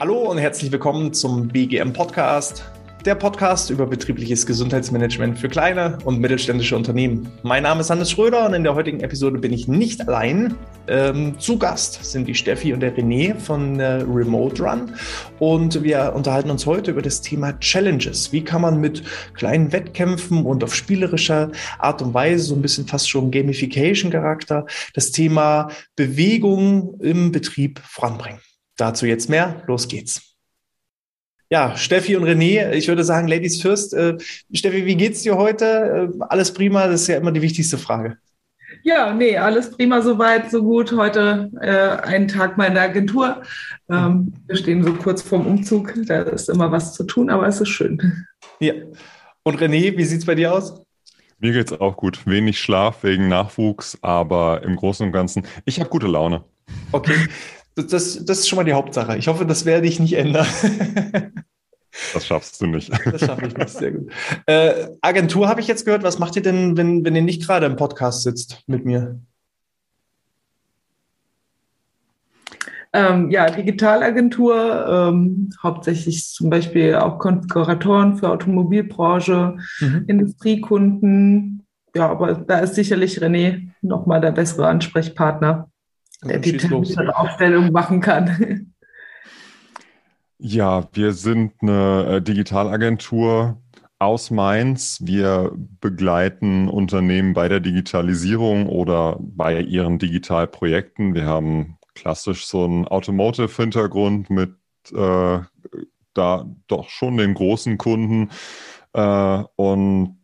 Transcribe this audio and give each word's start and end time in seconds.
Hallo 0.00 0.30
und 0.30 0.38
herzlich 0.38 0.72
willkommen 0.72 1.12
zum 1.12 1.48
BGM 1.48 1.92
Podcast, 1.92 2.64
der 3.04 3.14
Podcast 3.14 3.68
über 3.68 3.84
betriebliches 3.84 4.46
Gesundheitsmanagement 4.46 5.38
für 5.38 5.50
kleine 5.50 5.98
und 6.06 6.20
mittelständische 6.20 6.74
Unternehmen. 6.74 7.30
Mein 7.42 7.64
Name 7.64 7.82
ist 7.82 7.90
Hannes 7.90 8.10
Schröder 8.10 8.46
und 8.46 8.54
in 8.54 8.64
der 8.64 8.74
heutigen 8.74 9.00
Episode 9.00 9.38
bin 9.38 9.52
ich 9.52 9.68
nicht 9.68 10.08
allein. 10.08 10.54
Ähm, 10.88 11.38
zu 11.38 11.58
Gast 11.58 12.02
sind 12.02 12.26
die 12.26 12.34
Steffi 12.34 12.72
und 12.72 12.80
der 12.80 12.96
René 12.96 13.34
von 13.38 13.78
äh, 13.78 14.02
Remote 14.10 14.62
Run 14.62 14.94
und 15.38 15.82
wir 15.82 16.14
unterhalten 16.14 16.50
uns 16.50 16.64
heute 16.64 16.92
über 16.92 17.02
das 17.02 17.20
Thema 17.20 17.60
Challenges. 17.60 18.32
Wie 18.32 18.42
kann 18.42 18.62
man 18.62 18.80
mit 18.80 19.02
kleinen 19.34 19.70
Wettkämpfen 19.70 20.46
und 20.46 20.64
auf 20.64 20.74
spielerischer 20.74 21.50
Art 21.78 22.00
und 22.00 22.14
Weise, 22.14 22.44
so 22.44 22.54
ein 22.54 22.62
bisschen 22.62 22.86
fast 22.86 23.10
schon 23.10 23.30
Gamification-Charakter, 23.30 24.64
das 24.94 25.10
Thema 25.10 25.68
Bewegung 25.94 26.98
im 27.00 27.32
Betrieb 27.32 27.80
voranbringen? 27.80 28.40
Dazu 28.80 29.06
jetzt 29.06 29.28
mehr. 29.28 29.62
Los 29.66 29.88
geht's. 29.88 30.36
Ja, 31.50 31.76
Steffi 31.76 32.16
und 32.16 32.24
René, 32.24 32.70
ich 32.70 32.88
würde 32.88 33.04
sagen, 33.04 33.26
Ladies 33.26 33.60
first. 33.60 33.92
Äh, 33.92 34.16
Steffi, 34.52 34.86
wie 34.86 34.96
geht's 34.96 35.22
dir 35.22 35.36
heute? 35.36 36.10
Äh, 36.14 36.24
alles 36.28 36.54
prima, 36.54 36.86
das 36.86 37.02
ist 37.02 37.08
ja 37.08 37.16
immer 37.16 37.32
die 37.32 37.42
wichtigste 37.42 37.76
Frage. 37.76 38.18
Ja, 38.84 39.12
nee, 39.12 39.36
alles 39.36 39.72
prima, 39.72 40.00
soweit, 40.00 40.50
so 40.50 40.62
gut. 40.62 40.92
Heute 40.92 41.50
äh, 41.60 42.06
einen 42.06 42.28
Tag 42.28 42.56
mal 42.56 42.66
in 42.66 42.74
der 42.74 42.84
Agentur. 42.84 43.42
Ähm, 43.90 44.32
wir 44.46 44.56
stehen 44.56 44.82
so 44.84 44.94
kurz 44.94 45.20
vorm 45.20 45.46
Umzug. 45.46 45.92
Da 46.06 46.22
ist 46.22 46.48
immer 46.48 46.72
was 46.72 46.94
zu 46.94 47.04
tun, 47.04 47.28
aber 47.28 47.46
es 47.48 47.60
ist 47.60 47.68
schön. 47.68 48.24
Ja. 48.60 48.74
Und 49.42 49.60
René, 49.60 49.96
wie 49.96 50.04
sieht's 50.04 50.24
bei 50.24 50.36
dir 50.36 50.54
aus? 50.54 50.82
Mir 51.38 51.52
geht's 51.52 51.72
auch 51.72 51.96
gut. 51.96 52.26
Wenig 52.26 52.60
Schlaf 52.60 53.02
wegen 53.02 53.28
Nachwuchs, 53.28 53.98
aber 54.02 54.62
im 54.62 54.76
Großen 54.76 55.04
und 55.04 55.12
Ganzen, 55.12 55.46
ich 55.64 55.80
habe 55.80 55.90
gute 55.90 56.06
Laune. 56.06 56.44
Okay. 56.92 57.14
Das, 57.88 58.24
das 58.24 58.38
ist 58.40 58.48
schon 58.48 58.56
mal 58.56 58.64
die 58.64 58.72
Hauptsache. 58.72 59.16
Ich 59.16 59.28
hoffe, 59.28 59.46
das 59.46 59.64
werde 59.64 59.86
ich 59.86 60.00
nicht 60.00 60.14
ändern. 60.14 60.46
Das 62.14 62.26
schaffst 62.26 62.60
du 62.60 62.66
nicht. 62.66 62.90
Das 63.04 63.20
schaffe 63.20 63.46
ich 63.46 63.56
nicht, 63.56 63.68
sehr 63.68 63.92
gut. 63.92 64.12
Äh, 64.46 64.88
Agentur 65.00 65.48
habe 65.48 65.60
ich 65.60 65.66
jetzt 65.66 65.84
gehört. 65.84 66.02
Was 66.02 66.18
macht 66.18 66.36
ihr 66.36 66.42
denn, 66.42 66.76
wenn, 66.76 67.04
wenn 67.04 67.16
ihr 67.16 67.22
nicht 67.22 67.44
gerade 67.44 67.66
im 67.66 67.76
Podcast 67.76 68.22
sitzt 68.22 68.62
mit 68.66 68.84
mir? 68.84 69.20
Ähm, 72.92 73.30
ja, 73.30 73.48
Digitalagentur, 73.48 74.86
ähm, 74.88 75.50
hauptsächlich 75.62 76.28
zum 76.28 76.50
Beispiel 76.50 76.96
auch 76.96 77.18
Konfiguratoren 77.18 78.16
für 78.16 78.30
Automobilbranche, 78.30 79.58
mhm. 79.80 80.04
Industriekunden. 80.08 81.66
Ja, 81.94 82.08
aber 82.10 82.34
da 82.34 82.58
ist 82.58 82.74
sicherlich 82.74 83.22
René 83.22 83.68
nochmal 83.80 84.20
der 84.20 84.32
bessere 84.32 84.66
Ansprechpartner 84.66 85.70
der 86.24 86.38
die 86.38 86.56
technische 86.56 87.16
Aufstellung 87.16 87.72
machen 87.72 88.00
kann. 88.00 88.72
Ja, 90.38 90.88
wir 90.92 91.12
sind 91.12 91.52
eine 91.60 92.06
äh, 92.06 92.22
Digitalagentur 92.22 93.60
aus 93.98 94.30
Mainz. 94.30 95.00
Wir 95.02 95.52
begleiten 95.80 96.68
Unternehmen 96.68 97.34
bei 97.34 97.48
der 97.48 97.60
Digitalisierung 97.60 98.66
oder 98.66 99.18
bei 99.20 99.60
ihren 99.60 99.98
Digitalprojekten. 99.98 101.14
Wir 101.14 101.26
haben 101.26 101.78
klassisch 101.94 102.46
so 102.46 102.64
einen 102.64 102.88
Automotive-Hintergrund 102.88 104.30
mit 104.30 104.54
äh, 104.92 105.40
da 106.14 106.46
doch 106.66 106.88
schon 106.88 107.18
den 107.18 107.34
großen 107.34 107.76
Kunden 107.76 108.30
äh, 108.94 109.42
und 109.56 110.19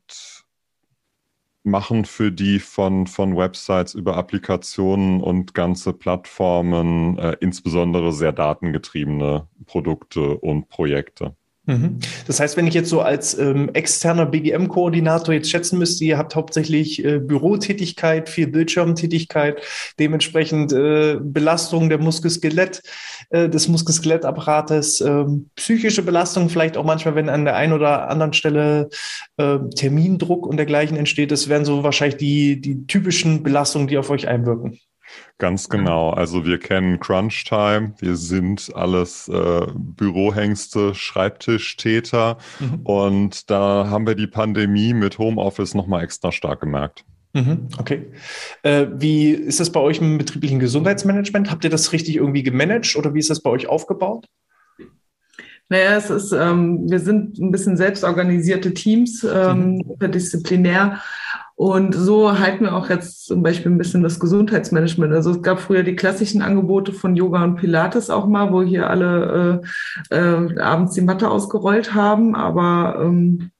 machen 1.66 2.04
für 2.04 2.32
die 2.32 2.60
von, 2.60 3.06
von 3.06 3.36
Websites 3.36 3.94
über 3.94 4.16
Applikationen 4.16 5.20
und 5.20 5.54
ganze 5.54 5.92
Plattformen, 5.92 7.18
äh, 7.18 7.36
insbesondere 7.40 8.12
sehr 8.12 8.32
datengetriebene 8.32 9.48
Produkte 9.66 10.38
und 10.38 10.68
Projekte. 10.68 11.36
Mhm. 11.66 11.98
Das 12.28 12.38
heißt, 12.38 12.56
wenn 12.56 12.68
ich 12.68 12.74
jetzt 12.74 12.88
so 12.88 13.00
als 13.00 13.36
ähm, 13.36 13.70
externer 13.74 14.24
BGM-Koordinator 14.26 15.34
jetzt 15.34 15.50
schätzen 15.50 15.78
müsste, 15.78 16.04
ihr 16.04 16.16
habt 16.16 16.36
hauptsächlich 16.36 17.04
äh, 17.04 17.18
Bürotätigkeit, 17.18 18.28
viel 18.28 18.46
Bildschirmtätigkeit, 18.46 19.60
dementsprechend 19.98 20.72
äh, 20.72 21.18
Belastung 21.20 21.88
der 21.88 21.98
Muskelskelett, 21.98 22.82
äh, 23.30 23.48
des 23.48 23.66
Muskelskelettapparates, 23.66 25.00
äh, 25.00 25.24
psychische 25.56 26.02
Belastung 26.02 26.48
vielleicht 26.48 26.76
auch 26.76 26.84
manchmal, 26.84 27.16
wenn 27.16 27.28
an 27.28 27.44
der 27.44 27.56
einen 27.56 27.72
oder 27.72 28.08
anderen 28.08 28.32
Stelle 28.32 28.88
äh, 29.36 29.58
Termindruck 29.74 30.46
und 30.46 30.58
dergleichen 30.58 30.96
entsteht. 30.96 31.32
Das 31.32 31.48
wären 31.48 31.64
so 31.64 31.82
wahrscheinlich 31.82 32.16
die, 32.16 32.60
die 32.60 32.86
typischen 32.86 33.42
Belastungen, 33.42 33.88
die 33.88 33.98
auf 33.98 34.10
euch 34.10 34.28
einwirken. 34.28 34.78
Ganz 35.38 35.68
genau. 35.68 36.10
Also 36.10 36.46
wir 36.46 36.58
kennen 36.58 36.98
Crunch 36.98 37.44
Time. 37.44 37.92
Wir 37.98 38.16
sind 38.16 38.70
alles 38.74 39.28
äh, 39.28 39.66
Bürohengste, 39.74 40.94
Schreibtischtäter. 40.94 42.38
Mhm. 42.58 42.80
Und 42.84 43.50
da 43.50 43.88
haben 43.90 44.06
wir 44.06 44.14
die 44.14 44.26
Pandemie 44.26 44.94
mit 44.94 45.18
Homeoffice 45.18 45.74
nochmal 45.74 46.04
extra 46.04 46.32
stark 46.32 46.60
gemerkt. 46.60 47.04
Mhm, 47.34 47.68
okay. 47.78 48.06
Äh, 48.62 48.86
wie 48.94 49.30
ist 49.30 49.60
das 49.60 49.70
bei 49.70 49.80
euch 49.80 50.00
im 50.00 50.16
betrieblichen 50.16 50.58
Gesundheitsmanagement? 50.58 51.50
Habt 51.50 51.64
ihr 51.64 51.70
das 51.70 51.92
richtig 51.92 52.16
irgendwie 52.16 52.42
gemanagt 52.42 52.96
oder 52.96 53.12
wie 53.12 53.18
ist 53.18 53.28
das 53.28 53.42
bei 53.42 53.50
euch 53.50 53.66
aufgebaut? 53.66 54.26
Naja, 55.68 55.96
es 55.96 56.10
ist, 56.10 56.32
ähm, 56.32 56.88
wir 56.88 57.00
sind 57.00 57.38
ein 57.38 57.50
bisschen 57.50 57.76
selbstorganisierte 57.76 58.72
Teams, 58.72 59.24
ähm, 59.24 59.76
mhm. 59.76 59.98
Und 61.56 61.94
so 61.94 62.38
halten 62.38 62.64
wir 62.64 62.76
auch 62.76 62.90
jetzt 62.90 63.24
zum 63.24 63.42
Beispiel 63.42 63.72
ein 63.72 63.78
bisschen 63.78 64.02
das 64.02 64.20
Gesundheitsmanagement. 64.20 65.14
Also 65.14 65.30
es 65.30 65.42
gab 65.42 65.58
früher 65.58 65.82
die 65.82 65.96
klassischen 65.96 66.42
Angebote 66.42 66.92
von 66.92 67.16
Yoga 67.16 67.42
und 67.42 67.56
Pilates 67.56 68.10
auch 68.10 68.26
mal, 68.26 68.52
wo 68.52 68.62
hier 68.62 68.90
alle 68.90 69.62
äh, 70.10 70.16
äh, 70.16 70.60
abends 70.60 70.92
die 70.92 71.00
Matte 71.00 71.30
ausgerollt 71.30 71.94
haben. 71.94 72.34
Aber 72.34 73.00
ähm, 73.02 73.52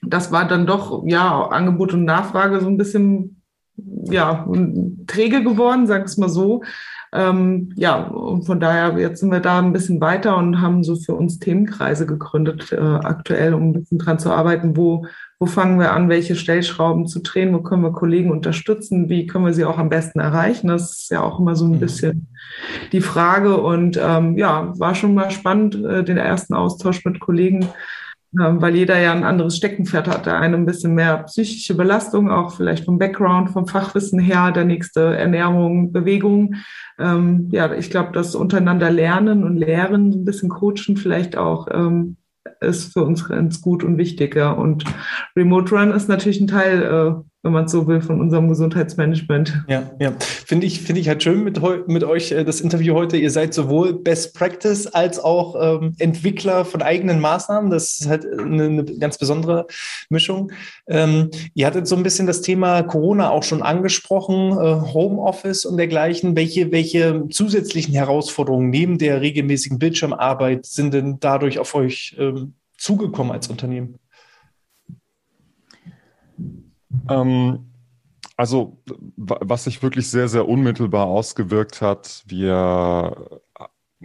das 0.00 0.32
war 0.32 0.48
dann 0.48 0.66
doch, 0.66 1.04
ja, 1.06 1.46
Angebot 1.46 1.92
und 1.92 2.06
Nachfrage 2.06 2.58
so 2.60 2.68
ein 2.68 2.78
bisschen, 2.78 3.42
ja, 3.76 4.48
träge 5.06 5.44
geworden, 5.44 5.86
sag 5.86 6.06
es 6.06 6.16
mal 6.16 6.30
so. 6.30 6.62
Ähm, 7.14 7.72
ja, 7.76 8.04
und 8.04 8.44
von 8.44 8.58
daher, 8.58 8.98
jetzt 8.98 9.20
sind 9.20 9.30
wir 9.30 9.40
da 9.40 9.58
ein 9.58 9.72
bisschen 9.72 10.00
weiter 10.00 10.36
und 10.36 10.60
haben 10.60 10.82
so 10.82 10.96
für 10.96 11.14
uns 11.14 11.38
Themenkreise 11.38 12.06
gegründet, 12.06 12.72
äh, 12.72 12.76
aktuell, 12.80 13.54
um 13.54 13.68
ein 13.68 13.72
bisschen 13.74 13.98
dran 13.98 14.18
zu 14.18 14.30
arbeiten, 14.30 14.76
wo 14.76 15.06
wo 15.42 15.46
fangen 15.46 15.80
wir 15.80 15.92
an, 15.92 16.08
welche 16.08 16.36
Stellschrauben 16.36 17.08
zu 17.08 17.18
drehen, 17.18 17.52
wo 17.52 17.62
können 17.62 17.82
wir 17.82 17.90
Kollegen 17.90 18.30
unterstützen, 18.30 19.08
wie 19.08 19.26
können 19.26 19.44
wir 19.44 19.52
sie 19.52 19.64
auch 19.64 19.76
am 19.76 19.88
besten 19.88 20.20
erreichen. 20.20 20.68
Das 20.68 20.92
ist 20.92 21.10
ja 21.10 21.20
auch 21.20 21.40
immer 21.40 21.56
so 21.56 21.64
ein 21.64 21.72
mhm. 21.72 21.80
bisschen 21.80 22.28
die 22.92 23.00
Frage. 23.00 23.56
Und 23.56 23.98
ähm, 24.00 24.38
ja, 24.38 24.72
war 24.78 24.94
schon 24.94 25.14
mal 25.14 25.32
spannend, 25.32 25.74
äh, 25.74 26.04
den 26.04 26.16
ersten 26.16 26.54
Austausch 26.54 27.04
mit 27.04 27.18
Kollegen, 27.18 27.66
weil 28.32 28.74
jeder 28.74 28.98
ja 28.98 29.12
ein 29.12 29.24
anderes 29.24 29.56
Steckenpferd 29.56 30.08
hat. 30.08 30.26
Der 30.26 30.38
eine 30.38 30.56
ein 30.56 30.66
bisschen 30.66 30.94
mehr 30.94 31.18
psychische 31.24 31.74
Belastung, 31.74 32.30
auch 32.30 32.54
vielleicht 32.54 32.86
vom 32.86 32.98
Background, 32.98 33.50
vom 33.50 33.66
Fachwissen 33.66 34.18
her, 34.18 34.52
der 34.52 34.64
nächste 34.64 35.16
Ernährung, 35.16 35.92
Bewegung. 35.92 36.54
Ähm, 36.98 37.48
ja, 37.52 37.72
ich 37.74 37.90
glaube, 37.90 38.12
das 38.12 38.34
untereinander 38.34 38.90
lernen 38.90 39.44
und 39.44 39.56
lehren, 39.56 40.10
ein 40.10 40.24
bisschen 40.24 40.48
coachen, 40.48 40.96
vielleicht 40.96 41.36
auch 41.36 41.68
ähm, 41.70 42.16
ist 42.60 42.92
für 42.92 43.04
uns 43.04 43.28
ganz 43.28 43.60
gut 43.60 43.84
und 43.84 43.98
wichtig. 43.98 44.36
Ja. 44.36 44.52
Und 44.52 44.84
Remote 45.36 45.74
Run 45.74 45.90
ist 45.90 46.08
natürlich 46.08 46.40
ein 46.40 46.46
Teil 46.46 46.82
äh, 46.82 47.31
wenn 47.42 47.52
man 47.52 47.66
so 47.66 47.88
will, 47.88 48.00
von 48.00 48.20
unserem 48.20 48.48
Gesundheitsmanagement. 48.48 49.64
Ja, 49.66 49.90
ja. 49.98 50.12
Finde 50.20 50.66
ich, 50.66 50.80
finde 50.80 51.00
ich 51.00 51.08
halt 51.08 51.22
schön 51.22 51.42
mit, 51.42 51.60
mit 51.88 52.04
euch 52.04 52.30
äh, 52.30 52.44
das 52.44 52.60
Interview 52.60 52.94
heute. 52.94 53.16
Ihr 53.16 53.30
seid 53.30 53.52
sowohl 53.52 53.94
Best 53.94 54.34
Practice 54.34 54.86
als 54.86 55.18
auch 55.18 55.56
ähm, 55.58 55.94
Entwickler 55.98 56.64
von 56.64 56.82
eigenen 56.82 57.20
Maßnahmen. 57.20 57.70
Das 57.70 58.00
ist 58.00 58.08
halt 58.08 58.24
eine, 58.26 58.64
eine 58.64 58.84
ganz 58.84 59.18
besondere 59.18 59.66
Mischung. 60.08 60.52
Ähm, 60.86 61.30
ihr 61.54 61.66
hattet 61.66 61.88
so 61.88 61.96
ein 61.96 62.04
bisschen 62.04 62.28
das 62.28 62.42
Thema 62.42 62.82
Corona 62.82 63.30
auch 63.30 63.42
schon 63.42 63.62
angesprochen, 63.62 64.52
äh, 64.52 64.92
Homeoffice 64.94 65.64
und 65.64 65.76
dergleichen. 65.78 66.36
Welche, 66.36 66.70
welche 66.70 67.28
zusätzlichen 67.30 67.94
Herausforderungen 67.94 68.70
neben 68.70 68.98
der 68.98 69.20
regelmäßigen 69.20 69.80
Bildschirmarbeit 69.80 70.64
sind 70.66 70.94
denn 70.94 71.18
dadurch 71.18 71.58
auf 71.58 71.74
euch 71.74 72.14
ähm, 72.18 72.54
zugekommen 72.78 73.32
als 73.32 73.48
Unternehmen? 73.48 73.98
Ähm, 77.08 77.72
also, 78.36 78.82
was 79.16 79.64
sich 79.64 79.82
wirklich 79.82 80.08
sehr, 80.08 80.28
sehr 80.28 80.48
unmittelbar 80.48 81.06
ausgewirkt 81.06 81.80
hat, 81.80 82.22
wir 82.26 83.42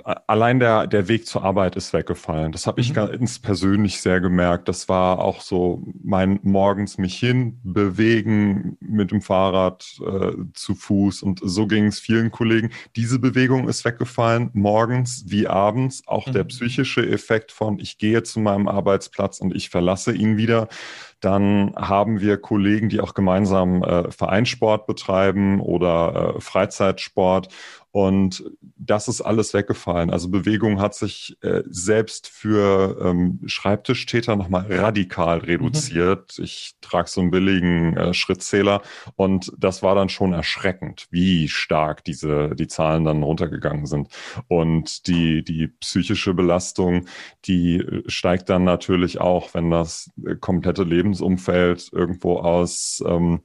allein 0.04 0.60
der, 0.60 0.88
der 0.88 1.08
Weg 1.08 1.26
zur 1.26 1.44
Arbeit 1.44 1.76
ist 1.76 1.94
weggefallen. 1.94 2.52
Das 2.52 2.68
habe 2.68 2.82
ich 2.82 2.90
mhm. 2.90 2.96
ganz 2.96 3.40
persönlich 3.40 4.02
sehr 4.02 4.20
gemerkt. 4.20 4.68
Das 4.68 4.90
war 4.90 5.20
auch 5.20 5.42
so 5.42 5.84
mein 6.04 6.40
morgens 6.44 6.98
mich 6.98 7.18
hin 7.18 7.60
bewegen 7.64 8.78
mit 8.80 9.12
dem 9.12 9.22
Fahrrad 9.22 9.86
äh, 10.06 10.34
zu 10.54 10.76
Fuß 10.76 11.24
und 11.24 11.40
so 11.44 11.68
ging 11.68 11.86
es 11.86 12.00
vielen 12.00 12.32
Kollegen. 12.32 12.72
Diese 12.96 13.20
Bewegung 13.20 13.68
ist 13.68 13.86
weggefallen, 13.86 14.50
morgens 14.54 15.26
wie 15.28 15.48
abends. 15.48 16.04
Auch 16.08 16.28
mhm. 16.28 16.34
der 16.34 16.44
psychische 16.46 17.08
Effekt 17.08 17.52
von 17.52 17.80
ich 17.80 17.98
gehe 17.98 18.24
zu 18.24 18.40
meinem 18.40 18.68
Arbeitsplatz 18.68 19.40
und 19.40 19.56
ich 19.56 19.70
verlasse 19.70 20.14
ihn 20.14 20.38
wieder 20.38 20.68
Dann 21.20 21.74
haben 21.76 22.22
wir 22.22 22.38
Kollegen, 22.38 22.90
die 22.90 23.02
auch 23.02 23.14
gemeinsam 23.14 23.84
äh, 23.84 24.12
Vereinssport 24.12 24.86
betreiben 24.86 25.60
oder 25.60 26.36
äh, 26.36 26.42
Freizeitsport. 26.42 27.50
Und 27.98 28.44
das 28.76 29.08
ist 29.08 29.22
alles 29.22 29.56
weggefallen. 29.56 30.12
Also 30.12 30.30
Bewegung 30.30 30.80
hat 30.80 30.94
sich 30.94 31.36
äh, 31.42 31.64
selbst 31.66 32.28
für 32.28 32.96
ähm, 33.04 33.40
Schreibtischtäter 33.48 34.36
nochmal 34.36 34.68
radikal 34.72 35.40
reduziert. 35.40 36.36
Mhm. 36.38 36.44
Ich 36.44 36.76
trage 36.80 37.10
so 37.10 37.22
einen 37.22 37.32
billigen 37.32 37.98
äh, 37.98 38.14
Schrittzähler 38.14 38.84
und 39.16 39.52
das 39.58 39.82
war 39.82 39.96
dann 39.96 40.10
schon 40.10 40.34
erschreckend, 40.34 41.08
wie 41.10 41.48
stark 41.48 42.04
diese 42.04 42.54
die 42.54 42.68
Zahlen 42.68 43.04
dann 43.04 43.24
runtergegangen 43.24 43.88
sind. 43.88 44.10
Und 44.48 45.08
die 45.08 45.44
die 45.44 45.68
psychische 45.68 46.36
Belastung, 46.36 47.08
die 47.46 47.78
äh, 47.78 48.04
steigt 48.06 48.48
dann 48.50 48.64
natürlich 48.64 49.20
auch, 49.20 49.56
wenn 49.56 49.72
das 49.72 50.12
äh, 50.24 50.36
komplette 50.36 50.84
Lebensumfeld 50.84 51.90
irgendwo 51.92 52.38
aus 52.38 53.04
ähm, 53.08 53.42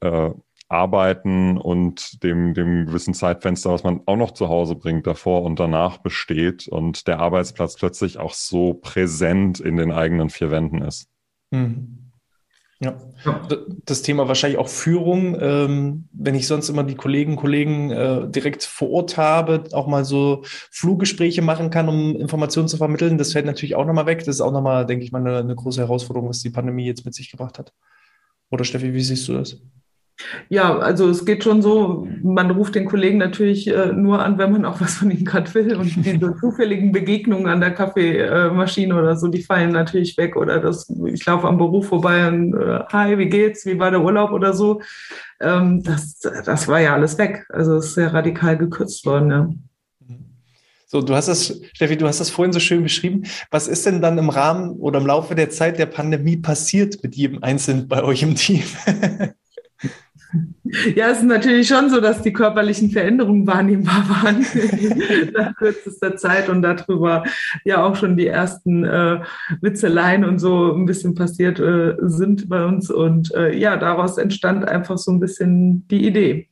äh, 0.00 0.32
Arbeiten 0.68 1.58
und 1.58 2.22
dem, 2.22 2.54
dem 2.54 2.86
gewissen 2.86 3.14
Zeitfenster, 3.14 3.70
was 3.70 3.84
man 3.84 4.00
auch 4.06 4.16
noch 4.16 4.32
zu 4.32 4.48
Hause 4.48 4.74
bringt, 4.74 5.06
davor 5.06 5.42
und 5.42 5.60
danach 5.60 5.98
besteht 5.98 6.66
und 6.66 7.06
der 7.06 7.20
Arbeitsplatz 7.20 7.76
plötzlich 7.76 8.18
auch 8.18 8.34
so 8.34 8.74
präsent 8.74 9.60
in 9.60 9.76
den 9.76 9.92
eigenen 9.92 10.30
vier 10.30 10.50
Wänden 10.50 10.82
ist. 10.82 11.08
Mhm. 11.50 12.06
Ja, 12.78 12.94
das 13.86 14.02
Thema 14.02 14.28
wahrscheinlich 14.28 14.58
auch 14.58 14.68
Führung. 14.68 15.34
Ähm, 15.40 16.08
wenn 16.12 16.34
ich 16.34 16.46
sonst 16.46 16.68
immer 16.68 16.84
die 16.84 16.94
Kollegen, 16.94 17.36
Kollegen 17.36 17.90
äh, 17.90 18.28
direkt 18.28 18.64
vor 18.64 18.90
Ort 18.90 19.16
habe, 19.16 19.64
auch 19.72 19.86
mal 19.86 20.04
so 20.04 20.42
Fluggespräche 20.44 21.40
machen 21.40 21.70
kann, 21.70 21.88
um 21.88 22.16
Informationen 22.16 22.68
zu 22.68 22.76
vermitteln, 22.76 23.16
das 23.16 23.32
fällt 23.32 23.46
natürlich 23.46 23.76
auch 23.76 23.86
nochmal 23.86 24.04
weg. 24.04 24.18
Das 24.18 24.28
ist 24.28 24.40
auch 24.42 24.52
nochmal, 24.52 24.84
denke 24.84 25.06
ich 25.06 25.12
mal, 25.12 25.20
eine, 25.26 25.38
eine 25.38 25.54
große 25.54 25.80
Herausforderung, 25.80 26.28
was 26.28 26.42
die 26.42 26.50
Pandemie 26.50 26.84
jetzt 26.84 27.06
mit 27.06 27.14
sich 27.14 27.30
gebracht 27.30 27.58
hat. 27.58 27.72
Oder 28.50 28.64
Steffi, 28.64 28.92
wie 28.92 29.00
siehst 29.00 29.26
du 29.28 29.32
das? 29.32 29.58
Ja, 30.48 30.78
also 30.78 31.10
es 31.10 31.26
geht 31.26 31.44
schon 31.44 31.60
so, 31.60 32.08
man 32.22 32.50
ruft 32.50 32.74
den 32.74 32.86
Kollegen 32.86 33.18
natürlich 33.18 33.68
äh, 33.68 33.92
nur 33.92 34.24
an, 34.24 34.38
wenn 34.38 34.52
man 34.52 34.64
auch 34.64 34.80
was 34.80 34.94
von 34.94 35.10
ihm 35.10 35.24
gerade 35.24 35.52
will. 35.54 35.76
Und 35.76 35.94
diese 36.04 36.34
zufälligen 36.40 36.92
Begegnungen 36.92 37.46
an 37.48 37.60
der 37.60 37.72
Kaffeemaschine 37.72 38.94
oder 38.94 39.16
so, 39.16 39.28
die 39.28 39.42
fallen 39.42 39.72
natürlich 39.72 40.16
weg. 40.16 40.36
Oder 40.36 40.60
das, 40.60 40.90
ich 41.06 41.24
laufe 41.26 41.46
am 41.46 41.58
Beruf 41.58 41.88
vorbei 41.88 42.28
und 42.28 42.54
äh, 42.54 42.80
hi, 42.90 43.18
wie 43.18 43.28
geht's? 43.28 43.66
Wie 43.66 43.78
war 43.78 43.90
der 43.90 44.00
Urlaub 44.00 44.32
oder 44.32 44.54
so? 44.54 44.80
Ähm, 45.40 45.82
das, 45.82 46.18
das 46.20 46.66
war 46.66 46.80
ja 46.80 46.94
alles 46.94 47.18
weg. 47.18 47.44
Also 47.50 47.76
es 47.76 47.86
ist 47.86 47.94
sehr 47.94 48.14
radikal 48.14 48.56
gekürzt 48.56 49.04
worden, 49.04 49.30
ja. 49.30 49.48
So, 50.88 51.02
du 51.02 51.16
hast 51.16 51.26
das, 51.26 51.60
Steffi, 51.74 51.96
du 51.96 52.06
hast 52.06 52.20
das 52.20 52.30
vorhin 52.30 52.52
so 52.52 52.60
schön 52.60 52.84
beschrieben. 52.84 53.24
Was 53.50 53.66
ist 53.66 53.84
denn 53.86 54.00
dann 54.00 54.16
im 54.18 54.30
Rahmen 54.30 54.70
oder 54.78 55.00
im 55.00 55.06
Laufe 55.06 55.34
der 55.34 55.50
Zeit 55.50 55.80
der 55.80 55.86
Pandemie 55.86 56.36
passiert 56.36 57.02
mit 57.02 57.16
jedem 57.16 57.42
Einzelnen 57.42 57.88
bei 57.88 58.04
euch 58.04 58.22
im 58.22 58.36
Team? 58.36 58.62
Ja, 60.94 61.10
es 61.10 61.18
ist 61.18 61.24
natürlich 61.24 61.68
schon 61.68 61.90
so, 61.90 62.00
dass 62.00 62.22
die 62.22 62.32
körperlichen 62.32 62.90
Veränderungen 62.90 63.46
wahrnehmbar 63.46 64.04
waren 64.08 64.44
nach 65.34 65.54
kürzester 65.56 66.16
Zeit 66.16 66.48
und 66.48 66.62
darüber 66.62 67.24
ja 67.64 67.84
auch 67.84 67.96
schon 67.96 68.16
die 68.16 68.26
ersten 68.26 68.84
äh, 68.84 69.20
Witzeleien 69.60 70.24
und 70.24 70.38
so 70.38 70.72
ein 70.72 70.86
bisschen 70.86 71.14
passiert 71.14 71.58
äh, 71.58 71.94
sind 72.00 72.48
bei 72.48 72.64
uns. 72.64 72.90
Und 72.90 73.34
äh, 73.34 73.56
ja, 73.56 73.76
daraus 73.76 74.18
entstand 74.18 74.66
einfach 74.66 74.98
so 74.98 75.12
ein 75.12 75.20
bisschen 75.20 75.86
die 75.88 76.06
Idee. 76.06 76.48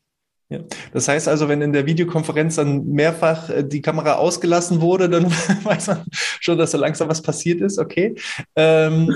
Ja. 0.50 0.60
Das 0.92 1.08
heißt 1.08 1.26
also, 1.28 1.48
wenn 1.48 1.62
in 1.62 1.72
der 1.72 1.86
Videokonferenz 1.86 2.56
dann 2.56 2.86
mehrfach 2.86 3.48
äh, 3.50 3.64
die 3.64 3.80
Kamera 3.82 4.14
ausgelassen 4.14 4.80
wurde, 4.80 5.08
dann 5.08 5.24
weiß 5.64 5.88
man 5.88 6.04
schon, 6.10 6.58
dass 6.58 6.72
so 6.72 6.78
langsam 6.78 7.08
was 7.08 7.22
passiert 7.22 7.60
ist. 7.60 7.78
Okay. 7.78 8.14
Ähm, 8.54 9.14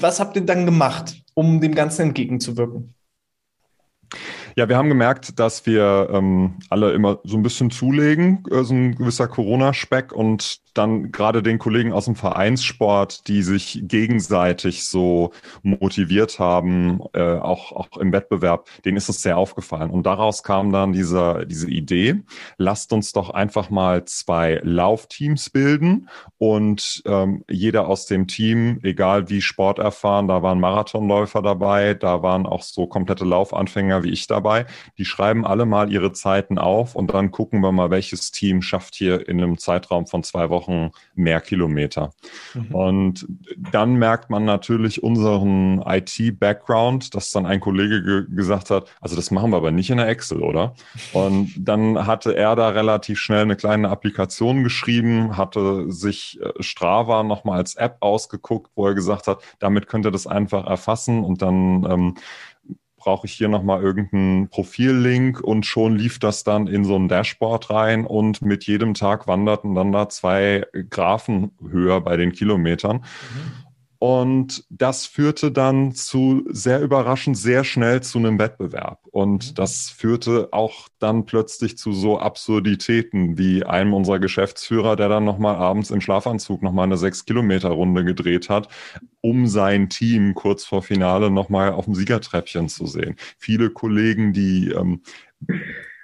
was 0.00 0.18
habt 0.18 0.36
ihr 0.36 0.42
dann 0.42 0.66
gemacht, 0.66 1.14
um 1.34 1.60
dem 1.60 1.74
Ganzen 1.74 2.02
entgegenzuwirken? 2.02 2.94
Ja, 4.56 4.68
wir 4.68 4.76
haben 4.76 4.88
gemerkt, 4.88 5.38
dass 5.38 5.66
wir 5.66 6.08
ähm, 6.12 6.54
alle 6.70 6.92
immer 6.92 7.18
so 7.24 7.36
ein 7.36 7.42
bisschen 7.42 7.70
zulegen, 7.70 8.42
äh, 8.50 8.64
so 8.64 8.74
ein 8.74 8.94
gewisser 8.94 9.28
Corona-Speck 9.28 10.12
und 10.12 10.60
dann 10.76 11.12
gerade 11.12 11.42
den 11.42 11.58
Kollegen 11.58 11.92
aus 11.92 12.06
dem 12.06 12.16
Vereinssport, 12.16 13.28
die 13.28 13.42
sich 13.42 13.80
gegenseitig 13.82 14.86
so 14.86 15.32
motiviert 15.62 16.38
haben, 16.38 17.00
äh, 17.12 17.36
auch, 17.38 17.72
auch 17.72 17.96
im 17.98 18.12
Wettbewerb, 18.12 18.68
denen 18.84 18.96
ist 18.96 19.08
es 19.08 19.22
sehr 19.22 19.38
aufgefallen. 19.38 19.90
Und 19.90 20.04
daraus 20.04 20.42
kam 20.42 20.72
dann 20.72 20.92
diese, 20.92 21.46
diese 21.46 21.70
Idee, 21.70 22.22
lasst 22.58 22.92
uns 22.92 23.12
doch 23.12 23.30
einfach 23.30 23.70
mal 23.70 24.04
zwei 24.04 24.60
Laufteams 24.62 25.50
bilden 25.50 26.08
und 26.38 27.02
ähm, 27.06 27.44
jeder 27.50 27.88
aus 27.88 28.06
dem 28.06 28.26
Team, 28.26 28.80
egal 28.82 29.28
wie 29.28 29.40
sporterfahren, 29.40 30.28
da 30.28 30.42
waren 30.42 30.60
Marathonläufer 30.60 31.42
dabei, 31.42 31.94
da 31.94 32.22
waren 32.22 32.46
auch 32.46 32.62
so 32.62 32.86
komplette 32.86 33.24
Laufanfänger 33.24 34.04
wie 34.04 34.10
ich 34.10 34.26
dabei, 34.26 34.66
die 34.98 35.04
schreiben 35.04 35.46
alle 35.46 35.66
mal 35.66 35.92
ihre 35.92 36.12
Zeiten 36.12 36.58
auf 36.58 36.94
und 36.94 37.12
dann 37.12 37.30
gucken 37.30 37.60
wir 37.60 37.72
mal, 37.72 37.90
welches 37.90 38.30
Team 38.30 38.62
schafft 38.62 38.94
hier 38.94 39.28
in 39.28 39.42
einem 39.42 39.58
Zeitraum 39.58 40.06
von 40.06 40.22
zwei 40.22 40.50
Wochen 40.50 40.65
Wochen 40.66 40.90
mehr 41.14 41.40
Kilometer. 41.40 42.12
Mhm. 42.54 42.74
Und 42.74 43.26
dann 43.72 43.94
merkt 43.94 44.30
man 44.30 44.44
natürlich 44.44 45.02
unseren 45.02 45.82
IT-Background, 45.82 47.14
dass 47.14 47.30
dann 47.30 47.46
ein 47.46 47.60
Kollege 47.60 48.02
ge 48.02 48.24
gesagt 48.28 48.70
hat, 48.70 48.88
also 49.00 49.16
das 49.16 49.30
machen 49.30 49.50
wir 49.50 49.56
aber 49.56 49.70
nicht 49.70 49.90
in 49.90 49.98
der 49.98 50.08
Excel, 50.08 50.42
oder? 50.42 50.74
Und 51.12 51.52
dann 51.56 52.06
hatte 52.06 52.36
er 52.36 52.56
da 52.56 52.70
relativ 52.70 53.18
schnell 53.18 53.42
eine 53.42 53.56
kleine 53.56 53.90
Applikation 53.90 54.64
geschrieben, 54.64 55.36
hatte 55.36 55.90
sich 55.90 56.40
äh, 56.40 56.62
Strava 56.62 57.22
nochmal 57.22 57.58
als 57.58 57.74
App 57.76 57.96
ausgeguckt, 58.00 58.70
wo 58.74 58.86
er 58.86 58.94
gesagt 58.94 59.26
hat, 59.26 59.42
damit 59.58 59.86
könnt 59.86 60.06
ihr 60.06 60.10
das 60.10 60.26
einfach 60.26 60.66
erfassen 60.66 61.24
und 61.24 61.42
dann 61.42 61.84
ähm, 61.88 62.14
brauche 63.06 63.28
ich 63.28 63.34
hier 63.34 63.46
nochmal 63.46 63.80
irgendeinen 63.80 64.48
Profillink 64.48 65.40
und 65.40 65.64
schon 65.64 65.94
lief 65.94 66.18
das 66.18 66.42
dann 66.42 66.66
in 66.66 66.84
so 66.84 66.96
ein 66.96 67.06
Dashboard 67.06 67.70
rein 67.70 68.04
und 68.04 68.42
mit 68.42 68.64
jedem 68.64 68.94
Tag 68.94 69.28
wanderten 69.28 69.76
dann 69.76 69.92
da 69.92 70.08
zwei 70.08 70.66
Graphen 70.90 71.52
höher 71.70 72.00
bei 72.00 72.16
den 72.16 72.32
Kilometern. 72.32 72.96
Mhm. 72.96 73.65
Und 73.98 74.64
das 74.68 75.06
führte 75.06 75.50
dann 75.50 75.92
zu 75.92 76.44
sehr 76.50 76.80
überraschend 76.80 77.36
sehr 77.36 77.64
schnell 77.64 78.02
zu 78.02 78.18
einem 78.18 78.38
Wettbewerb. 78.38 79.00
Und 79.10 79.50
mhm. 79.50 79.54
das 79.54 79.88
führte 79.90 80.48
auch 80.52 80.88
dann 80.98 81.24
plötzlich 81.24 81.78
zu 81.78 81.92
so 81.92 82.18
Absurditäten 82.18 83.38
wie 83.38 83.64
einem 83.64 83.94
unserer 83.94 84.18
Geschäftsführer, 84.18 84.96
der 84.96 85.08
dann 85.08 85.24
nochmal 85.24 85.56
abends 85.56 85.90
im 85.90 86.00
Schlafanzug 86.00 86.62
nochmal 86.62 86.84
eine 86.84 86.98
sechs 86.98 87.24
Kilometer 87.24 87.70
Runde 87.70 88.04
gedreht 88.04 88.48
hat, 88.48 88.68
um 89.20 89.46
sein 89.46 89.88
Team 89.88 90.34
kurz 90.34 90.64
vor 90.64 90.82
Finale 90.82 91.30
nochmal 91.30 91.72
auf 91.72 91.86
dem 91.86 91.94
Siegertreppchen 91.94 92.68
zu 92.68 92.86
sehen. 92.86 93.16
Viele 93.38 93.70
Kollegen, 93.70 94.32
die 94.32 94.70
ähm, 94.70 95.02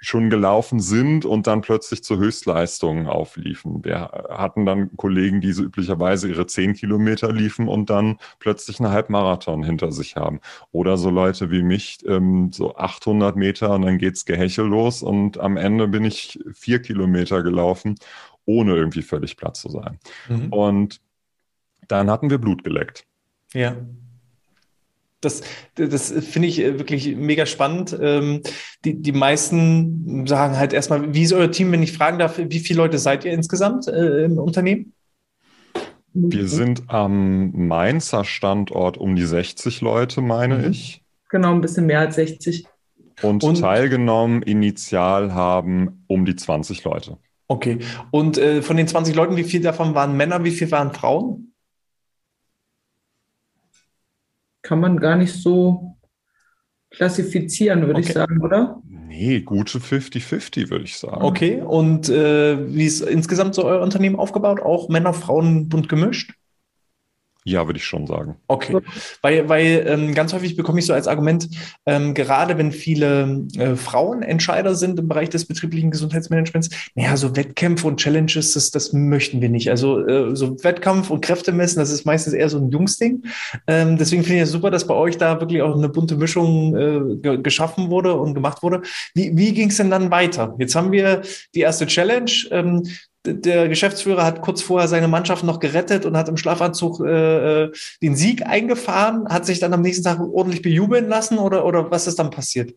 schon 0.03 0.29
gelaufen 0.29 0.81
sind 0.81 1.23
und 1.23 1.47
dann 1.47 1.61
plötzlich 1.61 2.03
zu 2.03 2.17
Höchstleistungen 2.17 3.07
aufliefen. 3.07 3.85
Wir 3.85 4.11
hatten 4.29 4.65
dann 4.65 4.95
Kollegen, 4.97 5.39
die 5.39 5.53
so 5.53 5.63
üblicherweise 5.63 6.27
ihre 6.27 6.45
zehn 6.45 6.73
Kilometer 6.73 7.31
liefen 7.31 7.69
und 7.69 7.89
dann 7.89 8.17
plötzlich 8.37 8.81
einen 8.81 8.91
Halbmarathon 8.91 9.63
hinter 9.63 9.93
sich 9.93 10.17
haben. 10.17 10.41
Oder 10.73 10.97
so 10.97 11.09
Leute 11.09 11.51
wie 11.51 11.63
mich, 11.63 11.99
ähm, 12.05 12.51
so 12.51 12.75
800 12.75 13.37
Meter 13.37 13.73
und 13.73 13.83
dann 13.83 13.97
geht's 13.97 14.25
Gehechel 14.25 14.65
los 14.65 15.03
und 15.03 15.39
am 15.39 15.55
Ende 15.55 15.87
bin 15.87 16.03
ich 16.03 16.37
vier 16.53 16.81
Kilometer 16.81 17.41
gelaufen, 17.41 17.95
ohne 18.43 18.75
irgendwie 18.75 19.03
völlig 19.03 19.37
platt 19.37 19.55
zu 19.55 19.69
sein. 19.69 19.99
Mhm. 20.27 20.51
Und 20.51 21.01
dann 21.87 22.11
hatten 22.11 22.29
wir 22.29 22.39
Blut 22.39 22.65
geleckt. 22.65 23.05
Ja 23.53 23.77
das, 25.23 25.41
das 25.75 26.11
finde 26.11 26.47
ich 26.47 26.59
äh, 26.59 26.77
wirklich 26.77 27.15
mega 27.15 27.45
spannend. 27.45 27.97
Ähm, 27.99 28.41
die, 28.85 29.01
die 29.01 29.11
meisten 29.11 30.25
sagen 30.27 30.57
halt 30.57 30.73
erstmal, 30.73 31.13
wie 31.13 31.23
ist 31.23 31.33
euer 31.33 31.51
Team, 31.51 31.71
wenn 31.71 31.83
ich 31.83 31.93
fragen 31.93 32.19
darf, 32.19 32.37
wie 32.37 32.59
viele 32.59 32.77
Leute 32.77 32.97
seid 32.97 33.25
ihr 33.25 33.33
insgesamt 33.33 33.87
äh, 33.87 34.25
im 34.25 34.37
Unternehmen? 34.37 34.93
Wir 36.15 36.47
sind 36.47 36.83
am 36.87 37.51
Mainzer 37.67 38.23
Standort 38.23 38.97
um 38.97 39.15
die 39.15 39.25
60 39.25 39.81
Leute, 39.81 40.21
meine 40.21 40.59
mhm. 40.59 40.71
ich. 40.71 41.03
Genau, 41.29 41.51
ein 41.51 41.61
bisschen 41.61 41.87
mehr 41.87 42.01
als 42.01 42.15
60. 42.15 42.67
Und, 43.21 43.43
Und 43.43 43.59
teilgenommen 43.59 44.43
initial 44.43 45.33
haben 45.33 46.03
um 46.07 46.25
die 46.25 46.35
20 46.35 46.83
Leute. 46.83 47.17
Okay. 47.47 47.79
Und 48.11 48.37
äh, 48.37 48.61
von 48.61 48.77
den 48.77 48.87
20 48.87 49.15
Leuten, 49.15 49.35
wie 49.35 49.43
viele 49.43 49.63
davon 49.63 49.95
waren 49.95 50.15
Männer, 50.15 50.43
wie 50.43 50.51
viele 50.51 50.71
waren 50.71 50.93
Frauen? 50.93 51.52
Kann 54.63 54.79
man 54.79 54.97
gar 54.99 55.15
nicht 55.15 55.33
so 55.33 55.97
klassifizieren, 56.89 57.81
würde 57.81 57.99
okay. 57.99 58.07
ich 58.07 58.13
sagen, 58.13 58.41
oder? 58.41 58.81
Nee, 58.87 59.41
gute 59.41 59.79
50-50, 59.79 60.71
würde 60.71 60.85
ich 60.85 60.97
sagen. 60.97 61.21
Okay, 61.21 61.61
und 61.61 62.09
äh, 62.09 62.73
wie 62.73 62.85
ist 62.85 63.01
insgesamt 63.01 63.53
so 63.53 63.65
euer 63.65 63.81
Unternehmen 63.81 64.15
aufgebaut? 64.15 64.59
Auch 64.61 64.89
Männer, 64.89 65.13
Frauen 65.13 65.69
bunt 65.69 65.89
gemischt? 65.89 66.33
Ja, 67.45 67.67
würde 67.67 67.77
ich 67.77 67.85
schon 67.85 68.07
sagen. 68.07 68.35
Okay, 68.47 68.77
weil, 69.21 69.49
weil 69.49 69.85
ähm, 69.87 70.13
ganz 70.13 70.33
häufig 70.33 70.55
bekomme 70.55 70.79
ich 70.79 70.85
so 70.85 70.93
als 70.93 71.07
Argument, 71.07 71.49
ähm, 71.85 72.13
gerade 72.13 72.57
wenn 72.57 72.71
viele 72.71 73.45
äh, 73.57 73.75
Frauen 73.75 74.23
Entscheider 74.23 74.75
sind 74.75 74.99
im 74.99 75.07
Bereich 75.07 75.29
des 75.29 75.45
betrieblichen 75.45 75.91
Gesundheitsmanagements, 75.91 76.69
naja, 76.95 77.17
so 77.17 77.35
Wettkämpfe 77.35 77.87
und 77.87 77.97
Challenges, 77.97 78.53
das, 78.53 78.71
das 78.71 78.93
möchten 78.93 79.41
wir 79.41 79.49
nicht. 79.49 79.69
Also 79.69 80.05
äh, 80.07 80.35
so 80.35 80.63
Wettkampf 80.63 81.09
und 81.09 81.21
Kräfte 81.21 81.51
messen, 81.51 81.79
das 81.79 81.91
ist 81.91 82.05
meistens 82.05 82.33
eher 82.33 82.49
so 82.49 82.57
ein 82.57 82.69
Jungsding. 82.69 83.23
Ähm, 83.67 83.97
deswegen 83.97 84.23
finde 84.23 84.37
ich 84.37 84.43
es 84.43 84.51
super, 84.51 84.71
dass 84.71 84.87
bei 84.87 84.95
euch 84.95 85.17
da 85.17 85.39
wirklich 85.39 85.61
auch 85.61 85.75
eine 85.75 85.89
bunte 85.89 86.15
Mischung 86.15 86.75
äh, 86.75 87.37
geschaffen 87.37 87.89
wurde 87.89 88.13
und 88.15 88.33
gemacht 88.33 88.63
wurde. 88.63 88.81
Wie, 89.13 89.35
wie 89.35 89.53
ging 89.53 89.69
es 89.69 89.77
denn 89.77 89.89
dann 89.89 90.11
weiter? 90.11 90.55
Jetzt 90.59 90.75
haben 90.75 90.91
wir 90.91 91.21
die 91.55 91.61
erste 91.61 91.87
Challenge. 91.87 92.31
Ähm, 92.51 92.83
der 93.25 93.69
Geschäftsführer 93.69 94.25
hat 94.25 94.41
kurz 94.41 94.61
vorher 94.61 94.87
seine 94.87 95.07
Mannschaft 95.07 95.43
noch 95.43 95.59
gerettet 95.59 96.05
und 96.05 96.17
hat 96.17 96.29
im 96.29 96.37
Schlafanzug 96.37 96.99
äh, 97.05 97.63
äh, 97.63 97.71
den 98.01 98.15
Sieg 98.15 98.45
eingefahren, 98.45 99.27
hat 99.29 99.45
sich 99.45 99.59
dann 99.59 99.73
am 99.73 99.81
nächsten 99.81 100.03
Tag 100.03 100.19
ordentlich 100.19 100.61
bejubeln 100.61 101.07
lassen 101.07 101.37
oder, 101.37 101.65
oder 101.65 101.89
was 101.91 102.07
ist 102.07 102.19
dann 102.19 102.31
passiert? 102.31 102.73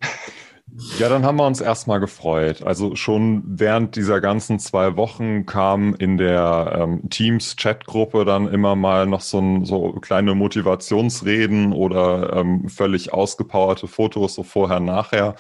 Ja, 0.99 1.09
dann 1.09 1.25
haben 1.25 1.39
wir 1.39 1.47
uns 1.47 1.61
erstmal 1.61 2.01
gefreut. 2.01 2.63
Also 2.63 2.97
schon 2.97 3.43
während 3.47 3.97
dieser 3.97 4.21
ganzen 4.21 4.59
zwei 4.59 4.97
Wochen 4.97 5.47
kam 5.47 5.95
in 5.95 6.19
der 6.19 6.77
ähm, 6.79 7.09
Teams-Chat-Gruppe 7.09 8.25
dann 8.25 8.47
immer 8.47 8.77
mal 8.77 9.07
noch 9.07 9.23
so, 9.23 9.39
ein, 9.39 9.65
so 9.65 9.93
kleine 9.93 10.35
Motivationsreden 10.35 11.73
oder 11.73 12.35
ähm, 12.35 12.69
völlig 12.69 13.13
ausgepowerte 13.13 13.87
Fotos 13.87 14.35
so 14.35 14.43
vorher, 14.43 14.81
nachher. 14.81 15.37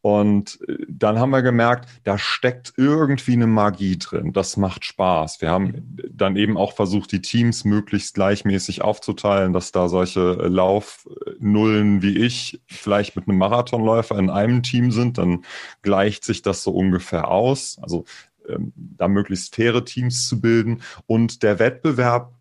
Und 0.00 0.60
äh, 0.68 0.76
dann 0.88 1.18
haben 1.18 1.30
wir 1.30 1.42
gemerkt, 1.42 1.88
da 2.04 2.18
steckt 2.18 2.74
irgendwie 2.76 3.32
eine 3.32 3.46
Magie 3.46 3.98
drin. 3.98 4.32
Das 4.32 4.56
macht 4.56 4.84
Spaß. 4.84 5.40
Wir 5.40 5.50
haben 5.50 5.96
dann 6.10 6.36
eben 6.36 6.56
auch 6.56 6.72
versucht, 6.72 7.10
die 7.12 7.22
Teams 7.22 7.64
möglichst 7.64 8.14
gleichmäßig 8.14 8.82
aufzuteilen, 8.82 9.52
dass 9.52 9.72
da 9.72 9.88
solche 9.88 10.34
Laufnullen 10.34 12.02
wie 12.02 12.18
ich 12.18 12.60
vielleicht 12.66 13.16
mit 13.16 13.28
einem 13.28 13.38
Marathonläufer 13.38 14.18
in 14.18 14.30
einem 14.30 14.62
Team 14.62 14.92
sind. 14.92 15.18
Dann 15.18 15.44
gleicht 15.82 16.24
sich 16.24 16.42
das 16.42 16.62
so 16.62 16.70
ungefähr 16.70 17.28
aus. 17.28 17.78
Also 17.82 18.04
ähm, 18.48 18.72
da 18.76 19.08
möglichst 19.08 19.54
faire 19.54 19.84
Teams 19.84 20.28
zu 20.28 20.40
bilden. 20.40 20.82
Und 21.06 21.42
der 21.42 21.58
Wettbewerb 21.58 22.37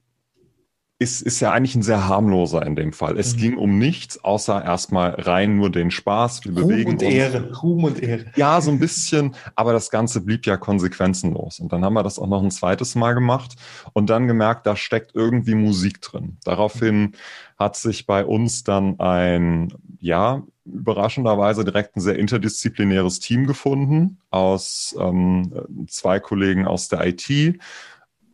ist, 1.00 1.22
ist 1.22 1.40
ja 1.42 1.52
eigentlich 1.52 1.76
ein 1.76 1.84
sehr 1.84 2.08
harmloser 2.08 2.66
in 2.66 2.76
dem 2.76 2.92
Fall. 2.92 3.20
Es 3.20 3.36
mhm. 3.36 3.40
ging 3.40 3.58
um 3.58 3.78
nichts, 3.78 4.24
außer 4.24 4.64
erstmal 4.64 5.12
rein 5.12 5.56
nur 5.56 5.72
den 5.72 5.92
Spaß. 5.92 6.46
Wir 6.46 6.54
Ruhm 6.54 6.68
bewegen 6.68 6.90
und 6.92 7.04
uns. 7.04 7.14
Ehre, 7.14 7.56
Ruhm 7.62 7.84
und 7.84 8.02
Ehre. 8.02 8.26
Ja, 8.36 8.60
so 8.62 8.72
ein 8.72 8.80
bisschen, 8.80 9.36
aber 9.56 9.74
das 9.74 9.92
Ganze 9.92 10.22
blieb 10.22 10.48
ja 10.48 10.58
konsequenzenlos. 10.58 11.60
Und 11.60 11.72
dann 11.72 11.86
haben 11.86 11.94
wir 11.94 12.02
das 12.02 12.18
auch 12.18 12.28
noch 12.28 12.42
ein 12.42 12.50
zweites 12.50 12.96
Mal 12.96 13.14
gemacht 13.14 13.56
und 13.94 14.10
dann 14.10 14.28
gemerkt, 14.28 14.66
da 14.66 14.76
steckt 14.76 15.12
irgendwie 15.14 15.54
Musik 15.54 16.02
drin. 16.02 16.38
Daraufhin 16.44 17.14
hat 17.60 17.76
sich 17.76 18.08
bei 18.08 18.26
uns 18.26 18.64
dann 18.64 19.00
ein, 19.00 19.74
ja, 20.00 20.42
überraschenderweise 20.66 21.64
direkt 21.64 21.96
ein 21.96 22.02
sehr 22.02 22.18
interdisziplinäres 22.18 23.20
Team 23.20 23.46
gefunden 23.46 24.18
aus 24.32 24.96
ähm, 25.00 25.88
zwei 25.88 26.20
Kollegen 26.20 26.66
aus 26.66 26.90
der 26.90 27.06
IT 27.06 27.60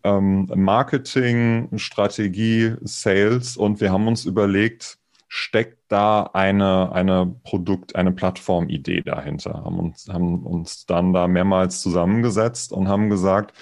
ähm, 0.04 0.50
Marketing, 0.54 1.70
Strategie, 1.78 2.76
Sales 2.82 3.58
und 3.58 3.82
wir 3.82 3.92
haben 3.92 4.08
uns 4.08 4.26
überlegt, 4.26 4.98
steckt 5.28 5.80
da 5.88 6.30
eine, 6.34 6.92
eine 6.92 7.36
Produkt, 7.44 7.96
eine 7.96 8.12
Plattformidee 8.12 9.02
dahinter, 9.02 9.64
haben 9.64 9.80
uns, 9.80 10.08
haben 10.08 10.44
uns 10.44 10.86
dann 10.86 11.14
da 11.14 11.28
mehrmals 11.28 11.82
zusammengesetzt 11.82 12.72
und 12.72 12.88
haben 12.88 13.10
gesagt, 13.10 13.54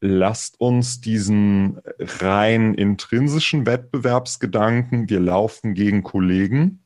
lasst 0.00 0.60
uns 0.60 1.00
diesen 1.00 1.80
rein 1.98 2.74
intrinsischen 2.74 3.66
Wettbewerbsgedanken, 3.66 5.10
wir 5.10 5.20
laufen 5.20 5.74
gegen 5.74 6.02
Kollegen, 6.02 6.84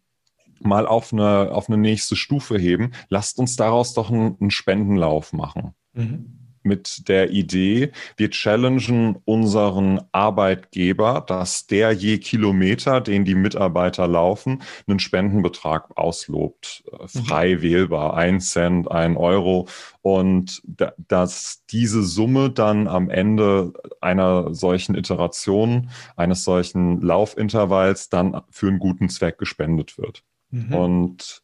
mal 0.60 0.86
auf 0.86 1.12
eine, 1.12 1.52
auf 1.52 1.68
eine 1.68 1.76
nächste 1.76 2.16
Stufe 2.16 2.56
heben. 2.56 2.92
Lasst 3.08 3.38
uns 3.38 3.56
daraus 3.56 3.94
doch 3.94 4.10
einen, 4.10 4.36
einen 4.40 4.50
Spendenlauf 4.50 5.32
machen. 5.32 5.74
Mhm 5.92 6.41
mit 6.64 7.08
der 7.08 7.30
Idee, 7.30 7.92
wir 8.16 8.30
challengen 8.30 9.18
unseren 9.24 10.00
Arbeitgeber, 10.12 11.24
dass 11.26 11.66
der 11.66 11.92
je 11.92 12.18
Kilometer, 12.18 13.00
den 13.00 13.24
die 13.24 13.34
Mitarbeiter 13.34 14.06
laufen, 14.06 14.62
einen 14.86 14.98
Spendenbetrag 14.98 15.96
auslobt. 15.96 16.84
Äh, 16.90 17.02
mhm. 17.02 17.24
Frei 17.24 17.54
mhm. 17.56 17.62
wählbar, 17.62 18.14
ein 18.14 18.40
Cent, 18.40 18.90
ein 18.90 19.16
Euro. 19.16 19.68
Und 20.02 20.62
dass 21.08 21.62
diese 21.70 22.02
Summe 22.02 22.50
dann 22.50 22.88
am 22.88 23.08
Ende 23.10 23.72
einer 24.00 24.54
solchen 24.54 24.94
Iteration, 24.94 25.90
eines 26.16 26.44
solchen 26.44 27.00
Laufintervalls 27.00 28.08
dann 28.08 28.42
für 28.50 28.68
einen 28.68 28.78
guten 28.78 29.08
Zweck 29.08 29.38
gespendet 29.38 29.98
wird. 29.98 30.24
Mhm. 30.50 30.74
Und 30.74 31.42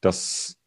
das 0.00 0.58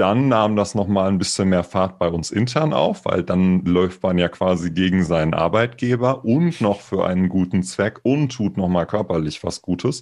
dann 0.00 0.28
nahm 0.28 0.56
das 0.56 0.74
nochmal 0.74 1.08
ein 1.08 1.18
bisschen 1.18 1.50
mehr 1.50 1.62
Fahrt 1.62 1.98
bei 1.98 2.08
uns 2.08 2.30
intern 2.30 2.72
auf, 2.72 3.04
weil 3.04 3.22
dann 3.22 3.66
läuft 3.66 4.02
man 4.02 4.16
ja 4.16 4.30
quasi 4.30 4.70
gegen 4.70 5.04
seinen 5.04 5.34
Arbeitgeber 5.34 6.24
und 6.24 6.62
noch 6.62 6.80
für 6.80 7.04
einen 7.04 7.28
guten 7.28 7.62
Zweck 7.62 8.00
und 8.02 8.30
tut 8.30 8.56
nochmal 8.56 8.86
körperlich 8.86 9.44
was 9.44 9.60
Gutes. 9.60 10.00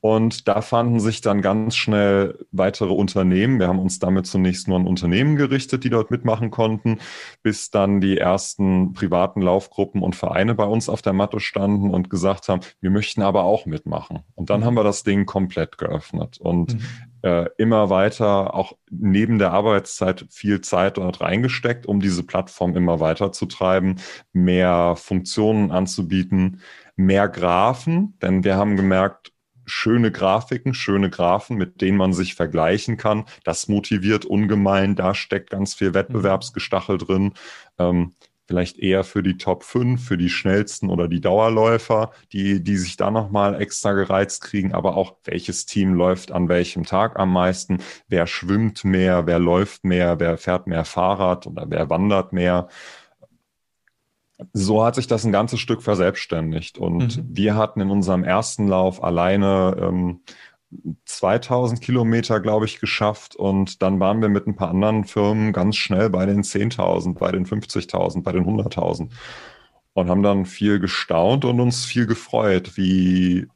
Und 0.00 0.48
da 0.48 0.62
fanden 0.62 0.98
sich 0.98 1.20
dann 1.20 1.42
ganz 1.42 1.76
schnell 1.76 2.38
weitere 2.52 2.94
Unternehmen. 2.94 3.60
Wir 3.60 3.68
haben 3.68 3.80
uns 3.80 3.98
damit 3.98 4.26
zunächst 4.26 4.66
nur 4.66 4.78
an 4.78 4.86
Unternehmen 4.86 5.36
gerichtet, 5.36 5.84
die 5.84 5.90
dort 5.90 6.10
mitmachen 6.10 6.50
konnten, 6.50 7.00
bis 7.42 7.70
dann 7.70 8.00
die 8.00 8.16
ersten 8.16 8.94
privaten 8.94 9.42
Laufgruppen 9.42 10.02
und 10.02 10.16
Vereine 10.16 10.54
bei 10.54 10.64
uns 10.64 10.88
auf 10.88 11.02
der 11.02 11.12
Matte 11.12 11.38
standen 11.38 11.90
und 11.90 12.08
gesagt 12.08 12.48
haben, 12.48 12.60
wir 12.80 12.90
möchten 12.90 13.20
aber 13.20 13.44
auch 13.44 13.66
mitmachen. 13.66 14.20
Und 14.36 14.48
dann 14.48 14.64
haben 14.64 14.74
wir 14.74 14.84
das 14.84 15.02
Ding 15.02 15.26
komplett 15.26 15.76
geöffnet. 15.76 16.38
Und 16.40 16.76
mhm 16.76 16.86
äh, 17.24 17.48
immer 17.56 17.88
weiter 17.88 18.52
auch 18.54 18.76
neben 18.90 19.38
der 19.38 19.52
Arbeitszeit 19.52 20.26
viel 20.30 20.60
Zeit 20.60 20.98
dort 20.98 21.22
reingesteckt, 21.22 21.86
um 21.86 22.00
diese 22.00 22.22
Plattform 22.22 22.76
immer 22.76 23.00
weiter 23.00 23.32
zu 23.32 23.46
treiben, 23.46 23.96
mehr 24.34 24.94
Funktionen 24.96 25.70
anzubieten, 25.70 26.60
mehr 26.96 27.28
Graphen, 27.28 28.18
denn 28.20 28.44
wir 28.44 28.56
haben 28.56 28.76
gemerkt, 28.76 29.32
schöne 29.64 30.12
Grafiken, 30.12 30.74
schöne 30.74 31.08
Graphen, 31.08 31.56
mit 31.56 31.80
denen 31.80 31.96
man 31.96 32.12
sich 32.12 32.34
vergleichen 32.34 32.98
kann. 32.98 33.24
Das 33.44 33.68
motiviert 33.68 34.26
ungemein. 34.26 34.94
Da 34.94 35.14
steckt 35.14 35.48
ganz 35.48 35.72
viel 35.72 35.94
Wettbewerbsgestachel 35.94 36.98
drin. 36.98 37.32
Ähm, 37.78 38.12
vielleicht 38.46 38.78
eher 38.78 39.04
für 39.04 39.22
die 39.22 39.38
Top 39.38 39.64
5, 39.64 40.06
für 40.06 40.18
die 40.18 40.28
schnellsten 40.28 40.90
oder 40.90 41.08
die 41.08 41.20
Dauerläufer, 41.20 42.10
die, 42.32 42.62
die 42.62 42.76
sich 42.76 42.96
da 42.96 43.10
nochmal 43.10 43.60
extra 43.60 43.92
gereizt 43.92 44.42
kriegen, 44.42 44.72
aber 44.72 44.96
auch 44.96 45.16
welches 45.24 45.66
Team 45.66 45.94
läuft 45.94 46.32
an 46.32 46.48
welchem 46.48 46.84
Tag 46.84 47.18
am 47.18 47.32
meisten, 47.32 47.78
wer 48.08 48.26
schwimmt 48.26 48.84
mehr, 48.84 49.26
wer 49.26 49.38
läuft 49.38 49.84
mehr, 49.84 50.20
wer 50.20 50.36
fährt 50.36 50.66
mehr 50.66 50.84
Fahrrad 50.84 51.46
oder 51.46 51.66
wer 51.68 51.88
wandert 51.88 52.32
mehr. 52.32 52.68
So 54.52 54.84
hat 54.84 54.96
sich 54.96 55.06
das 55.06 55.24
ein 55.24 55.32
ganzes 55.32 55.60
Stück 55.60 55.82
verselbstständigt. 55.82 56.76
Und 56.76 57.16
mhm. 57.16 57.36
wir 57.36 57.54
hatten 57.54 57.80
in 57.80 57.90
unserem 57.90 58.24
ersten 58.24 58.68
Lauf 58.68 59.02
alleine 59.02 59.76
ähm, 59.80 60.20
2000 61.04 61.80
Kilometer, 61.80 62.40
glaube 62.40 62.66
ich, 62.66 62.80
geschafft 62.80 63.36
und 63.36 63.82
dann 63.82 64.00
waren 64.00 64.20
wir 64.20 64.28
mit 64.28 64.46
ein 64.46 64.56
paar 64.56 64.70
anderen 64.70 65.04
Firmen 65.04 65.52
ganz 65.52 65.76
schnell 65.76 66.10
bei 66.10 66.26
den 66.26 66.42
10.000, 66.42 67.18
bei 67.18 67.32
den 67.32 67.46
50.000, 67.46 68.22
bei 68.22 68.32
den 68.32 68.44
100.000 68.44 69.10
und 69.94 70.10
haben 70.10 70.22
dann 70.22 70.44
viel 70.44 70.80
gestaunt 70.80 71.44
und 71.44 71.60
uns 71.60 71.84
viel 71.84 72.06
gefreut, 72.06 72.76
wie 72.76 73.46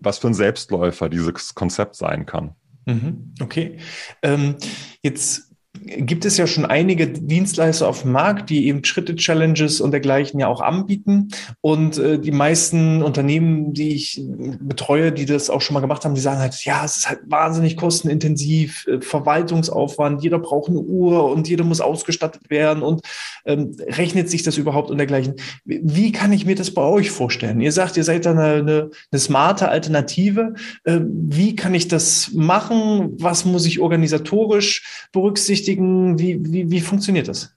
was 0.00 0.18
für 0.18 0.28
ein 0.28 0.34
Selbstläufer 0.34 1.08
dieses 1.08 1.54
Konzept 1.54 1.94
sein 1.96 2.26
kann. 2.26 2.54
Mhm. 2.86 3.34
Okay. 3.40 3.78
Ähm, 4.22 4.56
jetzt 5.02 5.47
gibt 5.96 6.24
es 6.24 6.36
ja 6.36 6.46
schon 6.46 6.66
einige 6.66 7.08
Dienstleister 7.08 7.88
auf 7.88 8.02
dem 8.02 8.12
Markt, 8.12 8.50
die 8.50 8.66
eben 8.66 8.84
Schritte-Challenges 8.84 9.80
und 9.80 9.90
dergleichen 9.90 10.38
ja 10.40 10.48
auch 10.48 10.60
anbieten. 10.60 11.28
Und 11.60 11.98
äh, 11.98 12.18
die 12.18 12.32
meisten 12.32 13.02
Unternehmen, 13.02 13.72
die 13.72 13.94
ich 13.94 14.22
betreue, 14.60 15.12
die 15.12 15.26
das 15.26 15.50
auch 15.50 15.60
schon 15.60 15.74
mal 15.74 15.80
gemacht 15.80 16.04
haben, 16.04 16.14
die 16.14 16.20
sagen 16.20 16.40
halt, 16.40 16.64
ja, 16.64 16.84
es 16.84 16.96
ist 16.96 17.08
halt 17.08 17.20
wahnsinnig 17.26 17.76
kostenintensiv, 17.76 18.86
äh, 18.86 19.00
Verwaltungsaufwand, 19.00 20.22
jeder 20.22 20.38
braucht 20.38 20.68
eine 20.68 20.80
Uhr 20.80 21.30
und 21.30 21.48
jeder 21.48 21.64
muss 21.64 21.80
ausgestattet 21.80 22.50
werden 22.50 22.82
und 22.82 23.02
ähm, 23.46 23.76
rechnet 23.80 24.28
sich 24.30 24.42
das 24.42 24.58
überhaupt 24.58 24.90
und 24.90 24.98
dergleichen. 24.98 25.34
Wie 25.64 26.12
kann 26.12 26.32
ich 26.32 26.44
mir 26.44 26.54
das 26.54 26.72
bei 26.72 26.82
euch 26.82 27.10
vorstellen? 27.10 27.60
Ihr 27.60 27.72
sagt, 27.72 27.96
ihr 27.96 28.04
seid 28.04 28.26
da 28.26 28.32
eine, 28.32 28.54
eine, 28.54 28.90
eine 29.10 29.18
smarte 29.18 29.68
Alternative. 29.68 30.54
Äh, 30.84 31.00
wie 31.02 31.56
kann 31.56 31.74
ich 31.74 31.88
das 31.88 32.32
machen? 32.34 33.14
Was 33.18 33.44
muss 33.44 33.66
ich 33.66 33.80
organisatorisch 33.80 35.08
berücksichtigen? 35.12 35.77
Berücksichtigen? 35.78 36.18
Wie, 36.18 36.52
wie, 36.52 36.70
wie 36.70 36.80
funktioniert 36.80 37.28
das? 37.28 37.54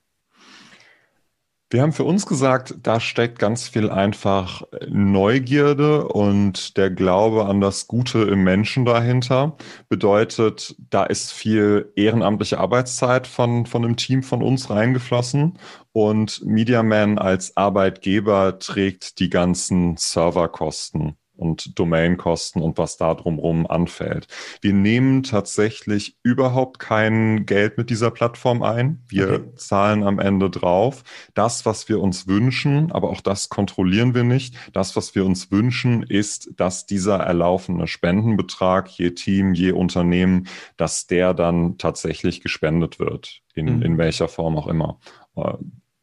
Wir 1.74 1.84
haben 1.84 1.94
für 1.94 2.04
uns 2.04 2.26
gesagt, 2.26 2.76
da 2.84 3.00
steckt 3.00 3.40
ganz 3.40 3.70
viel 3.70 3.90
einfach 3.90 4.64
Neugierde 4.90 6.06
und 6.10 6.76
der 6.76 6.90
Glaube 6.92 7.46
an 7.46 7.62
das 7.62 7.88
Gute 7.88 8.24
im 8.24 8.44
Menschen 8.44 8.84
dahinter. 8.84 9.56
Bedeutet, 9.88 10.76
da 10.90 11.06
ist 11.06 11.32
viel 11.32 11.94
ehrenamtliche 11.96 12.60
Arbeitszeit 12.60 13.26
von, 13.26 13.66
von 13.66 13.86
einem 13.86 13.96
Team 13.96 14.22
von 14.22 14.44
uns 14.44 14.70
reingeflossen 14.70 15.58
und 15.94 16.46
MediaMan 16.46 17.18
als 17.18 17.56
Arbeitgeber 17.56 18.60
trägt 18.60 19.20
die 19.20 19.30
ganzen 19.30 19.96
Serverkosten 19.96 21.16
und 21.42 21.78
Domainkosten 21.80 22.62
und 22.62 22.78
was 22.78 22.98
da 22.98 23.16
drumherum 23.16 23.66
anfällt. 23.66 24.28
Wir 24.62 24.74
nehmen 24.74 25.24
tatsächlich 25.24 26.16
überhaupt 26.22 26.80
kein 26.80 27.46
Geld 27.46 27.78
mit 27.78 27.90
dieser 27.90 28.12
Plattform 28.12 28.62
ein. 28.62 29.04
Wir 29.08 29.32
okay. 29.32 29.56
zahlen 29.56 30.04
am 30.04 30.20
Ende 30.20 30.50
drauf. 30.50 31.04
Das, 31.34 31.66
was 31.66 31.90
wir 31.90 32.00
uns 32.00 32.28
wünschen, 32.28 32.92
aber 32.92 33.10
auch 33.10 33.22
das 33.22 33.50
kontrollieren 33.50 34.14
wir 34.14 34.24
nicht. 34.24 34.56
Das, 34.74 34.96
was 34.96 35.16
wir 35.16 35.26
uns 35.26 35.52
wünschen, 35.52 36.04
ist, 36.04 36.52
dass 36.56 36.86
dieser 36.86 37.18
erlaufene 37.18 37.88
Spendenbetrag 37.88 38.90
je 38.90 39.12
Team, 39.12 39.54
je 39.54 39.72
Unternehmen, 39.72 40.48
dass 40.78 41.08
der 41.08 41.34
dann 41.34 41.78
tatsächlich 41.80 42.42
gespendet 42.42 43.00
wird, 43.00 43.42
in, 43.56 43.78
mhm. 43.78 43.82
in 43.82 43.98
welcher 43.98 44.28
Form 44.28 44.58
auch 44.58 44.68
immer. 44.68 45.00
Äh, 45.36 45.54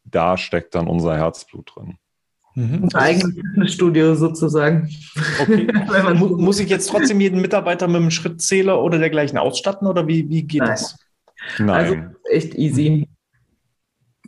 da 0.03 0.37
steckt 0.37 0.75
dann 0.75 0.87
unser 0.87 1.15
Herzblut 1.15 1.71
drin. 1.75 1.97
Mhm. 2.55 2.83
Unser 2.83 2.99
eigenes 2.99 3.35
Fitnessstudio 3.35 4.15
sozusagen. 4.15 4.89
Okay. 5.41 5.67
Muss 6.13 6.59
ich 6.59 6.69
jetzt 6.69 6.89
trotzdem 6.89 7.19
jeden 7.21 7.41
Mitarbeiter 7.41 7.87
mit 7.87 7.97
einem 7.97 8.11
Schrittzähler 8.11 8.81
oder 8.81 8.97
dergleichen 8.97 9.37
ausstatten 9.37 9.87
oder 9.87 10.07
wie, 10.07 10.29
wie 10.29 10.43
geht 10.43 10.61
Nein. 10.61 10.69
das? 10.69 10.97
Nein. 11.57 11.69
Also 11.69 11.95
echt 12.31 12.55
easy. 12.55 13.07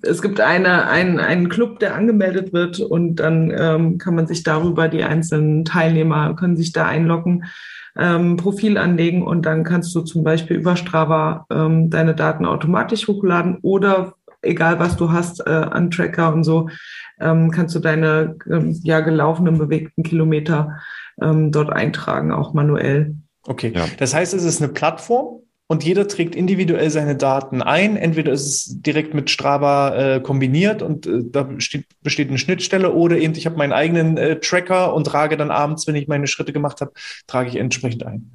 Es 0.04 0.22
gibt 0.22 0.40
eine, 0.40 0.88
ein, 0.88 1.20
einen 1.20 1.50
Club, 1.50 1.80
der 1.80 1.96
angemeldet 1.96 2.54
wird 2.54 2.80
und 2.80 3.18
dann 3.18 3.54
ähm, 3.56 3.98
kann 4.00 4.16
man 4.16 4.25
sich 4.25 4.44
darüber, 4.44 4.88
die 4.88 5.04
einzelnen 5.04 5.63
Teilnehmer 5.63 6.36
können 6.36 6.58
sich 6.58 6.72
da 6.72 6.88
einloggen, 6.88 7.46
ähm, 7.96 8.38
Profil 8.38 8.78
anlegen 8.78 9.22
und 9.22 9.46
dann 9.46 9.63
kannst 9.63 9.94
du 9.94 10.01
zum 10.01 10.24
Beispiel 10.24 10.58
über 10.58 10.75
Strava 10.75 11.46
ähm, 11.51 11.90
deine 11.90 12.16
Daten 12.16 12.46
automatisch 12.46 13.08
hochladen 13.08 13.60
oder 13.62 14.16
egal 14.41 14.79
was 14.79 14.98
du 14.98 15.12
hast 15.12 15.45
äh, 15.45 15.50
an 15.50 15.91
Tracker 15.91 16.33
und 16.33 16.43
so, 16.43 16.69
ähm, 17.19 17.51
kannst 17.51 17.75
du 17.75 17.79
deine 17.79 18.36
ähm, 18.50 18.79
ja 18.83 19.00
gelaufenen, 19.01 19.57
bewegten 19.57 20.03
Kilometer 20.03 20.79
ähm, 21.21 21.51
dort 21.51 21.71
eintragen, 21.71 22.31
auch 22.31 22.53
manuell. 22.53 23.15
Okay, 23.45 23.71
ja. 23.75 23.86
das 23.98 24.13
heißt, 24.13 24.33
es 24.33 24.43
ist 24.43 24.62
eine 24.62 24.71
Plattform 24.71 25.41
und 25.67 25.83
jeder 25.83 26.07
trägt 26.07 26.36
individuell 26.36 26.89
seine 26.89 27.15
Daten 27.15 27.62
ein. 27.62 27.95
Entweder 27.95 28.31
ist 28.33 28.45
es 28.45 28.81
direkt 28.81 29.13
mit 29.13 29.29
Strava 29.29 29.95
äh, 29.95 30.19
kombiniert 30.19 30.81
und 30.81 31.07
äh, 31.07 31.24
da 31.24 31.43
besteht, 31.43 31.86
besteht 32.01 32.29
eine 32.29 32.38
Schnittstelle 32.38 32.91
oder 32.91 33.17
eben 33.17 33.33
ich 33.36 33.45
habe 33.45 33.57
meinen 33.57 33.74
eigenen 33.74 34.17
äh, 34.17 34.39
Tracker 34.39 34.93
und 34.93 35.05
trage 35.05 35.38
dann 35.38 35.50
abends, 35.50 35.88
wenn 35.88 35.95
ich 35.95 36.07
meine 36.07 36.27
Schritte 36.27 36.53
gemacht 36.53 36.81
habe, 36.81 36.91
trage 37.25 37.50
ich 37.50 37.55
entsprechend 37.55 38.05
ein. 38.05 38.33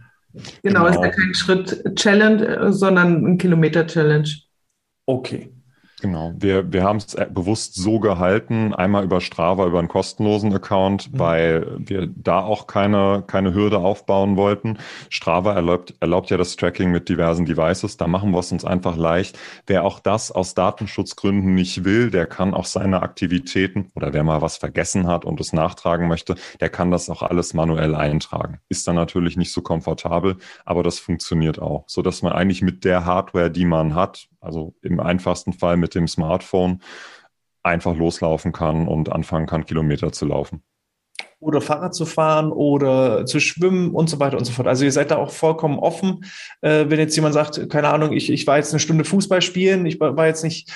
Genau, 0.63 0.85
genau. 0.85 0.87
ist 0.87 1.03
ja 1.03 1.09
kein 1.09 1.35
Schritt-Challenge, 1.35 2.47
äh, 2.47 2.73
sondern 2.73 3.27
ein 3.27 3.39
Kilometer-Challenge. 3.39 4.29
Okay. 5.07 5.51
Genau, 6.03 6.35
wir, 6.37 6.71
wir 6.75 6.85
haben 6.85 6.99
es 6.99 7.15
äh, 7.15 7.27
bewusst 7.31 7.75
so 7.75 8.01
gehalten, 8.01 8.75
einmal 8.75 9.03
über 9.03 9.23
Strava, 9.23 9.65
über 9.67 9.79
einen 9.79 9.89
kostenlosen 9.89 10.53
Account, 10.53 11.11
mhm. 11.11 11.19
weil 11.19 11.67
wir 11.79 12.07
da 12.07 12.41
auch 12.41 12.67
keine, 12.67 13.25
keine 13.27 13.55
Hürde 13.55 13.79
aufbauen 13.79 14.37
wollten. 14.37 14.77
Strava 15.09 15.55
erlaubt, 15.55 15.95
erlaubt 16.01 16.29
ja 16.29 16.37
das 16.37 16.57
Tracking 16.57 16.91
mit 16.91 17.09
diversen 17.09 17.47
Devices, 17.47 17.97
da 17.97 18.09
machen 18.09 18.33
wir 18.33 18.41
es 18.41 18.53
uns 18.53 18.67
einfach 18.67 18.97
leicht. 18.97 19.39
Wer 19.67 19.85
auch 19.85 19.99
das 19.99 20.31
aus 20.31 20.53
Datenschutzgründen 20.53 21.55
nicht 21.55 21.85
will, 21.85 22.11
der 22.11 22.27
kann 22.27 22.53
auch 22.53 22.67
seine 22.67 23.01
Aktivitäten 23.01 23.91
oder 23.95 24.13
wer 24.13 24.23
mal 24.23 24.43
was 24.43 24.59
vergessen 24.59 25.07
hat 25.07 25.25
und 25.25 25.41
es 25.41 25.55
nachtragen 25.55 26.09
möchte, 26.09 26.35
der 26.61 26.69
kann 26.69 26.91
das 26.91 27.09
auch 27.09 27.23
alles 27.23 27.55
manuell 27.55 27.95
eintragen. 27.95 28.61
Ist 28.69 28.87
dann 28.87 28.97
natürlich 28.97 29.39
nicht 29.39 29.51
so 29.51 29.63
komfortabel, 29.63 30.37
aber 30.67 30.83
das 30.83 30.99
funktioniert 30.99 31.59
auch, 31.59 31.85
so 31.87 32.03
dass 32.03 32.21
man 32.21 32.35
eigentlich 32.35 32.61
mit 32.61 32.85
der 32.85 33.07
Hardware, 33.07 33.51
die 33.51 33.65
man 33.65 33.95
hat, 33.95 34.29
also 34.47 34.75
im 34.83 35.01
einfachsten 35.01 35.53
Fall 35.53 35.77
mit 35.77 35.95
dem 35.95 36.09
Smartphone 36.09 36.81
einfach 37.63 37.97
loslaufen 37.97 38.53
kann 38.53 38.89
und 38.89 39.13
anfangen 39.13 39.47
kann, 39.47 39.67
Kilometer 39.67 40.13
zu 40.13 40.27
laufen. 40.27 40.63
Oder 41.39 41.61
Fahrrad 41.61 41.95
zu 41.95 42.07
fahren 42.07 42.51
oder 42.51 43.27
zu 43.27 43.41
schwimmen 43.41 43.91
und 43.91 44.09
so 44.09 44.19
weiter 44.19 44.39
und 44.39 44.45
so 44.45 44.53
fort. 44.53 44.69
Also 44.69 44.85
ihr 44.87 44.93
seid 44.93 45.11
da 45.11 45.17
auch 45.17 45.31
vollkommen 45.31 45.79
offen. 45.79 46.25
Äh, 46.63 46.87
wenn 46.89 46.99
jetzt 46.99 47.15
jemand 47.15 47.35
sagt, 47.35 47.69
keine 47.69 47.89
Ahnung, 47.89 48.13
ich, 48.13 48.31
ich 48.31 48.47
war 48.47 48.57
jetzt 48.57 48.73
eine 48.73 48.81
Stunde 48.81 49.05
Fußball 49.05 49.43
spielen, 49.43 49.85
ich 49.85 50.01
war 50.01 50.27
jetzt 50.27 50.45
nicht 50.45 50.73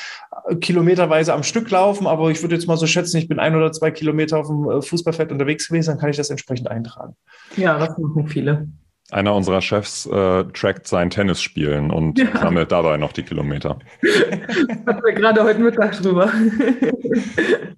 kilometerweise 0.61 1.33
am 1.33 1.45
Stück 1.45 1.71
laufen, 1.71 2.07
aber 2.07 2.31
ich 2.31 2.43
würde 2.43 2.57
jetzt 2.57 2.67
mal 2.67 2.77
so 2.77 2.87
schätzen, 2.87 3.17
ich 3.17 3.29
bin 3.29 3.39
ein 3.39 3.55
oder 3.55 3.73
zwei 3.73 3.91
Kilometer 3.91 4.39
auf 4.39 4.49
dem 4.49 4.69
äh, 4.69 4.83
Fußballfeld 4.83 5.33
unterwegs 5.33 5.69
gewesen, 5.69 5.91
dann 5.91 5.99
kann 5.99 6.11
ich 6.11 6.17
das 6.17 6.31
entsprechend 6.31 6.69
eintragen. 6.69 7.17
Ja, 7.57 7.79
das 7.79 7.97
machen 7.97 8.29
viele. 8.29 8.69
Einer 9.11 9.35
unserer 9.35 9.61
Chefs 9.61 10.07
äh, 10.07 10.45
trackt 10.45 10.87
sein 10.87 11.11
Tennisspielen 11.11 11.91
und 11.91 12.19
ja. 12.19 12.27
sammelt 12.39 12.71
dabei 12.71 12.97
noch 12.97 13.13
die 13.13 13.23
Kilometer. 13.23 13.79
Hatten 14.87 15.03
wir 15.05 15.13
gerade 15.15 15.43
heute 15.43 15.61
Mittag 15.61 16.01
drüber. 16.01 16.31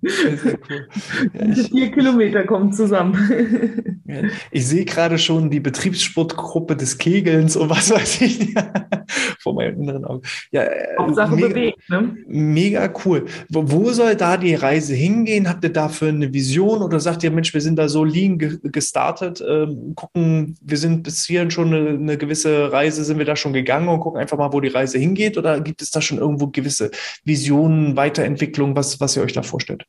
Sehr 0.03 0.59
cool. 0.69 0.89
Ja, 1.33 1.55
Vier 1.55 1.91
Kilometer 1.91 2.45
kommen 2.45 2.73
zusammen. 2.73 4.03
Ich 4.51 4.67
sehe 4.67 4.85
gerade 4.85 5.19
schon 5.19 5.49
die 5.51 5.61
Betriebssportgruppe 5.61 6.77
des 6.77 6.99
Kegelns 6.99 7.57
und 7.57 7.71
was 7.71 7.91
weiß 7.91 8.21
ich 8.21 8.55
vor 9.39 9.55
meinem 9.55 9.81
inneren 9.81 10.05
Auge. 10.05 10.29
Ja, 10.51 10.65
äh, 10.65 10.97
Hauptsache 10.99 11.35
mega, 11.35 11.49
bewegt, 11.49 11.89
ne? 11.89 12.17
Mega 12.27 12.93
cool. 13.05 13.25
Wo, 13.49 13.71
wo, 13.71 13.91
soll 13.91 14.17
da 14.17 14.37
die 14.37 14.55
Reise 14.55 14.95
hingehen? 14.95 15.49
Habt 15.49 15.65
ihr 15.65 15.73
dafür 15.73 16.09
eine 16.09 16.33
Vision 16.33 16.83
oder 16.83 17.01
sagt 17.01 17.25
ihr, 17.25 17.31
Mensch, 17.31 17.55
wir 17.55 17.61
sind 17.61 17.77
da 17.77 17.89
so 17.89 18.05
lean 18.05 18.39
gestartet, 18.39 19.43
ähm, 19.47 19.95
gucken, 19.95 20.57
wir 20.61 20.77
sind 20.77 21.03
bis 21.03 21.22
hierhin 21.27 21.51
schon 21.51 21.75
eine, 21.75 21.91
eine 21.91 22.19
gewisse 22.19 22.73
Reise, 22.73 23.05
sind 23.05 23.19
wir 23.19 23.25
da 23.25 23.37
schon 23.37 23.53
gegangen 23.53 23.89
und 23.89 24.01
gucken 24.01 24.21
einfach 24.21 24.39
mal, 24.39 24.53
wo 24.53 24.61
die 24.61 24.69
Reise 24.69 24.99
hingeht? 24.99 25.39
Oder 25.39 25.61
gibt 25.61 25.83
es 25.83 25.91
da 25.91 26.01
schon 26.01 26.19
irgendwo 26.19 26.49
gewisse 26.49 26.91
Visionen, 27.25 27.97
Weiterentwicklung, 27.97 28.77
was, 28.77 29.01
was 29.01 29.17
ihr 29.17 29.23
euch 29.23 29.33
da 29.33 29.43
vorstellt? 29.43 29.87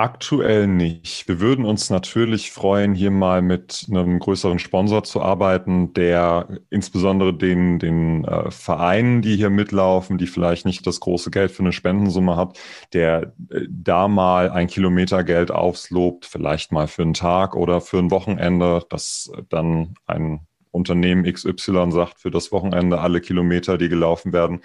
Aktuell 0.00 0.66
nicht. 0.66 1.28
Wir 1.28 1.40
würden 1.40 1.66
uns 1.66 1.90
natürlich 1.90 2.52
freuen, 2.52 2.94
hier 2.94 3.10
mal 3.10 3.42
mit 3.42 3.84
einem 3.90 4.18
größeren 4.18 4.58
Sponsor 4.58 5.04
zu 5.04 5.20
arbeiten, 5.20 5.92
der 5.92 6.48
insbesondere 6.70 7.34
den, 7.34 7.78
den 7.78 8.24
äh, 8.24 8.50
Vereinen, 8.50 9.20
die 9.20 9.36
hier 9.36 9.50
mitlaufen, 9.50 10.16
die 10.16 10.26
vielleicht 10.26 10.64
nicht 10.64 10.86
das 10.86 11.00
große 11.00 11.30
Geld 11.30 11.50
für 11.50 11.64
eine 11.64 11.74
Spendensumme 11.74 12.36
hat, 12.36 12.58
der 12.94 13.34
äh, 13.50 13.66
da 13.68 14.08
mal 14.08 14.48
ein 14.50 14.68
Kilometergeld 14.68 15.50
aufslobt, 15.50 16.24
vielleicht 16.24 16.72
mal 16.72 16.88
für 16.88 17.02
einen 17.02 17.12
Tag 17.12 17.54
oder 17.54 17.82
für 17.82 17.98
ein 17.98 18.10
Wochenende, 18.10 18.82
dass 18.88 19.30
dann 19.50 19.96
ein 20.06 20.46
Unternehmen 20.70 21.30
XY 21.30 21.90
sagt, 21.90 22.20
für 22.20 22.30
das 22.30 22.52
Wochenende 22.52 23.00
alle 23.00 23.20
Kilometer, 23.20 23.76
die 23.76 23.90
gelaufen 23.90 24.32
werden, 24.32 24.62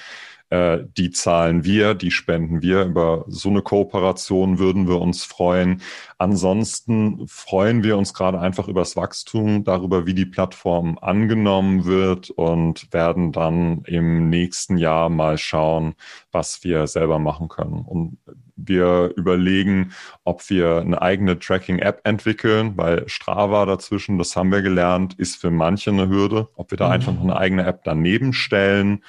äh, 0.49 0.79
die 0.97 1.11
zahlen 1.11 1.63
wir, 1.63 1.95
die 1.95 2.11
spenden 2.11 2.61
wir. 2.61 2.83
Über 2.83 3.25
so 3.27 3.49
eine 3.49 3.61
Kooperation 3.61 4.59
würden 4.59 4.87
wir 4.87 5.01
uns 5.01 5.23
freuen. 5.23 5.81
Ansonsten 6.17 7.27
freuen 7.27 7.83
wir 7.83 7.97
uns 7.97 8.13
gerade 8.13 8.39
einfach 8.39 8.67
über 8.67 8.81
das 8.81 8.95
Wachstum, 8.95 9.63
darüber, 9.63 10.05
wie 10.05 10.13
die 10.13 10.25
Plattform 10.25 10.99
angenommen 11.01 11.85
wird 11.85 12.29
und 12.29 12.93
werden 12.93 13.31
dann 13.31 13.81
im 13.85 14.29
nächsten 14.29 14.77
Jahr 14.77 15.09
mal 15.09 15.37
schauen, 15.37 15.95
was 16.31 16.63
wir 16.63 16.87
selber 16.87 17.17
machen 17.17 17.47
können. 17.47 17.83
Und 17.85 18.17
wir 18.55 19.11
überlegen, 19.17 19.91
ob 20.23 20.49
wir 20.49 20.77
eine 20.77 21.01
eigene 21.01 21.39
Tracking-App 21.39 22.01
entwickeln, 22.03 22.73
weil 22.77 23.07
Strava 23.09 23.65
dazwischen, 23.65 24.17
das 24.17 24.35
haben 24.35 24.51
wir 24.51 24.61
gelernt, 24.61 25.15
ist 25.15 25.35
für 25.35 25.51
manche 25.51 25.89
eine 25.89 26.07
Hürde. 26.07 26.49
Ob 26.55 26.71
wir 26.71 26.77
da 26.77 26.87
mhm. 26.87 26.93
einfach 26.93 27.13
noch 27.13 27.23
eine 27.23 27.35
eigene 27.35 27.65
App 27.65 27.81
daneben 27.83 28.31
stellen 28.31 29.01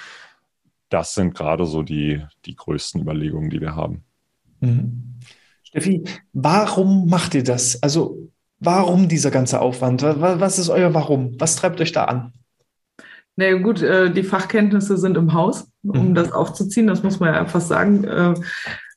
das 0.88 1.14
sind 1.14 1.34
gerade 1.34 1.66
so 1.66 1.82
die, 1.82 2.22
die 2.44 2.54
größten 2.54 3.00
Überlegungen, 3.00 3.50
die 3.50 3.60
wir 3.60 3.74
haben. 3.74 4.04
Mhm. 4.60 5.14
Steffi, 5.62 6.04
warum 6.32 7.08
macht 7.08 7.34
ihr 7.34 7.44
das? 7.44 7.82
Also 7.82 8.30
warum 8.60 9.08
dieser 9.08 9.30
ganze 9.30 9.60
Aufwand? 9.60 10.02
Was 10.02 10.58
ist 10.58 10.68
euer 10.68 10.94
Warum? 10.94 11.38
Was 11.38 11.56
treibt 11.56 11.80
euch 11.80 11.92
da 11.92 12.04
an? 12.04 12.32
Na 13.38 13.44
naja, 13.44 13.58
gut, 13.58 13.82
äh, 13.82 14.10
die 14.10 14.22
Fachkenntnisse 14.22 14.96
sind 14.96 15.16
im 15.16 15.34
Haus, 15.34 15.70
um 15.82 16.10
mhm. 16.10 16.14
das 16.14 16.32
aufzuziehen, 16.32 16.86
das 16.86 17.02
muss 17.02 17.20
man 17.20 17.34
ja 17.34 17.40
einfach 17.40 17.60
sagen. 17.60 18.04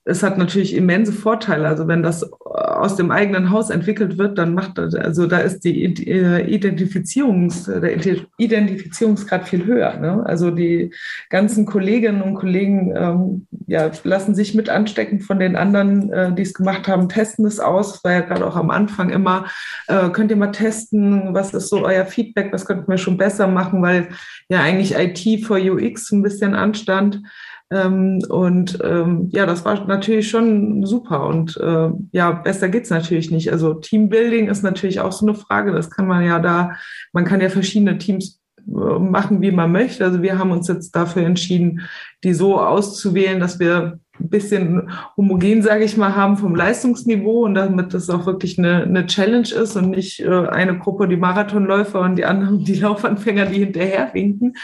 Äh, 0.09 0.11
es 0.11 0.23
hat 0.23 0.37
natürlich 0.37 0.75
immense 0.75 1.13
Vorteile. 1.13 1.67
Also 1.67 1.87
wenn 1.87 2.03
das 2.03 2.29
aus 2.33 2.95
dem 2.95 3.11
eigenen 3.11 3.51
Haus 3.51 3.69
entwickelt 3.69 4.17
wird, 4.17 4.37
dann 4.37 4.53
macht 4.53 4.77
das, 4.77 4.95
also 4.95 5.27
da 5.27 5.39
ist 5.39 5.63
die 5.63 5.83
Identifizierungs, 5.83 7.65
der 7.65 7.95
Identifizierungsgrad 8.37 9.47
viel 9.47 9.65
höher. 9.65 9.97
Ne? 9.97 10.23
Also 10.25 10.51
die 10.51 10.91
ganzen 11.29 11.65
Kolleginnen 11.65 12.21
und 12.21 12.35
Kollegen 12.35 12.93
ähm, 12.95 13.47
ja, 13.67 13.91
lassen 14.03 14.35
sich 14.35 14.55
mit 14.55 14.69
anstecken 14.69 15.19
von 15.19 15.39
den 15.39 15.55
anderen, 15.55 16.11
äh, 16.11 16.33
die 16.33 16.41
es 16.41 16.53
gemacht 16.53 16.87
haben, 16.87 17.09
testen 17.09 17.45
es 17.45 17.59
aus. 17.59 17.93
Das 17.93 18.03
war 18.03 18.11
ja 18.13 18.21
gerade 18.21 18.45
auch 18.45 18.55
am 18.55 18.69
Anfang 18.69 19.09
immer, 19.09 19.45
äh, 19.87 20.09
könnt 20.09 20.31
ihr 20.31 20.37
mal 20.37 20.51
testen, 20.51 21.33
was 21.33 21.53
ist 21.53 21.69
so 21.69 21.85
euer 21.85 22.05
Feedback, 22.05 22.51
was 22.51 22.65
könnten 22.65 22.89
wir 22.89 22.97
schon 22.97 23.17
besser 23.17 23.47
machen, 23.47 23.81
weil 23.81 24.09
ja 24.49 24.61
eigentlich 24.61 24.95
IT 24.95 25.45
vor 25.45 25.57
UX 25.57 26.11
ein 26.11 26.23
bisschen 26.23 26.55
anstand. 26.55 27.21
Ähm, 27.71 28.19
und 28.29 28.79
ähm, 28.83 29.29
ja, 29.31 29.45
das 29.45 29.63
war 29.63 29.85
natürlich 29.85 30.29
schon 30.29 30.85
super. 30.85 31.27
Und 31.27 31.57
äh, 31.57 31.89
ja, 32.11 32.31
besser 32.31 32.69
geht's 32.69 32.89
natürlich 32.89 33.31
nicht. 33.31 33.51
Also 33.51 33.75
Teambuilding 33.75 34.47
ist 34.47 34.63
natürlich 34.63 34.99
auch 34.99 35.11
so 35.11 35.25
eine 35.25 35.35
Frage. 35.35 35.71
Das 35.71 35.91
kann 35.91 36.07
man 36.07 36.25
ja 36.25 36.39
da, 36.39 36.73
man 37.13 37.25
kann 37.25 37.41
ja 37.41 37.49
verschiedene 37.49 37.97
Teams 37.97 38.41
äh, 38.67 38.99
machen, 38.99 39.41
wie 39.41 39.51
man 39.51 39.71
möchte. 39.71 40.03
Also 40.03 40.21
wir 40.21 40.39
haben 40.39 40.51
uns 40.51 40.67
jetzt 40.67 40.95
dafür 40.95 41.23
entschieden, 41.23 41.81
die 42.23 42.33
so 42.33 42.59
auszuwählen, 42.59 43.39
dass 43.39 43.59
wir 43.59 43.99
ein 44.19 44.29
bisschen 44.29 44.89
homogen, 45.17 45.61
sage 45.61 45.83
ich 45.83 45.97
mal, 45.97 46.15
haben 46.15 46.37
vom 46.37 46.55
Leistungsniveau 46.55 47.45
und 47.45 47.55
damit 47.55 47.93
das 47.93 48.09
auch 48.09 48.25
wirklich 48.25 48.57
eine, 48.59 48.83
eine 48.83 49.05
Challenge 49.05 49.49
ist 49.49 49.75
und 49.75 49.91
nicht 49.91 50.19
äh, 50.21 50.47
eine 50.47 50.77
Gruppe 50.77 51.07
die 51.07 51.17
Marathonläufer 51.17 52.01
und 52.01 52.15
die 52.15 52.25
anderen 52.25 52.63
die 52.63 52.75
Laufanfänger, 52.75 53.45
die 53.45 53.59
hinterher 53.59 54.09
winken. 54.13 54.55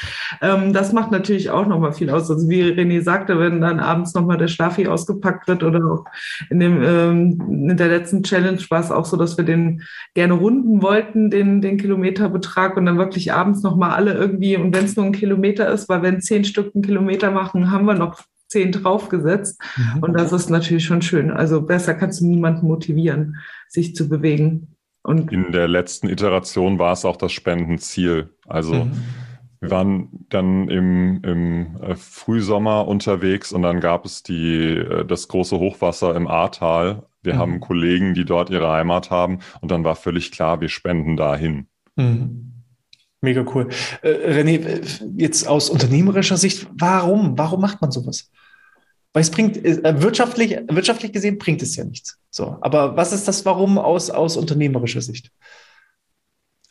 Ähm, 0.41 0.73
das 0.73 0.93
macht 0.93 1.11
natürlich 1.11 1.49
auch 1.49 1.67
nochmal 1.67 1.93
viel 1.93 2.09
aus. 2.09 2.29
Also 2.29 2.49
wie 2.49 2.63
René 2.63 3.01
sagte, 3.01 3.39
wenn 3.39 3.61
dann 3.61 3.79
abends 3.79 4.13
nochmal 4.13 4.37
der 4.37 4.47
Schlafi 4.47 4.87
ausgepackt 4.87 5.47
wird 5.47 5.63
oder 5.63 5.83
auch 5.85 6.05
in, 6.49 6.59
dem, 6.59 6.83
ähm, 6.83 7.69
in 7.69 7.77
der 7.77 7.87
letzten 7.87 8.23
Challenge 8.23 8.59
war 8.69 8.79
es 8.79 8.91
auch 8.91 9.05
so, 9.05 9.17
dass 9.17 9.37
wir 9.37 9.45
den 9.45 9.83
gerne 10.13 10.33
runden 10.33 10.81
wollten, 10.81 11.29
den, 11.29 11.61
den 11.61 11.77
Kilometerbetrag 11.77 12.77
und 12.77 12.85
dann 12.85 12.97
wirklich 12.97 13.33
abends 13.33 13.63
nochmal 13.63 13.91
alle 13.91 14.13
irgendwie, 14.13 14.57
und 14.57 14.75
wenn 14.75 14.85
es 14.85 14.95
nur 14.95 15.05
ein 15.05 15.11
Kilometer 15.11 15.69
ist, 15.69 15.89
weil 15.89 16.01
wenn 16.01 16.21
zehn 16.21 16.43
Stück 16.43 16.73
einen 16.73 16.83
Kilometer 16.83 17.31
machen, 17.31 17.71
haben 17.71 17.85
wir 17.85 17.95
noch 17.95 18.21
zehn 18.55 18.71
draufgesetzt. 18.71 19.61
Mhm. 19.75 20.03
Und 20.03 20.13
das 20.13 20.31
ist 20.31 20.49
natürlich 20.49 20.85
schon 20.85 21.01
schön. 21.01 21.29
Also 21.29 21.61
besser 21.61 21.93
kannst 21.93 22.21
du 22.21 22.25
niemanden 22.25 22.67
motivieren, 22.67 23.35
sich 23.67 23.95
zu 23.95 24.07
bewegen. 24.07 24.75
Und 25.03 25.31
in 25.31 25.51
der 25.51 25.67
letzten 25.67 26.07
Iteration 26.07 26.79
war 26.79 26.93
es 26.93 27.03
auch 27.03 27.17
das 27.17 27.33
Spendenziel. 27.33 28.29
Also 28.47 28.85
mhm. 28.85 28.91
wir 29.59 29.71
waren 29.71 30.09
dann 30.29 30.69
im, 30.69 31.21
im 31.23 31.81
äh, 31.81 31.95
Frühsommer 31.97 32.87
unterwegs 32.87 33.51
und 33.51 33.61
dann 33.61 33.81
gab 33.81 34.05
es 34.05 34.23
die, 34.23 34.77
äh, 34.77 35.05
das 35.05 35.27
große 35.27 35.59
Hochwasser 35.59 36.15
im 36.15 36.27
Ahrtal. 36.27 37.03
Wir 37.21 37.33
mhm. 37.33 37.39
haben 37.39 37.59
Kollegen, 37.59 38.13
die 38.13 38.23
dort 38.23 38.49
ihre 38.49 38.71
Heimat 38.71 39.11
haben 39.11 39.39
und 39.59 39.69
dann 39.69 39.83
war 39.83 39.97
völlig 39.97 40.31
klar, 40.31 40.61
wir 40.61 40.69
spenden 40.69 41.17
dahin. 41.17 41.67
Mhm. 41.97 42.53
Mega 43.21 43.43
cool. 43.53 43.67
Äh, 44.01 44.41
René, 44.41 44.79
jetzt 45.17 45.45
aus 45.45 45.69
unternehmerischer 45.69 46.37
Sicht, 46.37 46.67
warum? 46.73 47.37
Warum 47.37 47.59
macht 47.59 47.81
man 47.81 47.91
sowas? 47.91 48.31
Weil 49.15 49.21
es 49.21 49.31
bringt, 49.31 49.55
äh, 49.63 50.01
wirtschaftlich, 50.01 50.57
wirtschaftlich 50.67 51.13
gesehen 51.13 51.37
bringt 51.37 51.61
es 51.61 51.77
ja 51.77 51.85
nichts. 51.85 52.19
So, 52.29 52.57
aber 52.59 52.97
was 52.97 53.13
ist 53.13 53.29
das 53.29 53.45
Warum 53.45 53.77
aus, 53.77 54.09
aus 54.09 54.35
unternehmerischer 54.35 55.01
Sicht? 55.01 55.31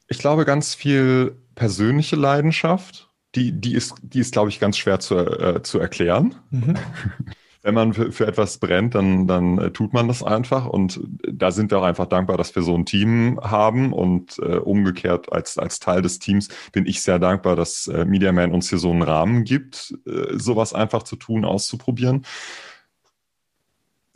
Ich 0.09 0.19
glaube, 0.19 0.45
ganz 0.45 0.75
viel 0.75 1.41
persönliche 1.55 2.17
Leidenschaft, 2.17 3.09
die, 3.35 3.59
die 3.59 3.73
ist, 3.73 3.95
die 4.03 4.21
ist, 4.21 4.33
glaube 4.33 4.51
ich, 4.51 4.61
ganz 4.61 4.77
schwer 4.77 5.01
zu, 5.01 5.17
äh, 5.17 5.63
zu 5.63 5.79
erklären. 5.79 6.35
Mhm. 6.51 6.75
wenn 7.65 7.75
man 7.75 7.95
für, 7.95 8.13
für 8.13 8.27
etwas 8.27 8.59
brennt, 8.59 8.95
dann, 8.95 9.27
dann 9.27 9.59
äh, 9.59 9.71
tut 9.71 9.95
man 9.95 10.07
das 10.07 10.23
einfach. 10.23 10.67
Und 10.67 11.01
da 11.27 11.51
sind 11.51 11.71
wir 11.71 11.79
auch 11.79 11.85
einfach 11.85 12.07
dankbar, 12.07 12.37
dass 12.37 12.55
wir 12.55 12.63
so 12.63 12.75
ein 12.75 12.85
Team 12.85 13.41
haben. 13.43 13.95
Und 13.95 14.39
äh, 14.39 14.57
umgekehrt 14.57 15.33
als, 15.33 15.57
als 15.57 15.81
Teil 15.81 16.03
des 16.03 16.19
Teams 16.19 16.49
bin 16.73 16.85
ich 16.87 17.01
sehr 17.01 17.19
dankbar, 17.19 17.57
dass 17.57 17.89
äh, 17.89 18.05
Media 18.05 18.33
Man 18.33 18.53
uns 18.53 18.69
hier 18.69 18.79
so 18.79 18.91
einen 18.91 19.03
Rahmen 19.03 19.45
gibt, 19.45 19.95
äh, 20.07 20.39
sowas 20.39 20.75
einfach 20.75 21.05
zu 21.05 21.17
tun, 21.17 21.47
auszuprobieren 21.47 22.27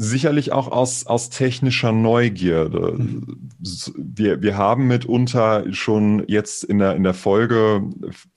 sicherlich 0.00 0.52
auch 0.52 0.68
aus, 0.68 1.06
aus 1.08 1.28
technischer 1.28 1.90
Neugierde. 1.90 2.94
Mhm. 2.96 3.50
Wir, 3.96 4.40
wir 4.40 4.56
haben 4.56 4.86
mitunter 4.86 5.64
schon 5.72 6.22
jetzt 6.28 6.62
in 6.62 6.78
der, 6.78 6.94
in 6.94 7.02
der 7.02 7.14
Folge 7.14 7.82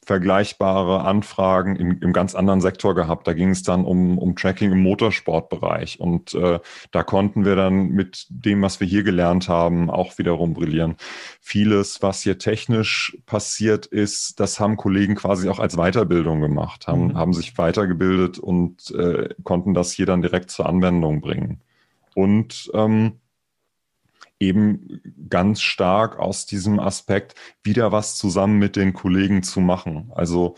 vergleichbare 0.04 1.02
Anfragen 1.02 1.76
im, 1.76 2.00
im 2.02 2.12
ganz 2.12 2.34
anderen 2.34 2.60
Sektor 2.60 2.96
gehabt. 2.96 3.28
Da 3.28 3.34
ging 3.34 3.50
es 3.50 3.62
dann 3.62 3.86
um, 3.86 4.18
um 4.18 4.36
Tracking 4.36 4.72
im 4.72 4.82
Motorsportbereich. 4.82 6.00
Und 6.00 6.34
äh, 6.34 6.60
da 6.92 7.04
konnten 7.04 7.46
wir 7.46 7.56
dann 7.56 7.90
mit 7.90 8.26
dem, 8.30 8.64
was 8.64 8.80
wir 8.80 8.88
hier 8.88 9.04
gelernt 9.04 9.48
haben, 9.48 9.92
auch 9.92 10.18
wiederum 10.18 10.54
brillieren. 10.54 10.96
Vieles, 11.40 12.02
was 12.02 12.24
hier 12.24 12.40
technisch 12.40 13.16
passiert 13.28 13.86
ist, 13.86 14.40
das 14.40 14.60
haben 14.60 14.76
Kollegen 14.76 15.16
quasi 15.16 15.50
auch 15.50 15.60
als 15.60 15.76
Weiterbildung 15.76 16.42
gemacht, 16.42 16.88
haben, 16.88 17.10
mhm. 17.10 17.18
haben 17.18 17.34
sich 17.34 17.58
weitergebildet 17.58 18.40
und 18.40 18.92
äh, 18.92 19.30
konnten 19.44 19.76
das 19.76 19.92
hier 19.92 20.08
dann 20.08 20.24
direkt 20.24 20.50
zur 20.50 20.68
Anwendung 20.68 21.22
bringen. 21.22 21.62
Und 22.16 22.72
ähm, 22.74 23.21
eben 24.42 25.02
ganz 25.30 25.62
stark 25.62 26.20
aus 26.20 26.46
diesem 26.46 26.80
Aspekt 26.80 27.36
wieder 27.64 27.92
was 27.92 28.16
zusammen 28.18 28.60
mit 28.60 28.76
den 28.76 28.94
Kollegen 28.94 29.44
zu 29.44 29.62
machen. 29.62 30.12
Also 30.14 30.56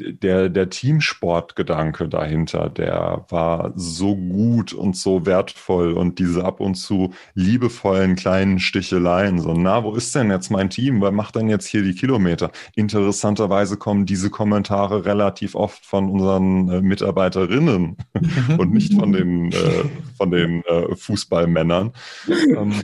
der, 0.00 0.48
der 0.48 0.70
Teamsportgedanke 0.70 2.08
dahinter, 2.08 2.68
der 2.68 3.24
war 3.28 3.72
so 3.74 4.16
gut 4.16 4.72
und 4.72 4.96
so 4.96 5.26
wertvoll 5.26 5.92
und 5.92 6.18
diese 6.18 6.44
ab 6.44 6.60
und 6.60 6.76
zu 6.76 7.14
liebevollen 7.34 8.16
kleinen 8.16 8.58
Sticheleien, 8.58 9.40
so, 9.40 9.52
na, 9.54 9.82
wo 9.84 9.94
ist 9.94 10.14
denn 10.14 10.30
jetzt 10.30 10.50
mein 10.50 10.70
Team? 10.70 11.00
Wer 11.02 11.12
macht 11.12 11.36
denn 11.36 11.48
jetzt 11.48 11.66
hier 11.66 11.82
die 11.82 11.94
Kilometer? 11.94 12.50
Interessanterweise 12.74 13.76
kommen 13.76 14.06
diese 14.06 14.30
Kommentare 14.30 15.04
relativ 15.04 15.54
oft 15.54 15.84
von 15.84 16.08
unseren 16.08 16.68
äh, 16.68 16.80
Mitarbeiterinnen 16.80 17.96
und 18.58 18.72
nicht 18.72 18.94
von 18.94 19.12
den, 19.12 19.52
äh, 19.52 19.84
von 20.16 20.30
den 20.30 20.62
äh, 20.64 20.94
Fußballmännern. 20.94 21.92
Ähm, 22.28 22.82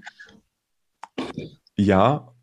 ja, 1.77 2.35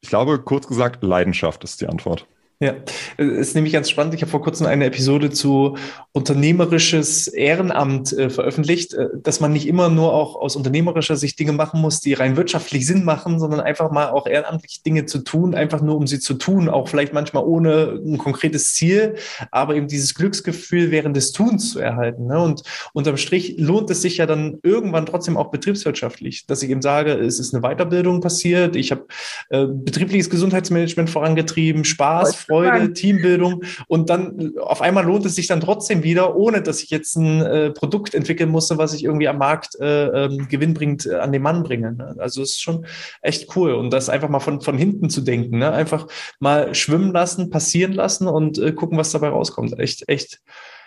ich 0.00 0.08
glaube, 0.08 0.42
kurz 0.42 0.66
gesagt, 0.66 1.02
Leidenschaft 1.02 1.64
ist 1.64 1.80
die 1.80 1.86
Antwort. 1.86 2.26
Ja, 2.62 2.74
ist 3.16 3.54
nämlich 3.54 3.72
ganz 3.72 3.88
spannend. 3.88 4.12
Ich 4.12 4.20
habe 4.20 4.30
vor 4.30 4.42
kurzem 4.42 4.66
eine 4.66 4.84
Episode 4.84 5.30
zu 5.30 5.78
unternehmerisches 6.12 7.26
Ehrenamt 7.26 8.12
äh, 8.12 8.28
veröffentlicht, 8.28 8.92
äh, 8.92 9.06
dass 9.22 9.40
man 9.40 9.54
nicht 9.54 9.66
immer 9.66 9.88
nur 9.88 10.12
auch 10.12 10.36
aus 10.36 10.56
unternehmerischer 10.56 11.16
Sicht 11.16 11.38
Dinge 11.38 11.52
machen 11.52 11.80
muss, 11.80 12.00
die 12.00 12.12
rein 12.12 12.36
wirtschaftlich 12.36 12.86
Sinn 12.86 13.02
machen, 13.02 13.40
sondern 13.40 13.60
einfach 13.60 13.90
mal 13.90 14.10
auch 14.10 14.26
ehrenamtlich 14.26 14.82
Dinge 14.82 15.06
zu 15.06 15.20
tun, 15.20 15.54
einfach 15.54 15.80
nur 15.80 15.96
um 15.96 16.06
sie 16.06 16.20
zu 16.20 16.34
tun, 16.34 16.68
auch 16.68 16.88
vielleicht 16.88 17.14
manchmal 17.14 17.44
ohne 17.44 17.98
ein 18.04 18.18
konkretes 18.18 18.74
Ziel, 18.74 19.14
aber 19.50 19.74
eben 19.74 19.88
dieses 19.88 20.14
Glücksgefühl 20.14 20.90
während 20.90 21.16
des 21.16 21.32
Tuns 21.32 21.70
zu 21.70 21.78
erhalten. 21.78 22.26
Ne? 22.26 22.38
Und 22.38 22.62
unterm 22.92 23.16
Strich 23.16 23.54
lohnt 23.56 23.88
es 23.88 24.02
sich 24.02 24.18
ja 24.18 24.26
dann 24.26 24.58
irgendwann 24.62 25.06
trotzdem 25.06 25.38
auch 25.38 25.50
betriebswirtschaftlich, 25.50 26.44
dass 26.46 26.62
ich 26.62 26.68
eben 26.68 26.82
sage, 26.82 27.12
es 27.14 27.40
ist 27.40 27.54
eine 27.54 27.62
Weiterbildung 27.62 28.20
passiert, 28.20 28.76
ich 28.76 28.90
habe 28.90 29.06
äh, 29.48 29.64
betriebliches 29.64 30.28
Gesundheitsmanagement 30.28 31.08
vorangetrieben, 31.08 31.86
Spaß, 31.86 32.49
Freude, 32.50 32.92
Teambildung. 32.92 33.62
Und 33.86 34.10
dann 34.10 34.54
auf 34.58 34.82
einmal 34.82 35.04
lohnt 35.04 35.24
es 35.26 35.36
sich 35.36 35.46
dann 35.46 35.60
trotzdem 35.60 36.02
wieder, 36.02 36.36
ohne 36.36 36.62
dass 36.62 36.82
ich 36.82 36.90
jetzt 36.90 37.16
ein 37.16 37.40
äh, 37.42 37.70
Produkt 37.70 38.14
entwickeln 38.14 38.50
musste, 38.50 38.78
was 38.78 38.92
ich 38.92 39.04
irgendwie 39.04 39.28
am 39.28 39.38
Markt 39.38 39.76
äh, 39.80 40.24
ähm, 40.24 40.48
gewinnbringend 40.48 41.06
äh, 41.06 41.16
an 41.16 41.32
den 41.32 41.42
Mann 41.42 41.62
bringe. 41.62 41.92
Ne? 41.92 42.16
Also 42.18 42.42
es 42.42 42.50
ist 42.50 42.62
schon 42.62 42.86
echt 43.22 43.56
cool. 43.56 43.72
Und 43.72 43.90
das 43.90 44.08
einfach 44.08 44.28
mal 44.28 44.40
von, 44.40 44.60
von 44.60 44.76
hinten 44.76 45.10
zu 45.10 45.20
denken. 45.20 45.58
Ne? 45.58 45.72
Einfach 45.72 46.06
mal 46.40 46.74
schwimmen 46.74 47.12
lassen, 47.12 47.50
passieren 47.50 47.92
lassen 47.92 48.26
und 48.26 48.58
äh, 48.58 48.72
gucken, 48.72 48.98
was 48.98 49.12
dabei 49.12 49.28
rauskommt. 49.28 49.78
Echt, 49.78 50.08
echt 50.08 50.40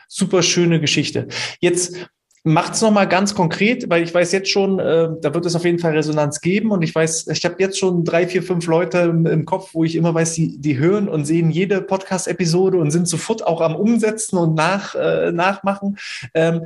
super 0.08 0.44
schöne 0.44 0.80
Geschichte. 0.80 1.28
Jetzt 1.60 2.08
Macht's 2.46 2.82
noch 2.82 2.92
mal 2.92 3.06
ganz 3.06 3.36
konkret, 3.36 3.90
weil 3.90 4.04
ich 4.04 4.14
weiß 4.14 4.34
jetzt 4.34 4.50
schon, 4.50 4.78
äh, 4.78 5.08
da 5.22 5.34
wird 5.34 5.46
es 5.46 5.56
auf 5.56 5.64
jeden 5.64 5.80
Fall 5.80 5.94
Resonanz 5.94 6.42
geben 6.42 6.72
und 6.72 6.82
ich 6.82 6.94
weiß, 6.94 7.28
ich 7.28 7.46
habe 7.46 7.56
jetzt 7.60 7.80
schon 7.80 8.04
drei, 8.04 8.28
vier, 8.28 8.44
fünf 8.44 8.66
Leute 8.68 8.98
im, 8.98 9.26
im, 9.26 9.46
Kopf, 9.46 9.70
wo 9.74 9.86
ich 9.86 9.96
immer 9.96 10.14
weiß, 10.14 10.34
die, 10.34 10.58
die 10.60 10.78
hören 10.78 11.08
und 11.08 11.24
sehen 11.24 11.52
jede 11.52 11.82
Podcast-Episode 11.82 12.80
und 12.80 12.92
sind 12.92 13.08
sofort 13.08 13.48
auch 13.48 13.62
am 13.62 13.78
Umsetzen 13.78 14.38
und 14.38 14.56
nach, 14.56 14.94
äh, 14.94 15.32
nachmachen. 15.32 15.98
Ähm, 16.34 16.66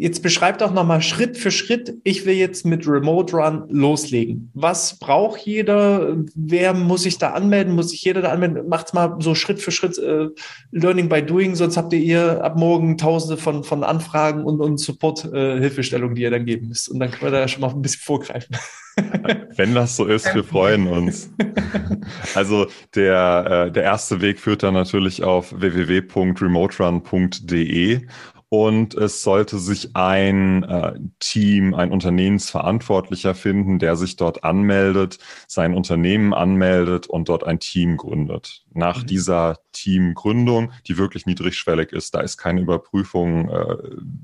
Jetzt 0.00 0.22
beschreibt 0.22 0.62
doch 0.62 0.72
nochmal 0.72 1.02
Schritt 1.02 1.36
für 1.36 1.50
Schritt. 1.50 1.92
Ich 2.04 2.24
will 2.24 2.36
jetzt 2.36 2.64
mit 2.64 2.88
Remote 2.88 3.36
Run 3.36 3.64
loslegen. 3.68 4.50
Was 4.54 4.98
braucht 4.98 5.42
jeder? 5.42 6.16
Wer 6.34 6.72
muss 6.72 7.02
sich 7.02 7.18
da 7.18 7.32
anmelden? 7.32 7.74
Muss 7.74 7.90
sich 7.90 8.02
jeder 8.02 8.22
da 8.22 8.30
anmelden? 8.30 8.66
Macht's 8.66 8.94
mal 8.94 9.16
so 9.18 9.34
Schritt 9.34 9.60
für 9.60 9.72
Schritt 9.72 9.98
äh, 9.98 10.28
Learning 10.70 11.10
by 11.10 11.22
Doing, 11.22 11.54
sonst 11.54 11.76
habt 11.76 11.92
ihr 11.92 11.98
ihr 11.98 12.42
ab 12.42 12.56
morgen 12.56 12.96
tausende 12.96 13.36
von, 13.36 13.62
von 13.62 13.84
Anfragen 13.84 14.44
und, 14.44 14.62
und 14.62 14.78
Support-Hilfestellungen, 14.78 16.12
äh, 16.12 16.16
die 16.16 16.22
ihr 16.22 16.30
dann 16.30 16.46
geben 16.46 16.68
müsst. 16.68 16.88
Und 16.88 16.98
dann 16.98 17.10
können 17.10 17.30
wir 17.30 17.38
da 17.38 17.46
schon 17.46 17.60
mal 17.60 17.68
ein 17.68 17.82
bisschen 17.82 18.00
vorgreifen. 18.00 18.56
Wenn 19.56 19.74
das 19.74 19.96
so 19.96 20.06
ist, 20.06 20.34
wir 20.34 20.44
freuen 20.44 20.86
uns. 20.86 21.30
Also 22.34 22.66
der, 22.94 23.66
äh, 23.68 23.72
der 23.72 23.82
erste 23.84 24.20
Weg 24.20 24.40
führt 24.40 24.64
dann 24.64 24.74
natürlich 24.74 25.22
auf 25.22 25.54
www.remoterun.de 25.56 28.00
und 28.50 28.94
es 28.94 29.22
sollte 29.22 29.60
sich 29.60 29.94
ein 29.94 30.64
äh, 30.64 30.98
Team, 31.20 31.72
ein 31.72 31.92
Unternehmensverantwortlicher 31.92 33.34
finden, 33.36 33.78
der 33.78 33.94
sich 33.94 34.16
dort 34.16 34.42
anmeldet, 34.42 35.18
sein 35.46 35.72
Unternehmen 35.72 36.34
anmeldet 36.34 37.06
und 37.06 37.28
dort 37.28 37.44
ein 37.44 37.60
Team 37.60 37.96
gründet. 37.96 38.64
Nach 38.72 39.02
mhm. 39.02 39.06
dieser 39.06 39.58
Teamgründung, 39.72 40.72
die 40.86 40.98
wirklich 40.98 41.26
niedrigschwellig 41.26 41.92
ist, 41.92 42.14
da 42.14 42.20
ist 42.20 42.36
keine 42.36 42.60
Überprüfung, 42.60 43.48
äh, 43.48 43.76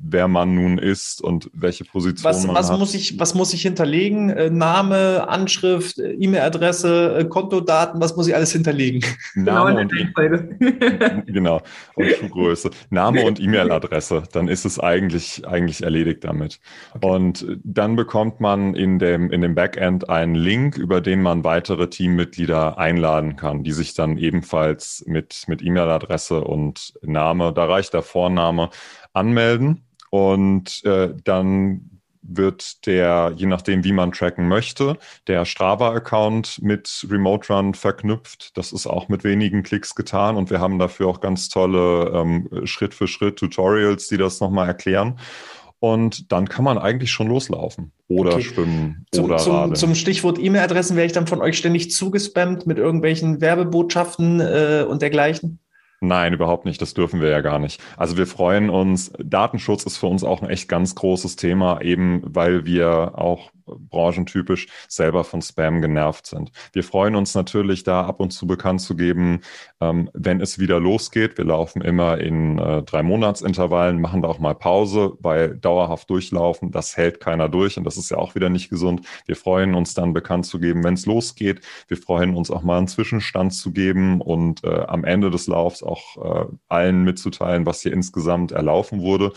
wer 0.03 0.29
man 0.29 0.55
nun 0.55 0.79
ist 0.79 1.23
und 1.23 1.51
welche 1.53 1.85
Position 1.85 2.25
was, 2.25 2.47
man 2.47 2.57
was 2.57 2.71
hat. 2.71 2.79
Muss 2.79 2.95
ich, 2.95 3.19
was 3.19 3.35
muss 3.35 3.53
ich 3.55 3.63
hinterlegen? 3.63 4.31
Äh, 4.31 4.51
Name, 4.51 5.29
Anschrift, 5.29 5.99
äh, 5.99 6.13
E-Mail-Adresse, 6.13 7.19
äh, 7.19 7.25
Kontodaten, 7.25 8.01
was 8.01 8.17
muss 8.17 8.29
ich 8.29 8.35
alles 8.35 8.53
hinterlegen? 8.53 9.05
Name 9.35 9.87
genau, 9.89 10.05
und, 10.17 10.67
e 10.67 11.23
genau, 11.33 11.63
und 11.95 12.11
Schuhgröße. 12.11 12.71
Name 12.91 13.25
und 13.25 13.41
E-Mail-Adresse. 13.41 14.25
Dann 14.33 14.49
ist 14.49 14.65
es 14.65 14.79
eigentlich, 14.79 15.47
eigentlich 15.47 15.83
erledigt 15.83 16.25
damit. 16.25 16.61
Okay. 16.95 17.07
Und 17.07 17.47
dann 17.65 17.97
bekommt 17.97 18.41
man 18.41 18.75
in 18.75 18.99
dem, 18.99 19.31
in 19.31 19.41
dem 19.41 19.55
Backend 19.55 20.09
einen 20.09 20.35
Link, 20.35 20.77
über 20.77 21.01
den 21.01 21.23
man 21.23 21.45
weitere 21.45 21.89
Teammitglieder 21.89 22.79
einladen 22.79 23.37
kann, 23.37 23.63
die 23.63 23.73
sich 23.73 23.95
dann 23.95 24.19
ebenfalls 24.37 25.03
mit, 25.07 25.45
mit 25.47 25.63
E-Mail-Adresse 25.63 26.43
und 26.45 26.95
Name, 27.03 27.53
da 27.53 27.65
reicht 27.65 27.95
der 27.95 28.03
Vorname, 28.03 28.71
anmelden. 29.13 29.85
Und 30.11 30.85
äh, 30.85 31.15
dann 31.25 31.97
wird 32.29 32.87
der, 32.87 33.33
je 33.37 33.47
nachdem, 33.47 33.85
wie 33.85 33.93
man 33.93 34.13
tracken 34.13 34.49
möchte, 34.49 34.99
der 35.27 35.45
Strava-Account 35.45 36.61
mit 36.61 37.07
Remote 37.09 37.53
Run 37.53 37.75
verknüpft. 37.75 38.57
Das 38.57 38.73
ist 38.73 38.87
auch 38.87 39.09
mit 39.09 39.25
wenigen 39.25 39.63
Klicks 39.63 39.95
getan 39.95 40.37
und 40.37 40.51
wir 40.51 40.61
haben 40.61 40.79
dafür 40.79 41.09
auch 41.09 41.21
ganz 41.21 41.49
tolle 41.49 42.11
ähm, 42.15 42.49
Schritt-für-Schritt-Tutorials, 42.65 44.09
die 44.09 44.17
das 44.17 44.41
nochmal 44.41 44.67
erklären. 44.67 45.19
Und 45.79 46.33
dann 46.33 46.49
kann 46.49 46.65
man 46.65 46.79
eigentlich 46.79 47.11
schon 47.11 47.29
loslaufen 47.29 47.93
oder 48.09 48.35
okay. 48.35 48.43
schwimmen 48.43 49.07
zum, 49.13 49.25
oder 49.27 49.37
zum, 49.37 49.55
radeln. 49.55 49.77
Zum 49.77 49.95
Stichwort 49.95 50.39
E-Mail-Adressen 50.39 50.97
werde 50.97 51.07
ich 51.07 51.13
dann 51.13 51.27
von 51.27 51.43
euch 51.43 51.59
ständig 51.59 51.91
zugespammt 51.91 52.67
mit 52.67 52.79
irgendwelchen 52.79 53.41
Werbebotschaften 53.41 54.41
äh, 54.41 54.87
und 54.89 55.03
dergleichen. 55.03 55.59
Nein, 56.01 56.35
überhaupt 56.35 56.65
nicht. 56.65 56.81
Das 56.81 56.95
dürfen 56.95 57.21
wir 57.21 57.29
ja 57.29 57.41
gar 57.41 57.59
nicht. 57.59 57.81
Also 57.97 58.17
wir 58.17 58.27
freuen 58.27 58.71
uns. 58.71 59.13
Datenschutz 59.19 59.85
ist 59.85 59.97
für 59.97 60.07
uns 60.07 60.25
auch 60.25 60.43
ein 60.43 60.51
echt 60.51 60.69
ganz 60.69 60.95
großes 60.95 61.37
Thema, 61.37 61.81
eben 61.81 62.23
weil 62.25 62.65
wir 62.65 63.13
auch 63.17 63.51
branchentypisch 63.67 64.69
selber 64.89 65.25
von 65.25 65.43
Spam 65.43 65.81
genervt 65.81 66.27
sind. 66.27 66.51
Wir 66.73 66.85
freuen 66.85 67.17
uns 67.17 67.35
natürlich, 67.35 67.85
da 67.85 68.05
ab 68.05 68.21
und 68.21 68.31
zu 68.31 68.47
bekannt 68.47 68.81
zu 68.81 68.97
geben, 68.97 69.41
ähm, 69.81 70.11
wenn 70.13 70.41
es 70.41 70.59
wieder 70.59 70.81
losgeht. 70.81 71.39
Wir 71.39 71.45
laufen 71.45 71.83
immer 71.83 72.19
in 72.19 72.59
äh, 72.59 72.83
drei 72.83 73.03
Monatsintervallen, 73.03 74.01
machen 74.01 74.23
da 74.23 74.29
auch 74.29 74.39
mal 74.39 74.55
Pause, 74.55 75.13
weil 75.21 75.57
dauerhaft 75.57 76.09
durchlaufen, 76.11 76.71
das 76.71 76.97
hält 76.97 77.21
keiner 77.21 77.49
durch 77.49 77.77
und 77.77 77.85
das 77.85 77.97
ist 77.97 78.11
ja 78.11 78.19
auch 78.19 78.35
wieder 78.35 78.49
nicht 78.49 78.71
gesund. 78.71 79.07
Wir 79.27 79.37
freuen 79.37 79.75
uns 79.75 79.95
dann 79.95 80.13
bekannt 80.13 80.47
zu 80.47 80.59
geben, 80.59 80.85
wenn 80.85 80.95
es 80.95 81.07
losgeht. 81.07 81.61
Wir 81.89 81.97
freuen 81.97 82.35
uns 82.35 82.51
auch 82.51 82.63
mal 82.63 82.79
einen 82.79 82.89
Zwischenstand 82.89 83.55
zu 83.55 83.73
geben 83.73 84.21
und 84.21 84.65
äh, 84.65 84.85
am 84.87 85.05
Ende 85.05 85.31
des 85.31 85.47
Laufs 85.47 85.83
auch 85.83 86.17
äh, 86.17 86.47
allen 86.69 87.05
mitzuteilen, 87.05 87.67
was 87.67 87.83
hier 87.83 87.93
insgesamt 87.93 88.53
erlaufen 88.53 89.01
wurde. 89.01 89.33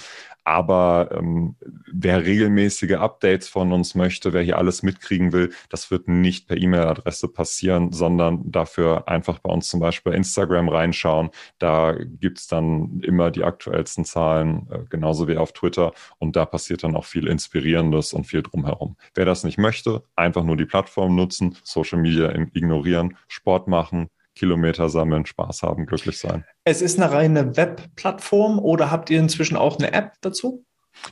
Aber 0.49 1.09
ähm, 1.11 1.55
wer 1.93 2.25
regelmäßige 2.25 2.93
Updates 2.93 3.47
von 3.47 3.71
uns 3.71 3.93
möchte, 3.93 4.33
wer 4.33 4.41
hier 4.41 4.57
alles 4.57 4.81
mitkriegen 4.81 5.31
will, 5.31 5.53
das 5.69 5.91
wird 5.91 6.07
nicht 6.07 6.47
per 6.47 6.57
E-Mail-Adresse 6.57 7.27
passieren, 7.27 7.91
sondern 7.91 8.51
dafür 8.51 9.07
einfach 9.07 9.37
bei 9.37 9.51
uns 9.53 9.67
zum 9.67 9.79
Beispiel 9.79 10.11
bei 10.11 10.17
Instagram 10.17 10.69
reinschauen. 10.69 11.29
Da 11.59 11.95
gibt's 12.19 12.47
dann 12.47 12.99
immer 13.01 13.29
die 13.29 13.43
aktuellsten 13.43 14.05
Zahlen, 14.05 14.67
äh, 14.71 14.79
genauso 14.89 15.27
wie 15.27 15.37
auf 15.37 15.53
Twitter. 15.53 15.93
Und 16.17 16.35
da 16.35 16.47
passiert 16.47 16.83
dann 16.83 16.95
auch 16.95 17.05
viel 17.05 17.27
Inspirierendes 17.27 18.13
und 18.13 18.23
viel 18.23 18.41
drumherum. 18.41 18.95
Wer 19.13 19.25
das 19.25 19.43
nicht 19.43 19.59
möchte, 19.59 20.01
einfach 20.15 20.43
nur 20.43 20.57
die 20.57 20.65
Plattform 20.65 21.15
nutzen, 21.15 21.57
Social 21.61 21.99
Media 21.99 22.33
ignorieren, 22.33 23.15
Sport 23.27 23.67
machen, 23.67 24.09
Kilometer 24.39 24.89
sammeln, 24.89 25.25
Spaß 25.25 25.63
haben, 25.63 25.85
glücklich 25.85 26.17
sein. 26.17 26.45
Es 26.63 26.81
ist 26.81 26.99
eine 26.99 27.11
reine 27.11 27.57
Webplattform 27.57 28.57
oder 28.57 28.89
habt 28.89 29.09
ihr 29.09 29.19
inzwischen 29.19 29.57
auch 29.57 29.77
eine 29.77 29.91
App 29.91 30.13
dazu? 30.21 30.65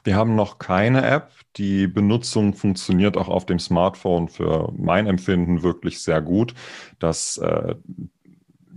Wir 0.03 0.15
haben 0.15 0.35
noch 0.35 0.57
keine 0.59 1.05
App. 1.05 1.31
Die 1.57 1.87
Benutzung 1.87 2.53
funktioniert 2.53 3.17
auch 3.17 3.27
auf 3.27 3.45
dem 3.45 3.59
Smartphone 3.59 4.27
für 4.27 4.71
mein 4.77 5.07
Empfinden 5.07 5.63
wirklich 5.63 5.99
sehr 6.01 6.21
gut. 6.21 6.53
Das, 6.99 7.37
äh, 7.37 7.75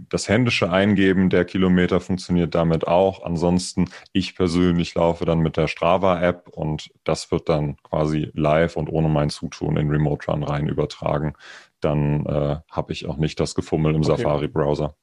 das 0.09 0.29
händische 0.29 0.71
Eingeben 0.71 1.31
der 1.31 1.45
Kilometer 1.45 2.01
funktioniert 2.01 2.55
damit 2.55 2.87
auch. 2.87 3.23
Ansonsten, 3.23 3.89
ich 4.13 4.35
persönlich 4.35 4.95
laufe 4.95 5.25
dann 5.25 5.41
mit 5.41 5.57
der 5.57 5.69
Strava-App 5.69 6.49
und 6.49 6.91
das 7.05 7.31
wird 7.31 7.49
dann 7.49 7.77
quasi 7.83 8.31
live 8.35 8.77
und 8.77 8.89
ohne 8.89 9.09
mein 9.09 9.31
Zutun 9.31 9.77
in 9.77 9.89
Remote 9.91 10.31
Run 10.31 10.43
rein 10.43 10.69
übertragen 10.69 11.35
dann 11.81 12.27
äh, 12.27 12.57
habe 12.71 12.93
ich 12.93 13.07
auch 13.07 13.16
nicht 13.16 13.40
das 13.40 13.55
Gefummel 13.55 13.95
im 13.95 14.03
okay. 14.03 14.16
Safari-Browser. 14.16 14.95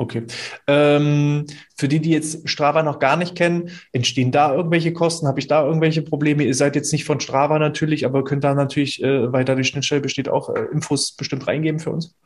Okay. 0.00 0.22
Ähm, 0.66 1.44
für 1.76 1.86
die, 1.86 2.00
die 2.00 2.12
jetzt 2.12 2.48
Strava 2.48 2.82
noch 2.82 3.00
gar 3.00 3.18
nicht 3.18 3.36
kennen, 3.36 3.70
entstehen 3.92 4.32
da 4.32 4.54
irgendwelche 4.54 4.94
Kosten? 4.94 5.28
Habe 5.28 5.40
ich 5.40 5.46
da 5.46 5.62
irgendwelche 5.62 6.00
Probleme? 6.00 6.42
Ihr 6.42 6.54
seid 6.54 6.74
jetzt 6.74 6.90
nicht 6.90 7.04
von 7.04 7.20
Strava 7.20 7.58
natürlich, 7.58 8.06
aber 8.06 8.24
könnt 8.24 8.42
da 8.42 8.54
natürlich, 8.54 9.02
äh, 9.02 9.30
weil 9.30 9.44
da 9.44 9.54
die 9.54 9.64
Schnittstelle 9.64 10.00
besteht, 10.00 10.30
auch 10.30 10.48
äh, 10.54 10.64
Infos 10.72 11.12
bestimmt 11.12 11.46
reingeben 11.46 11.80
für 11.80 11.90
uns? 11.90 12.16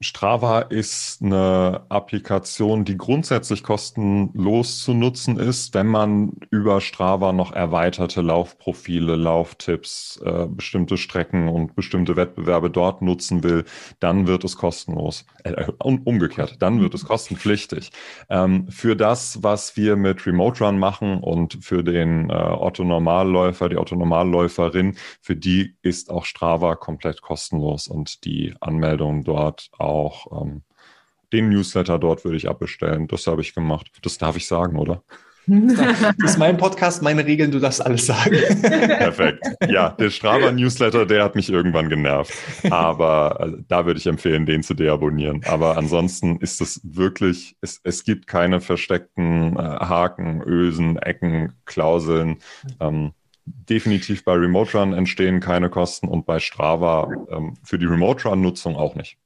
Strava 0.00 0.60
ist 0.60 1.22
eine 1.22 1.82
Applikation, 1.88 2.84
die 2.84 2.96
grundsätzlich 2.96 3.62
kostenlos 3.62 4.80
zu 4.80 4.92
nutzen 4.92 5.38
ist, 5.38 5.72
wenn 5.72 5.86
man 5.86 6.32
über 6.50 6.80
Strava 6.80 7.32
noch 7.32 7.52
erweiterte 7.52 8.20
Laufprofile, 8.20 9.14
Lauftipps, 9.14 10.20
äh, 10.24 10.46
bestimmte 10.48 10.96
Strecken 10.96 11.48
und 11.48 11.76
bestimmte 11.76 12.16
Wettbewerbe 12.16 12.70
dort 12.70 13.02
nutzen 13.02 13.44
will, 13.44 13.64
dann 14.00 14.26
wird 14.26 14.42
es 14.42 14.56
kostenlos. 14.56 15.26
Äh, 15.44 15.66
umgekehrt, 15.78 16.56
dann 16.60 16.80
wird 16.80 16.94
es 16.94 17.04
kostenpflichtig. 17.04 17.90
Ähm, 18.28 18.66
für 18.68 18.96
das, 18.96 19.42
was 19.44 19.76
wir 19.76 19.94
mit 19.94 20.26
Remote 20.26 20.64
Run 20.64 20.78
machen 20.78 21.18
und 21.18 21.58
für 21.62 21.84
den 21.84 22.30
äh, 22.30 22.32
Otto 22.32 22.82
Normalläufer, 22.82 23.68
die 23.68 23.76
Otto 23.76 23.94
Normalläuferin, 23.94 24.96
für 25.20 25.36
die 25.36 25.76
ist 25.82 26.10
auch 26.10 26.24
Strava 26.24 26.74
komplett 26.74 27.22
kostenlos 27.22 27.86
und 27.86 28.24
die 28.24 28.54
Anmeldung 28.60 29.22
dort 29.22 29.70
auch 29.78 29.83
auch 29.84 30.42
ähm, 30.42 30.62
den 31.32 31.48
Newsletter 31.48 31.98
dort 31.98 32.24
würde 32.24 32.36
ich 32.36 32.48
abbestellen. 32.48 33.08
Das 33.08 33.26
habe 33.26 33.42
ich 33.42 33.54
gemacht. 33.54 33.90
Das 34.02 34.18
darf 34.18 34.36
ich 34.36 34.46
sagen, 34.46 34.78
oder? 34.78 35.02
Das 35.46 36.32
ist 36.32 36.38
mein 36.38 36.56
Podcast, 36.56 37.02
meine 37.02 37.26
Regeln, 37.26 37.50
du 37.50 37.58
darfst 37.58 37.84
alles 37.84 38.06
sagen. 38.06 38.36
Perfekt. 38.62 39.44
Ja, 39.68 39.90
der 39.90 40.10
Strava-Newsletter, 40.10 41.06
der 41.06 41.24
hat 41.24 41.34
mich 41.34 41.50
irgendwann 41.50 41.88
genervt. 41.88 42.32
Aber 42.70 43.40
also, 43.40 43.58
da 43.68 43.84
würde 43.84 44.00
ich 44.00 44.06
empfehlen, 44.06 44.46
den 44.46 44.62
zu 44.62 44.74
deabonnieren. 44.74 45.42
Aber 45.46 45.76
ansonsten 45.76 46.38
ist 46.38 46.60
es 46.60 46.80
wirklich, 46.82 47.56
es, 47.60 47.80
es 47.84 48.04
gibt 48.04 48.26
keine 48.26 48.60
versteckten 48.60 49.56
äh, 49.56 49.60
Haken, 49.60 50.42
Ösen, 50.46 50.96
Ecken, 50.96 51.52
Klauseln. 51.66 52.38
Ähm, 52.80 53.12
definitiv 53.44 54.24
bei 54.24 54.32
Remote 54.32 54.78
Run 54.78 54.94
entstehen 54.94 55.40
keine 55.40 55.68
Kosten 55.68 56.08
und 56.08 56.24
bei 56.24 56.40
Strava 56.40 57.10
ähm, 57.30 57.54
für 57.62 57.78
die 57.78 57.86
Remote 57.86 58.26
Run-Nutzung 58.28 58.76
auch 58.76 58.94
nicht. 58.94 59.18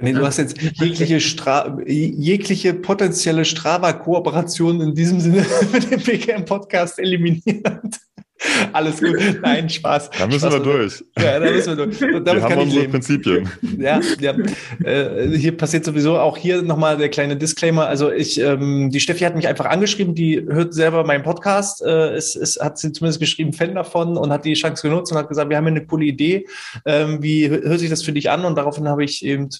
Nee, 0.00 0.12
du 0.12 0.24
hast 0.24 0.38
jetzt 0.38 0.56
jegliche, 0.74 1.20
Stra 1.20 1.78
jegliche 1.86 2.74
potenzielle 2.74 3.44
Strava-Kooperation 3.44 4.80
in 4.80 4.94
diesem 4.94 5.20
Sinne 5.20 5.44
mit 5.72 5.90
dem 5.90 6.00
BKM-Podcast 6.00 6.98
eliminiert. 6.98 8.00
Alles 8.72 9.00
gut. 9.00 9.16
Nein, 9.42 9.68
Spaß. 9.68 10.10
Da 10.10 10.26
müssen 10.26 10.40
Spaß 10.40 10.52
wir 10.54 10.60
durch. 10.60 11.04
Ja, 11.18 11.38
da 11.38 11.50
müssen 11.50 11.76
wir 11.76 11.86
durch. 11.86 12.02
Und 12.02 12.24
wir 12.24 12.42
haben 12.42 12.58
unsere 12.58 12.80
leben. 12.80 12.92
Prinzipien. 12.92 13.48
Ja, 13.78 14.00
ja. 14.20 14.34
Äh, 14.82 15.36
hier 15.36 15.56
passiert 15.56 15.84
sowieso 15.84 16.18
auch 16.18 16.36
hier 16.36 16.62
nochmal 16.62 16.96
der 16.96 17.10
kleine 17.10 17.36
Disclaimer. 17.36 17.86
Also 17.86 18.10
ich, 18.10 18.40
ähm, 18.40 18.90
die 18.90 19.00
Steffi 19.00 19.24
hat 19.24 19.36
mich 19.36 19.46
einfach 19.46 19.66
angeschrieben, 19.66 20.14
die 20.14 20.42
hört 20.48 20.74
selber 20.74 21.04
meinen 21.04 21.22
Podcast. 21.22 21.82
Äh, 21.82 22.14
es, 22.14 22.34
es 22.34 22.58
hat 22.58 22.78
sie 22.78 22.92
zumindest 22.92 23.20
geschrieben, 23.20 23.52
Fan 23.52 23.74
davon 23.74 24.16
und 24.16 24.30
hat 24.30 24.44
die 24.44 24.54
Chance 24.54 24.88
genutzt 24.88 25.12
und 25.12 25.18
hat 25.18 25.28
gesagt, 25.28 25.50
wir 25.50 25.56
haben 25.56 25.66
eine 25.66 25.84
coole 25.84 26.06
Idee. 26.06 26.46
Ähm, 26.86 27.22
wie 27.22 27.48
hört 27.48 27.80
sich 27.80 27.90
das 27.90 28.02
für 28.02 28.12
dich 28.12 28.30
an? 28.30 28.44
Und 28.44 28.56
daraufhin 28.56 28.88
habe 28.88 29.04
ich 29.04 29.24
eben 29.24 29.50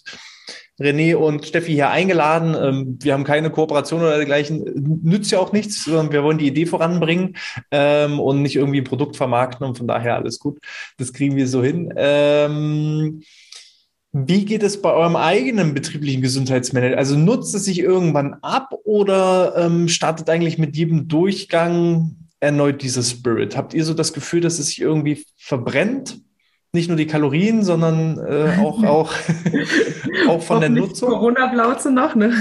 René 0.80 1.14
und 1.14 1.44
Steffi 1.44 1.72
hier 1.72 1.90
eingeladen. 1.90 2.56
Ähm, 2.60 2.98
wir 3.00 3.12
haben 3.12 3.24
keine 3.24 3.50
Kooperation 3.50 4.00
oder 4.00 4.16
dergleichen. 4.16 4.64
Nützt 5.02 5.30
ja 5.30 5.38
auch 5.38 5.52
nichts, 5.52 5.84
sondern 5.84 6.10
wir 6.10 6.24
wollen 6.24 6.38
die 6.38 6.46
Idee 6.46 6.66
voranbringen 6.66 7.36
ähm, 7.70 8.18
und 8.18 8.42
nicht 8.42 8.56
irgendwie 8.56 8.80
ein 8.80 8.84
Produkt 8.84 9.16
vermarkten 9.16 9.66
und 9.66 9.76
von 9.76 9.86
daher 9.86 10.16
alles 10.16 10.38
gut. 10.38 10.58
Das 10.96 11.12
kriegen 11.12 11.36
wir 11.36 11.46
so 11.46 11.62
hin. 11.62 11.92
Ähm, 11.96 13.22
wie 14.12 14.44
geht 14.44 14.64
es 14.64 14.82
bei 14.82 14.92
eurem 14.92 15.14
eigenen 15.14 15.72
betrieblichen 15.72 16.22
Gesundheitsmanagement? 16.22 16.98
Also 16.98 17.16
nutzt 17.16 17.54
es 17.54 17.64
sich 17.64 17.78
irgendwann 17.78 18.34
ab 18.42 18.74
oder 18.84 19.54
ähm, 19.56 19.86
startet 19.86 20.28
eigentlich 20.28 20.58
mit 20.58 20.76
jedem 20.76 21.06
Durchgang 21.06 22.16
erneut 22.40 22.82
dieser 22.82 23.02
Spirit? 23.02 23.56
Habt 23.56 23.74
ihr 23.74 23.84
so 23.84 23.94
das 23.94 24.12
Gefühl, 24.12 24.40
dass 24.40 24.58
es 24.58 24.66
sich 24.66 24.80
irgendwie 24.80 25.24
verbrennt? 25.36 26.20
Nicht 26.72 26.86
nur 26.86 26.96
die 26.96 27.06
Kalorien, 27.08 27.64
sondern 27.64 28.18
äh, 28.18 28.58
auch, 28.60 28.84
auch, 28.84 29.12
auch 30.28 30.42
von 30.42 30.60
der 30.60 30.70
Nutzung. 30.70 31.10
Corona-Blauze 31.10 31.90
noch, 31.90 32.14
ne? 32.14 32.32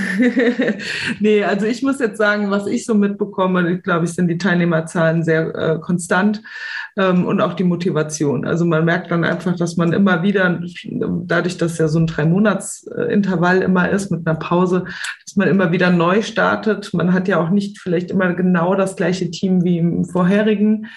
nee, 1.20 1.44
also 1.44 1.66
ich 1.66 1.82
muss 1.82 2.00
jetzt 2.00 2.18
sagen, 2.18 2.52
was 2.52 2.68
ich 2.68 2.86
so 2.86 2.94
mitbekomme, 2.94 3.72
ich 3.72 3.84
glaube, 3.84 4.06
ich 4.06 4.14
sind 4.14 4.28
die 4.28 4.38
Teilnehmerzahlen 4.38 5.24
sehr 5.24 5.56
äh, 5.56 5.80
konstant 5.80 6.44
ähm, 6.96 7.26
und 7.26 7.42
auch 7.42 7.54
die 7.54 7.64
Motivation. 7.64 8.46
Also 8.46 8.66
man 8.66 8.86
merkt 8.86 9.10
dann 9.10 9.24
einfach, 9.24 9.56
dass 9.56 9.78
man 9.78 9.94
immer 9.94 10.22
wieder, 10.22 10.62
dadurch, 11.26 11.58
dass 11.58 11.80
ja 11.80 11.88
so 11.88 11.98
ein 11.98 12.08
Drei-Monats-Intervall 12.08 13.64
immer 13.64 13.90
ist 13.90 14.12
mit 14.12 14.28
einer 14.28 14.38
Pause, 14.38 14.86
dass 15.26 15.36
man 15.38 15.48
immer 15.48 15.72
wieder 15.72 15.90
neu 15.90 16.22
startet. 16.22 16.94
Man 16.94 17.14
hat 17.14 17.28
ja 17.28 17.40
auch 17.40 17.50
nicht 17.50 17.80
vielleicht 17.80 18.12
immer 18.12 18.34
genau 18.36 18.76
das 18.76 18.96
gleiche 18.96 19.32
Team 19.32 19.64
wie 19.64 19.80
im 19.80 20.06
vorherigen. 20.06 20.88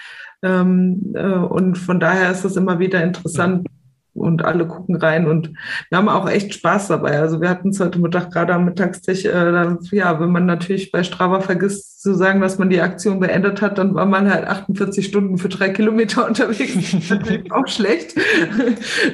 Ähm, 0.43 1.13
äh, 1.15 1.23
und 1.23 1.77
von 1.77 1.99
daher 1.99 2.31
ist 2.31 2.45
das 2.45 2.55
immer 2.55 2.79
wieder 2.79 3.03
interessant 3.03 3.67
und 4.13 4.45
alle 4.45 4.67
gucken 4.67 4.95
rein 4.95 5.27
und 5.27 5.53
wir 5.89 5.97
haben 5.97 6.09
auch 6.09 6.29
echt 6.29 6.53
Spaß 6.53 6.89
dabei. 6.89 7.19
Also 7.19 7.41
wir 7.41 7.49
hatten 7.49 7.69
es 7.69 7.79
heute 7.79 7.99
Mittag 7.99 8.31
gerade 8.31 8.53
am 8.53 8.65
Mittagstisch, 8.65 9.25
äh, 9.25 9.75
ja, 9.91 10.19
wenn 10.19 10.31
man 10.31 10.45
natürlich 10.45 10.91
bei 10.91 11.03
Strava 11.03 11.39
vergisst, 11.39 11.92
zu 12.03 12.13
sagen, 12.15 12.41
dass 12.41 12.59
man 12.59 12.69
die 12.69 12.81
Aktion 12.81 13.21
beendet 13.21 13.61
hat, 13.61 13.77
dann 13.77 13.95
war 13.95 14.05
man 14.05 14.29
halt 14.29 14.45
48 14.45 15.05
Stunden 15.05 15.37
für 15.37 15.47
drei 15.47 15.69
Kilometer 15.69 16.27
unterwegs. 16.27 16.93
Natürlich 17.09 17.51
auch 17.51 17.67
schlecht. 17.67 18.15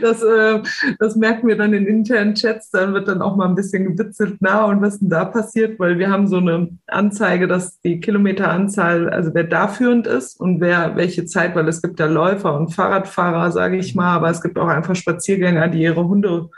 Das, 0.01 0.23
äh, 0.23 0.59
das 0.97 1.15
merken 1.15 1.47
wir 1.47 1.55
dann 1.55 1.73
in 1.73 1.85
internen 1.85 2.33
Chats. 2.33 2.71
Dann 2.71 2.93
wird 2.93 3.07
dann 3.07 3.21
auch 3.21 3.35
mal 3.35 3.47
ein 3.47 3.53
bisschen 3.53 3.95
gewitzelt, 3.95 4.37
na, 4.39 4.65
und 4.65 4.81
was 4.81 4.99
denn 4.99 5.09
da 5.09 5.25
passiert? 5.25 5.79
Weil 5.79 5.99
wir 5.99 6.09
haben 6.09 6.27
so 6.27 6.37
eine 6.37 6.69
Anzeige, 6.87 7.47
dass 7.47 7.79
die 7.81 7.99
Kilometeranzahl, 7.99 9.07
also 9.09 9.31
wer 9.35 9.43
da 9.43 9.67
führend 9.67 10.07
ist 10.07 10.39
und 10.39 10.59
wer 10.59 10.95
welche 10.95 11.25
Zeit, 11.25 11.55
weil 11.55 11.67
es 11.67 11.83
gibt 11.83 11.99
ja 11.99 12.07
Läufer 12.07 12.57
und 12.57 12.73
Fahrradfahrer, 12.73 13.51
sage 13.51 13.77
ich 13.77 13.93
mal, 13.93 14.15
aber 14.15 14.31
es 14.31 14.41
gibt 14.41 14.57
auch 14.57 14.67
einfach 14.67 14.95
Spaziergänger, 14.95 15.67
die 15.67 15.83
ihre 15.83 16.07
Hunde 16.07 16.49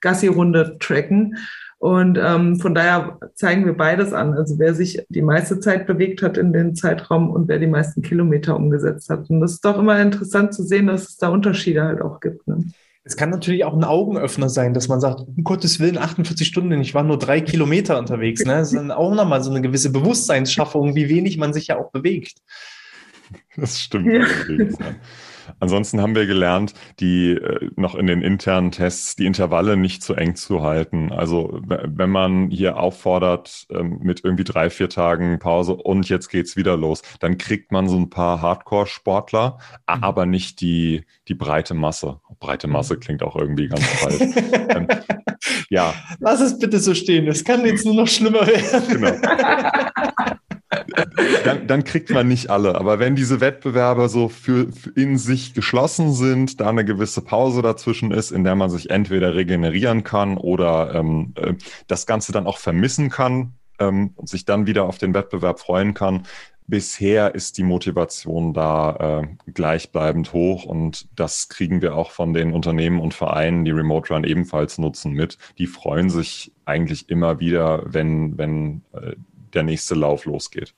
Gassi-Runde 0.00 0.78
tracken. 0.78 1.36
Und 1.78 2.18
ähm, 2.22 2.60
von 2.60 2.74
daher 2.74 3.18
zeigen 3.34 3.64
wir 3.64 3.72
beides 3.72 4.12
an. 4.12 4.34
Also 4.34 4.58
wer 4.58 4.74
sich 4.74 5.02
die 5.08 5.22
meiste 5.22 5.60
Zeit 5.60 5.86
bewegt 5.86 6.22
hat 6.22 6.36
in 6.36 6.52
den 6.52 6.74
Zeitraum 6.74 7.30
und 7.30 7.48
wer 7.48 7.58
die 7.58 7.66
meisten 7.66 8.02
Kilometer 8.02 8.54
umgesetzt 8.54 9.08
hat. 9.08 9.30
Und 9.30 9.40
das 9.40 9.52
ist 9.52 9.64
doch 9.64 9.78
immer 9.78 9.98
interessant 9.98 10.52
zu 10.52 10.62
sehen, 10.62 10.88
dass 10.88 11.08
es 11.08 11.16
da 11.16 11.28
Unterschiede 11.28 11.84
halt 11.84 12.02
auch 12.02 12.20
gibt. 12.20 12.46
Ne? 12.46 12.64
Es 13.02 13.16
kann 13.16 13.30
natürlich 13.30 13.64
auch 13.64 13.72
ein 13.72 13.82
Augenöffner 13.82 14.50
sein, 14.50 14.74
dass 14.74 14.88
man 14.88 15.00
sagt, 15.00 15.20
um 15.20 15.42
Gottes 15.42 15.80
Willen, 15.80 15.96
48 15.96 16.46
Stunden, 16.46 16.78
ich 16.82 16.94
war 16.94 17.02
nur 17.02 17.18
drei 17.18 17.40
Kilometer 17.40 17.98
unterwegs. 17.98 18.44
Ne? 18.44 18.52
Das 18.52 18.72
ist 18.72 18.76
dann 18.76 18.90
auch 18.90 19.14
nochmal 19.14 19.42
so 19.42 19.50
eine 19.50 19.62
gewisse 19.62 19.90
Bewusstseinsschaffung, 19.90 20.94
wie 20.94 21.08
wenig 21.08 21.38
man 21.38 21.54
sich 21.54 21.68
ja 21.68 21.78
auch 21.78 21.90
bewegt. 21.92 22.34
Das 23.56 23.80
stimmt. 23.80 24.12
Ja. 24.12 24.26
Ansonsten 25.58 26.00
haben 26.00 26.14
wir 26.14 26.26
gelernt, 26.26 26.74
die 27.00 27.32
äh, 27.32 27.70
noch 27.76 27.94
in 27.94 28.06
den 28.06 28.22
internen 28.22 28.70
Tests 28.70 29.16
die 29.16 29.26
Intervalle 29.26 29.76
nicht 29.76 30.02
zu 30.02 30.14
eng 30.14 30.36
zu 30.36 30.62
halten. 30.62 31.12
Also 31.12 31.60
wenn 31.66 32.10
man 32.10 32.50
hier 32.50 32.76
auffordert 32.78 33.66
ähm, 33.70 33.98
mit 34.02 34.24
irgendwie 34.24 34.44
drei, 34.44 34.70
vier 34.70 34.88
Tagen 34.88 35.38
Pause 35.38 35.74
und 35.74 36.08
jetzt 36.08 36.28
geht's 36.28 36.56
wieder 36.56 36.76
los, 36.76 37.02
dann 37.20 37.38
kriegt 37.38 37.72
man 37.72 37.88
so 37.88 37.96
ein 37.96 38.10
paar 38.10 38.42
Hardcore-Sportler, 38.42 39.58
mhm. 39.88 40.04
aber 40.04 40.26
nicht 40.26 40.60
die, 40.60 41.04
die 41.28 41.34
breite 41.34 41.74
Masse. 41.74 42.20
Breite 42.38 42.66
mhm. 42.66 42.74
Masse 42.74 42.98
klingt 42.98 43.22
auch 43.22 43.36
irgendwie 43.36 43.68
ganz 43.68 43.84
falsch. 43.86 44.20
ähm, 44.68 44.88
ja. 45.68 45.94
Lass 46.18 46.40
es 46.40 46.58
bitte 46.58 46.78
so 46.78 46.94
stehen. 46.94 47.26
Es 47.28 47.44
kann 47.44 47.64
jetzt 47.64 47.84
nur 47.84 47.94
noch 47.94 48.08
schlimmer 48.08 48.46
werden. 48.46 48.82
Genau. 48.88 49.12
dann, 51.44 51.66
dann, 51.66 51.84
kriegt 51.84 52.10
man 52.10 52.28
nicht 52.28 52.50
alle. 52.50 52.74
Aber 52.76 52.98
wenn 52.98 53.16
diese 53.16 53.40
Wettbewerbe 53.40 54.08
so 54.08 54.28
für, 54.28 54.72
für, 54.72 54.90
in 54.90 55.18
sich 55.18 55.54
geschlossen 55.54 56.12
sind, 56.12 56.60
da 56.60 56.68
eine 56.68 56.84
gewisse 56.84 57.22
Pause 57.22 57.62
dazwischen 57.62 58.10
ist, 58.10 58.30
in 58.30 58.44
der 58.44 58.54
man 58.54 58.70
sich 58.70 58.90
entweder 58.90 59.34
regenerieren 59.34 60.04
kann 60.04 60.36
oder 60.36 60.94
ähm, 60.94 61.32
äh, 61.36 61.54
das 61.86 62.06
Ganze 62.06 62.32
dann 62.32 62.46
auch 62.46 62.58
vermissen 62.58 63.10
kann 63.10 63.54
ähm, 63.78 64.12
und 64.16 64.28
sich 64.28 64.44
dann 64.44 64.66
wieder 64.66 64.84
auf 64.84 64.98
den 64.98 65.14
Wettbewerb 65.14 65.60
freuen 65.60 65.94
kann, 65.94 66.24
bisher 66.70 67.34
ist 67.34 67.58
die 67.58 67.64
Motivation 67.64 68.54
da 68.54 69.22
äh, 69.22 69.50
gleichbleibend 69.52 70.32
hoch 70.32 70.64
und 70.64 71.08
das 71.18 71.48
kriegen 71.48 71.82
wir 71.82 71.96
auch 71.96 72.12
von 72.12 72.32
den 72.32 72.54
Unternehmen 72.54 73.00
und 73.00 73.12
Vereinen, 73.12 73.64
die 73.64 73.72
Remote 73.72 74.14
Run 74.14 74.24
ebenfalls 74.24 74.78
nutzen, 74.78 75.12
mit. 75.12 75.36
Die 75.58 75.66
freuen 75.66 76.08
sich 76.08 76.52
eigentlich 76.64 77.10
immer 77.10 77.40
wieder, 77.40 77.82
wenn, 77.86 78.38
wenn 78.38 78.82
äh, 78.92 79.16
der 79.52 79.64
nächste 79.64 79.96
Lauf 79.96 80.24
losgeht. 80.24 80.74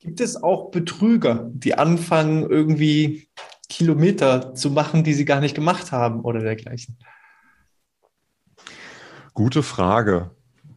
Gibt 0.00 0.20
es 0.20 0.42
auch 0.42 0.70
Betrüger, 0.70 1.50
die 1.52 1.76
anfangen, 1.76 2.48
irgendwie 2.48 3.28
Kilometer 3.68 4.54
zu 4.54 4.70
machen, 4.70 5.04
die 5.04 5.12
sie 5.12 5.26
gar 5.26 5.40
nicht 5.40 5.54
gemacht 5.54 5.92
haben 5.92 6.20
oder 6.20 6.40
dergleichen? 6.40 6.98
Gute 9.34 9.62
Frage. 9.62 10.30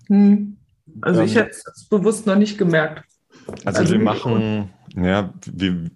Hm. 0.07 0.57
Also 1.01 1.21
ähm, 1.21 1.25
ich 1.25 1.35
hätte 1.35 1.51
es 1.51 1.87
bewusst 1.89 2.27
noch 2.27 2.35
nicht 2.35 2.57
gemerkt. 2.57 3.05
Also, 3.65 3.79
also 3.79 3.93
wir 3.93 3.99
machen, 3.99 4.69
ja, 4.95 5.33
wir, 5.45 5.89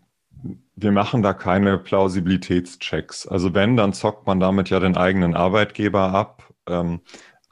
wir 0.75 0.91
machen 0.91 1.21
da 1.21 1.33
keine 1.33 1.77
Plausibilitätschecks. 1.77 3.27
Also 3.27 3.53
wenn, 3.53 3.77
dann 3.77 3.93
zockt 3.93 4.25
man 4.25 4.39
damit 4.39 4.69
ja 4.69 4.79
den 4.79 4.95
eigenen 4.97 5.35
Arbeitgeber 5.35 6.13
ab. 6.13 6.43
Ähm, 6.67 7.01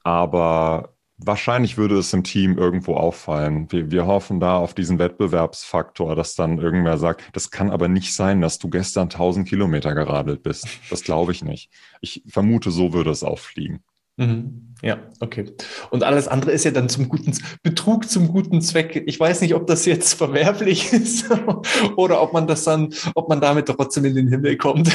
aber 0.03 0.94
Wahrscheinlich 1.17 1.77
würde 1.77 1.97
es 1.97 2.11
im 2.11 2.23
Team 2.23 2.57
irgendwo 2.57 2.95
auffallen. 2.95 3.71
Wir, 3.71 3.89
wir 3.89 4.05
hoffen 4.05 4.41
da 4.41 4.57
auf 4.57 4.73
diesen 4.73 4.99
Wettbewerbsfaktor, 4.99 6.13
dass 6.15 6.35
dann 6.35 6.57
irgendwer 6.57 6.97
sagt, 6.97 7.23
das 7.31 7.51
kann 7.51 7.71
aber 7.71 7.87
nicht 7.87 8.13
sein, 8.13 8.41
dass 8.41 8.59
du 8.59 8.69
gestern 8.69 9.03
1000 9.03 9.47
Kilometer 9.47 9.95
geradelt 9.95 10.43
bist. 10.43 10.67
Das 10.89 11.03
glaube 11.03 11.31
ich 11.31 11.43
nicht. 11.43 11.71
Ich 12.01 12.21
vermute, 12.27 12.69
so 12.69 12.91
würde 12.91 13.11
es 13.11 13.23
auffliegen. 13.23 13.81
Mhm. 14.17 14.75
Ja, 14.81 14.97
okay. 15.19 15.45
Und 15.89 16.03
alles 16.03 16.27
andere 16.27 16.51
ist 16.51 16.63
ja 16.63 16.71
dann 16.71 16.89
zum 16.89 17.09
guten 17.09 17.33
Betrug 17.63 18.09
zum 18.09 18.27
guten 18.27 18.61
Zweck. 18.61 19.03
Ich 19.05 19.19
weiß 19.19 19.41
nicht, 19.41 19.55
ob 19.55 19.67
das 19.67 19.85
jetzt 19.85 20.13
verwerflich 20.17 20.91
ist 20.91 21.29
oder 21.95 22.21
ob 22.21 22.33
man 22.33 22.47
das 22.47 22.63
dann, 22.65 22.93
ob 23.13 23.29
man 23.29 23.41
damit 23.41 23.67
trotzdem 23.67 24.05
in 24.05 24.15
den 24.15 24.27
Himmel 24.27 24.57
kommt. 24.57 24.91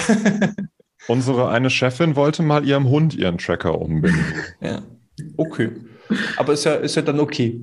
Unsere 1.09 1.49
eine 1.49 1.71
Chefin 1.71 2.15
wollte 2.15 2.43
mal 2.43 2.67
ihrem 2.67 2.89
Hund 2.89 3.15
ihren 3.15 3.39
Tracker 3.39 3.81
umbinden. 3.81 4.35
Ja, 4.61 4.83
okay. 5.39 5.71
Aber 6.37 6.53
ist 6.53 6.64
ja, 6.64 6.75
ist 6.75 6.96
ja 6.96 7.03
dann 7.03 7.20
okay. 7.20 7.61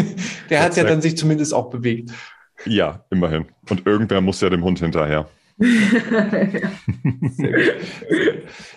Der 0.50 0.62
hat 0.62 0.76
ja 0.76 0.84
dann 0.84 1.02
sich 1.02 1.16
zumindest 1.16 1.54
auch 1.54 1.70
bewegt. 1.70 2.10
Ja, 2.66 3.04
immerhin. 3.10 3.46
Und 3.68 3.86
irgendwer 3.86 4.20
muss 4.20 4.40
ja 4.40 4.50
dem 4.50 4.64
Hund 4.64 4.78
hinterher. 4.78 5.28
Sehr, 5.58 6.70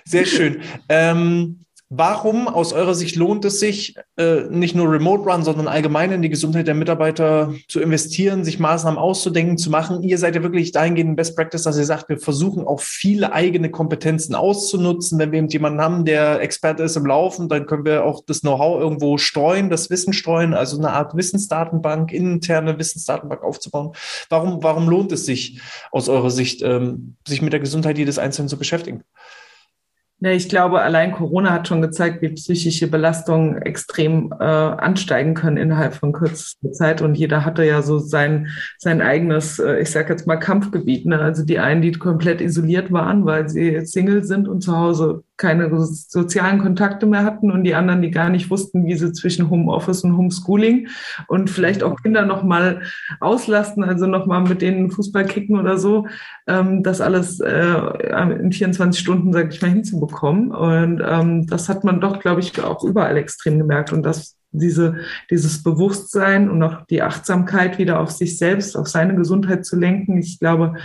Sehr 0.06 0.26
schön. 0.26 0.62
Ähm, 0.90 1.66
Warum 1.96 2.48
aus 2.48 2.74
eurer 2.74 2.96
Sicht 2.96 3.16
lohnt 3.18 3.46
es 3.46 3.60
sich, 3.60 3.96
äh, 4.18 4.46
nicht 4.50 4.74
nur 4.74 4.92
Remote 4.92 5.30
Run, 5.30 5.44
sondern 5.44 5.68
allgemein 5.68 6.12
in 6.12 6.24
die 6.24 6.30
Gesundheit 6.30 6.66
der 6.66 6.74
Mitarbeiter 6.74 7.54
zu 7.68 7.80
investieren, 7.82 8.44
sich 8.44 8.58
Maßnahmen 8.58 8.98
auszudenken, 8.98 9.60
zu 9.60 9.70
machen? 9.70 10.02
Ihr 10.02 10.18
seid 10.18 10.34
ja 10.34 10.42
wirklich 10.42 10.72
dahingehend 10.72 11.12
in 11.12 11.16
Best 11.16 11.36
Practice, 11.36 11.62
dass 11.62 11.78
ihr 11.78 11.86
sagt, 11.86 12.10
wir 12.10 12.18
versuchen 12.18 12.66
auch 12.66 12.80
viele 12.80 13.32
eigene 13.32 13.70
Kompetenzen 13.70 14.34
auszunutzen. 14.34 15.20
Wenn 15.20 15.32
wir 15.32 15.44
jemanden 15.44 15.82
haben, 15.82 16.04
der 16.04 16.42
Experte 16.42 16.82
ist 16.82 16.98
im 16.98 17.06
Laufen, 17.06 17.48
dann 17.48 17.68
können 17.68 17.86
wir 17.86 18.06
auch 18.06 18.24
das 18.26 18.42
Know-how 18.42 18.82
irgendwo 18.82 19.20
streuen, 19.20 19.70
das 19.70 19.92
Wissen 19.92 20.14
streuen, 20.14 20.56
also 20.56 20.80
eine 20.80 20.94
Art 20.94 21.16
Wissensdatenbank, 21.16 22.12
interne 22.12 22.80
Wissensdatenbank 22.80 23.44
aufzubauen. 23.44 23.92
Warum, 24.30 24.64
warum 24.64 24.90
lohnt 24.90 25.12
es 25.12 25.28
sich 25.28 25.62
aus 25.92 26.10
eurer 26.10 26.32
Sicht, 26.32 26.64
ähm, 26.64 27.18
sich 27.28 27.44
mit 27.44 27.54
der 27.54 27.60
Gesundheit 27.60 28.00
jedes 28.00 28.18
Einzelnen 28.18 28.50
zu 28.50 28.58
beschäftigen? 28.58 29.04
Ja, 30.20 30.32
ich 30.32 30.48
glaube, 30.48 30.82
allein 30.82 31.12
Corona 31.12 31.52
hat 31.52 31.68
schon 31.68 31.82
gezeigt, 31.82 32.22
wie 32.22 32.30
psychische 32.30 32.88
Belastungen 32.88 33.62
extrem 33.62 34.34
äh, 34.40 34.44
ansteigen 34.44 35.34
können 35.34 35.58
innerhalb 35.58 35.96
von 35.96 36.14
kürzester 36.14 36.72
Zeit. 36.72 37.02
Und 37.02 37.16
jeder 37.16 37.44
hatte 37.44 37.66
ja 37.66 37.82
so 37.82 38.00
sein, 38.00 38.48
sein 38.78 39.02
eigenes, 39.02 39.60
äh, 39.60 39.82
ich 39.82 39.92
sage 39.92 40.14
jetzt 40.14 40.26
mal, 40.26 40.38
Kampfgebiet. 40.38 41.06
Ne? 41.06 41.20
Also 41.20 41.44
die 41.44 41.60
einen, 41.60 41.82
die 41.82 41.92
komplett 41.92 42.40
isoliert 42.40 42.92
waren, 42.94 43.26
weil 43.26 43.50
sie 43.50 43.86
Single 43.86 44.24
sind 44.24 44.48
und 44.48 44.62
zu 44.62 44.78
Hause 44.78 45.24
keine 45.44 45.70
sozialen 45.78 46.60
Kontakte 46.60 47.06
mehr 47.06 47.26
hatten 47.26 47.52
und 47.52 47.66
die 47.66 47.76
anderen, 47.76 48.02
die 48.02 48.12
gar 48.12 48.30
nicht 48.30 48.50
wussten, 48.50 48.86
wie 48.86 48.96
sie 48.96 49.12
zwischen 49.12 49.50
Homeoffice 49.50 50.06
und 50.06 50.16
Homeschooling 50.16 50.88
und 51.28 51.50
vielleicht 51.50 51.84
auch 51.84 52.02
Kinder 52.02 52.26
noch 52.26 52.44
mal 52.44 52.82
auslasten, 53.20 53.84
also 53.84 54.08
noch 54.08 54.26
mal 54.26 54.40
mit 54.40 54.62
denen 54.62 54.90
Fußball 54.90 55.26
kicken 55.26 55.60
oder 55.60 55.78
so, 55.78 56.08
ähm, 56.48 56.82
das 56.82 57.02
alles 57.02 57.42
äh, 57.42 57.76
in 58.40 58.54
24 58.54 58.98
Stunden, 58.98 59.34
sage 59.34 59.50
ich 59.52 59.62
mal, 59.62 59.72
hinzubekommen. 59.72 60.52
Und 60.52 61.04
ähm, 61.06 61.46
das 61.48 61.68
hat 61.68 61.84
man 61.84 62.00
doch, 62.00 62.22
glaube 62.22 62.40
ich, 62.40 62.64
auch 62.64 62.82
überall 62.86 63.18
extrem 63.18 63.58
gemerkt 63.58 63.92
und 63.92 64.04
das 64.04 64.38
diese, 64.56 64.98
dieses 65.30 65.64
Bewusstsein 65.64 66.50
und 66.50 66.62
auch 66.64 66.86
die 66.86 67.02
Achtsamkeit 67.02 67.80
wieder 67.80 68.00
auf 68.00 68.12
sich 68.12 68.38
selbst, 68.38 68.78
auf 68.78 68.88
seine 68.88 69.16
Gesundheit 69.16 69.66
zu 69.66 69.76
lenken. 69.76 70.18
Ich 70.18 70.40
glaube, 70.40 70.76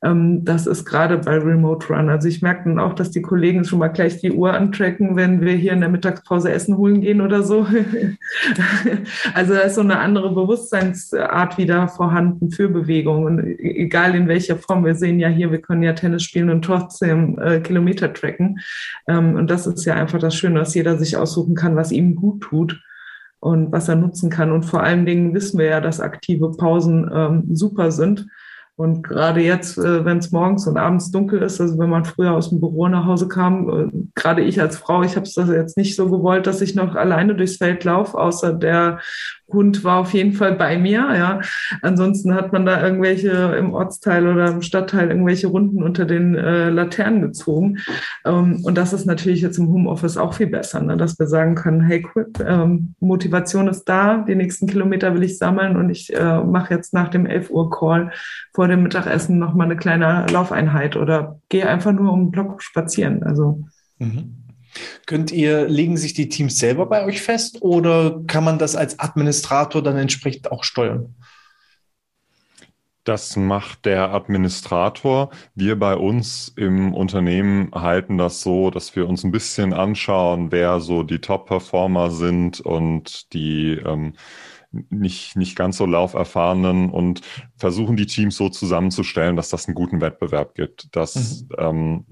das 0.00 0.68
ist 0.68 0.84
gerade 0.84 1.18
bei 1.18 1.38
Remote 1.38 1.92
Run. 1.92 2.08
Also 2.08 2.28
ich 2.28 2.40
merke 2.40 2.68
dann 2.68 2.78
auch, 2.78 2.92
dass 2.92 3.10
die 3.10 3.20
Kollegen 3.20 3.64
schon 3.64 3.80
mal 3.80 3.88
gleich 3.88 4.20
die 4.20 4.30
Uhr 4.30 4.54
antracken, 4.54 5.16
wenn 5.16 5.40
wir 5.40 5.54
hier 5.54 5.72
in 5.72 5.80
der 5.80 5.88
Mittagspause 5.88 6.52
Essen 6.52 6.76
holen 6.76 7.00
gehen 7.00 7.20
oder 7.20 7.42
so. 7.42 7.66
also 9.34 9.54
da 9.54 9.60
ist 9.60 9.74
so 9.74 9.80
eine 9.80 9.98
andere 9.98 10.32
Bewusstseinsart 10.32 11.58
wieder 11.58 11.88
vorhanden 11.88 12.52
für 12.52 12.68
Bewegung. 12.68 13.24
Und 13.24 13.40
egal 13.58 14.14
in 14.14 14.28
welcher 14.28 14.56
Form, 14.56 14.84
wir 14.84 14.94
sehen 14.94 15.18
ja 15.18 15.28
hier, 15.28 15.50
wir 15.50 15.60
können 15.60 15.82
ja 15.82 15.94
Tennis 15.94 16.22
spielen 16.22 16.50
und 16.50 16.64
trotzdem 16.64 17.36
äh, 17.40 17.58
Kilometer 17.58 18.12
tracken. 18.12 18.60
Ähm, 19.08 19.34
und 19.34 19.50
das 19.50 19.66
ist 19.66 19.84
ja 19.84 19.94
einfach 19.94 20.20
das 20.20 20.36
Schöne, 20.36 20.60
dass 20.60 20.74
jeder 20.74 20.96
sich 20.96 21.16
aussuchen 21.16 21.56
kann, 21.56 21.74
was 21.74 21.90
ihm 21.90 22.14
gut 22.14 22.42
tut 22.42 22.80
und 23.40 23.72
was 23.72 23.88
er 23.88 23.96
nutzen 23.96 24.30
kann. 24.30 24.52
Und 24.52 24.62
vor 24.62 24.80
allen 24.80 25.06
Dingen 25.06 25.34
wissen 25.34 25.58
wir 25.58 25.66
ja, 25.66 25.80
dass 25.80 25.98
aktive 25.98 26.52
Pausen 26.52 27.10
ähm, 27.12 27.44
super 27.50 27.90
sind 27.90 28.28
Und 28.78 29.02
gerade 29.02 29.40
jetzt, 29.40 29.76
äh, 29.76 30.04
wenn 30.04 30.18
es 30.18 30.30
morgens 30.30 30.68
und 30.68 30.76
abends 30.76 31.10
dunkel 31.10 31.42
ist, 31.42 31.60
also 31.60 31.76
wenn 31.80 31.90
man 31.90 32.04
früher 32.04 32.34
aus 32.34 32.50
dem 32.50 32.60
Büro 32.60 32.86
nach 32.86 33.06
Hause 33.06 33.26
kam, 33.26 33.68
äh, 33.68 33.88
gerade 34.14 34.42
ich 34.42 34.60
als 34.60 34.76
Frau, 34.76 35.02
ich 35.02 35.16
habe 35.16 35.26
es 35.26 35.34
jetzt 35.34 35.76
nicht 35.76 35.96
so 35.96 36.08
gewollt, 36.08 36.46
dass 36.46 36.60
ich 36.60 36.76
noch 36.76 36.94
alleine 36.94 37.34
durchs 37.34 37.56
Feld 37.56 37.82
laufe, 37.82 38.16
außer 38.16 38.52
der 38.52 39.00
Hund 39.50 39.82
war 39.82 39.98
auf 39.98 40.12
jeden 40.12 40.32
Fall 40.32 40.54
bei 40.54 40.78
mir, 40.78 41.08
ja. 41.16 41.40
Ansonsten 41.80 42.34
hat 42.34 42.52
man 42.52 42.66
da 42.66 42.82
irgendwelche 42.82 43.30
im 43.58 43.72
Ortsteil 43.72 44.28
oder 44.28 44.48
im 44.48 44.62
Stadtteil 44.62 45.08
irgendwelche 45.08 45.46
Runden 45.46 45.82
unter 45.82 46.04
den 46.04 46.34
äh, 46.34 46.68
Laternen 46.68 47.22
gezogen. 47.22 47.78
Ähm, 48.26 48.60
und 48.62 48.76
das 48.76 48.92
ist 48.92 49.06
natürlich 49.06 49.40
jetzt 49.40 49.58
im 49.58 49.68
Homeoffice 49.68 50.18
auch 50.18 50.34
viel 50.34 50.48
besser, 50.48 50.80
ne? 50.82 50.96
dass 50.96 51.18
wir 51.18 51.26
sagen 51.26 51.54
können, 51.54 51.80
hey, 51.80 52.06
cool, 52.14 52.30
ähm, 52.46 52.94
Motivation 53.00 53.68
ist 53.68 53.84
da, 53.84 54.18
die 54.18 54.34
nächsten 54.34 54.66
Kilometer 54.66 55.14
will 55.14 55.22
ich 55.22 55.38
sammeln 55.38 55.76
und 55.76 55.88
ich 55.88 56.14
äh, 56.14 56.44
mache 56.44 56.74
jetzt 56.74 56.92
nach 56.92 57.08
dem 57.08 57.24
11 57.24 57.50
Uhr 57.50 57.70
Call 57.70 58.12
vor 58.52 58.67
dem 58.68 58.82
Mittagessen 58.82 59.38
nochmal 59.38 59.66
eine 59.66 59.76
kleine 59.76 60.26
Laufeinheit 60.30 60.96
oder 60.96 61.40
gehe 61.48 61.68
einfach 61.68 61.92
nur 61.92 62.12
um 62.12 62.26
den 62.26 62.30
Block 62.30 62.62
spazieren. 62.62 63.22
Also 63.22 63.64
mhm. 63.98 64.44
Könnt 65.06 65.32
ihr, 65.32 65.68
legen 65.68 65.96
sich 65.96 66.14
die 66.14 66.28
Teams 66.28 66.58
selber 66.58 66.86
bei 66.86 67.04
euch 67.04 67.22
fest 67.22 67.62
oder 67.62 68.20
kann 68.26 68.44
man 68.44 68.58
das 68.58 68.76
als 68.76 68.98
Administrator 68.98 69.82
dann 69.82 69.96
entsprechend 69.96 70.52
auch 70.52 70.64
steuern? 70.64 71.14
Das 73.04 73.36
macht 73.36 73.86
der 73.86 74.12
Administrator. 74.12 75.30
Wir 75.54 75.78
bei 75.78 75.96
uns 75.96 76.52
im 76.56 76.92
Unternehmen 76.92 77.70
halten 77.74 78.18
das 78.18 78.42
so, 78.42 78.70
dass 78.70 78.94
wir 78.96 79.08
uns 79.08 79.24
ein 79.24 79.30
bisschen 79.30 79.72
anschauen, 79.72 80.52
wer 80.52 80.80
so 80.80 81.02
die 81.02 81.18
Top-Performer 81.18 82.10
sind 82.10 82.60
und 82.60 83.32
die 83.32 83.80
ähm, 83.82 84.12
nicht, 84.70 85.36
nicht 85.36 85.56
ganz 85.56 85.78
so 85.78 85.86
lauferfahrenen 85.86 86.90
und 86.90 87.22
versuchen 87.56 87.96
die 87.96 88.06
Teams 88.06 88.36
so 88.36 88.48
zusammenzustellen, 88.48 89.36
dass 89.36 89.48
das 89.48 89.66
einen 89.66 89.74
guten 89.74 90.00
Wettbewerb 90.00 90.54
gibt, 90.54 90.94
dass 90.94 91.42
mhm. 91.42 91.48
ähm, 91.58 92.06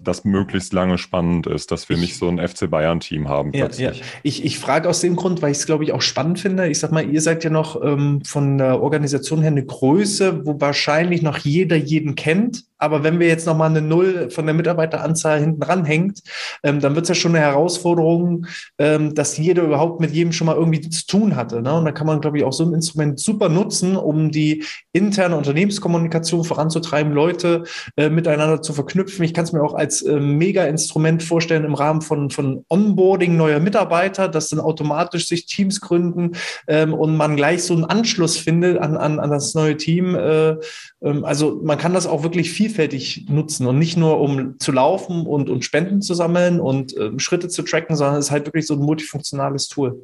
das 0.00 0.24
möglichst 0.24 0.72
lange 0.72 0.98
spannend 0.98 1.46
ist, 1.46 1.70
dass 1.70 1.88
wir 1.88 1.96
ich, 1.96 2.02
nicht 2.02 2.16
so 2.16 2.28
ein 2.28 2.38
FC 2.38 2.70
Bayern-Team 2.70 3.28
haben. 3.28 3.52
Ja, 3.52 3.68
ja. 3.68 3.92
Ich, 4.22 4.44
ich 4.44 4.58
frage 4.58 4.88
aus 4.88 5.00
dem 5.00 5.16
Grund, 5.16 5.42
weil 5.42 5.52
ich 5.52 5.58
es, 5.58 5.66
glaube 5.66 5.84
ich, 5.84 5.92
auch 5.92 6.02
spannend 6.02 6.40
finde. 6.40 6.68
Ich 6.68 6.78
sag 6.78 6.92
mal, 6.92 7.08
ihr 7.08 7.20
seid 7.20 7.44
ja 7.44 7.50
noch 7.50 7.82
ähm, 7.82 8.22
von 8.24 8.58
der 8.58 8.82
Organisation 8.82 9.40
her 9.40 9.50
eine 9.50 9.64
Größe, 9.64 10.46
wo 10.46 10.60
wahrscheinlich 10.60 11.22
noch 11.22 11.38
jeder 11.38 11.76
jeden 11.76 12.14
kennt. 12.14 12.64
Aber 12.78 13.02
wenn 13.02 13.18
wir 13.18 13.26
jetzt 13.26 13.46
nochmal 13.46 13.70
eine 13.70 13.82
Null 13.82 14.30
von 14.30 14.46
der 14.46 14.54
Mitarbeiteranzahl 14.54 15.40
hinten 15.40 15.62
ranhängt, 15.62 16.20
ähm, 16.62 16.80
dann 16.80 16.94
wird 16.94 17.04
es 17.04 17.08
ja 17.08 17.14
schon 17.16 17.34
eine 17.34 17.44
Herausforderung, 17.44 18.46
ähm, 18.78 19.14
dass 19.14 19.36
jeder 19.36 19.64
überhaupt 19.64 20.00
mit 20.00 20.12
jedem 20.12 20.32
schon 20.32 20.46
mal 20.46 20.56
irgendwie 20.56 20.88
zu 20.88 21.06
tun 21.06 21.34
hatte. 21.34 21.60
Ne? 21.60 21.74
Und 21.74 21.84
da 21.84 21.92
kann 21.92 22.06
man, 22.06 22.20
glaube 22.20 22.38
ich, 22.38 22.44
auch 22.44 22.52
so 22.52 22.64
ein 22.64 22.72
Instrument 22.72 23.18
super 23.18 23.48
nutzen, 23.48 23.96
um 23.96 24.30
die 24.30 24.64
interne 24.92 25.36
Unternehmenskommunikation 25.36 26.44
voranzutreiben, 26.44 27.12
Leute 27.12 27.64
äh, 27.96 28.10
miteinander 28.10 28.62
zu 28.62 28.72
verknüpfen. 28.72 29.24
Ich 29.24 29.34
kann 29.34 29.44
es 29.44 29.52
mir 29.52 29.62
auch 29.62 29.67
als 29.74 30.02
äh, 30.02 30.18
Mega-Instrument 30.18 31.22
vorstellen 31.22 31.64
im 31.64 31.74
Rahmen 31.74 32.02
von, 32.02 32.30
von 32.30 32.64
Onboarding 32.68 33.36
neuer 33.36 33.60
Mitarbeiter, 33.60 34.28
dass 34.28 34.48
dann 34.48 34.60
automatisch 34.60 35.28
sich 35.28 35.46
Teams 35.46 35.80
gründen 35.80 36.32
ähm, 36.66 36.94
und 36.94 37.16
man 37.16 37.36
gleich 37.36 37.62
so 37.62 37.74
einen 37.74 37.84
Anschluss 37.84 38.36
findet 38.36 38.78
an, 38.78 38.96
an, 38.96 39.20
an 39.20 39.30
das 39.30 39.54
neue 39.54 39.76
Team. 39.76 40.14
Äh, 40.14 40.56
ähm, 41.02 41.24
also 41.24 41.60
man 41.62 41.78
kann 41.78 41.94
das 41.94 42.06
auch 42.06 42.22
wirklich 42.22 42.50
vielfältig 42.50 43.26
nutzen 43.28 43.66
und 43.66 43.78
nicht 43.78 43.96
nur 43.96 44.20
um 44.20 44.58
zu 44.58 44.72
laufen 44.72 45.26
und, 45.26 45.50
und 45.50 45.64
Spenden 45.64 46.02
zu 46.02 46.14
sammeln 46.14 46.60
und 46.60 46.96
äh, 46.96 47.10
Schritte 47.18 47.48
zu 47.48 47.62
tracken, 47.62 47.96
sondern 47.96 48.18
es 48.18 48.26
ist 48.26 48.30
halt 48.30 48.46
wirklich 48.46 48.66
so 48.66 48.74
ein 48.74 48.80
multifunktionales 48.80 49.68
Tool. 49.68 50.02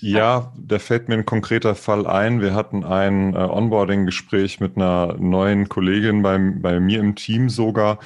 Ja, 0.00 0.52
da 0.56 0.78
fällt 0.78 1.08
mir 1.08 1.14
ein 1.14 1.26
konkreter 1.26 1.74
Fall 1.74 2.06
ein. 2.06 2.40
Wir 2.40 2.54
hatten 2.54 2.84
ein 2.84 3.34
äh, 3.34 3.38
Onboarding-Gespräch 3.38 4.60
mit 4.60 4.76
einer 4.76 5.16
neuen 5.18 5.68
Kollegin 5.68 6.22
bei, 6.22 6.38
bei 6.38 6.80
mir 6.80 7.00
im 7.00 7.14
Team 7.14 7.48
sogar, 7.48 7.98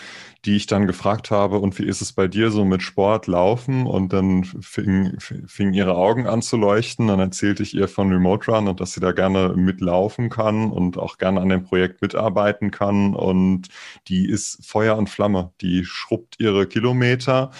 die 0.45 0.57
ich 0.57 0.67
dann 0.67 0.87
gefragt 0.87 1.31
habe, 1.31 1.59
und 1.59 1.79
wie 1.79 1.85
ist 1.85 2.01
es 2.01 2.13
bei 2.13 2.27
dir 2.27 2.51
so 2.51 2.65
mit 2.65 2.83
Sport, 2.83 3.27
Laufen? 3.27 3.87
Und 3.87 4.13
dann 4.13 4.45
fingen 4.45 5.19
fing 5.21 5.73
ihre 5.75 5.95
Augen 5.97 6.27
an 6.27 6.41
zu 6.41 6.57
leuchten. 6.57 7.09
Dann 7.09 7.21
erzählte 7.21 7.63
ich 7.63 7.75
ihr 7.75 7.89
von 7.89 8.11
Remote 8.11 8.51
Run 8.51 8.69
und 8.69 8.81
dass 8.81 8.93
sie 8.93 9.01
da 9.01 9.13
gerne 9.13 9.55
mitlaufen 9.55 10.31
kann 10.31 10.71
und 10.71 10.97
auch 10.97 11.19
gerne 11.19 11.41
an 11.41 11.51
dem 11.51 11.63
Projekt 11.65 12.01
mitarbeiten 12.01 12.71
kann. 12.71 13.15
Und 13.15 13.69
die 14.09 14.29
ist 14.29 14.67
Feuer 14.67 14.97
und 14.97 15.11
Flamme. 15.11 15.53
Die 15.61 15.85
schrubbt 15.85 16.37
ihre 16.39 16.67
Kilometer. 16.67 17.51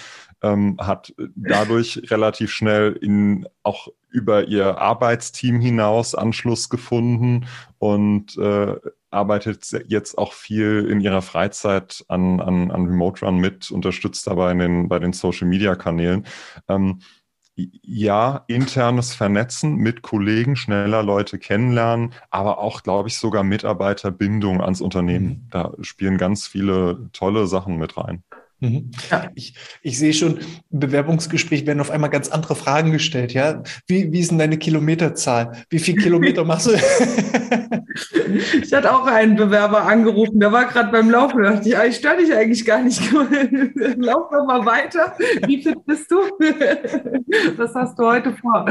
Ähm, 0.43 0.77
hat 0.81 1.13
dadurch 1.37 2.03
relativ 2.11 2.51
schnell 2.51 2.93
in 2.93 3.47
auch 3.63 3.89
über 4.09 4.49
ihr 4.49 4.79
Arbeitsteam 4.79 5.61
hinaus 5.61 6.15
Anschluss 6.15 6.69
gefunden 6.69 7.47
und 7.79 8.37
äh, 8.39 8.77
arbeitet 9.11 9.85
jetzt 9.89 10.19
auch 10.19 10.33
viel 10.33 10.87
in 10.91 11.01
ihrer 11.01 11.23
Freizeit 11.23 12.05
an, 12.09 12.41
an, 12.41 12.71
an 12.71 12.87
Remote 12.87 13.25
Run 13.25 13.39
mit, 13.39 13.71
unterstützt 13.71 14.27
dabei 14.27 14.53
in 14.53 14.59
den, 14.59 14.89
bei 14.89 14.99
den 14.99 15.13
Social 15.13 15.49
Media 15.49 15.75
Kanälen. 15.75 16.27
Ähm, 16.69 17.01
ja, 17.57 18.45
internes 18.47 19.15
Vernetzen 19.15 19.77
mit 19.77 20.03
Kollegen, 20.03 20.57
schneller 20.57 21.03
Leute 21.03 21.39
kennenlernen, 21.39 22.15
aber 22.31 22.59
auch, 22.59 22.83
glaube 22.83 23.09
ich, 23.09 23.19
sogar 23.19 23.43
Mitarbeiterbindung 23.43 24.61
ans 24.63 24.81
Unternehmen. 24.81 25.27
Mhm. 25.27 25.47
Da 25.51 25.73
spielen 25.81 26.17
ganz 26.17 26.47
viele 26.47 27.11
tolle 27.13 27.47
Sachen 27.47 27.77
mit 27.77 27.97
rein. 27.97 28.23
Mhm. 28.61 28.91
Ja. 29.11 29.31
Ich, 29.35 29.55
ich 29.83 29.99
sehe 29.99 30.13
schon, 30.13 30.39
im 30.71 30.81
Bewerbungsgespräch 30.81 31.67
werden 31.67 31.81
auf 31.81 31.91
einmal 31.91 32.11
ganz 32.11 32.29
andere 32.29 32.55
Fragen 32.55 32.93
gestellt. 32.93 33.33
Ja, 33.33 33.63
wie, 33.87 34.13
wie 34.13 34.21
ist 34.21 34.31
denn 34.31 34.39
deine 34.39 34.59
Kilometerzahl? 34.59 35.65
Wie 35.71 35.79
viel 35.79 35.97
Kilometer 35.97 36.45
machst 36.45 36.67
du? 36.67 36.73
ich 38.63 38.73
hatte 38.73 38.95
auch 38.95 39.07
einen 39.07 39.37
Bewerber 39.37 39.83
angerufen, 39.83 40.39
der 40.41 40.53
war 40.53 40.67
gerade 40.67 40.93
beim 40.93 41.11
Laufen. 41.11 41.43
Da 41.43 41.53
dachte 41.53 41.69
ich, 41.69 41.77
ah, 41.77 41.87
ich 41.87 41.97
störe 41.97 42.19
dich 42.19 42.33
eigentlich 42.35 42.65
gar 42.67 42.83
nicht. 42.83 43.01
Lauf 43.97 44.31
noch 44.31 44.47
mal 44.47 44.65
weiter. 44.67 45.17
Wie 45.47 45.63
fit 45.63 45.79
bist 45.87 46.11
du? 46.11 46.17
Was 47.57 47.75
hast 47.75 47.99
du 47.99 48.05
heute 48.05 48.35
vor? 48.35 48.67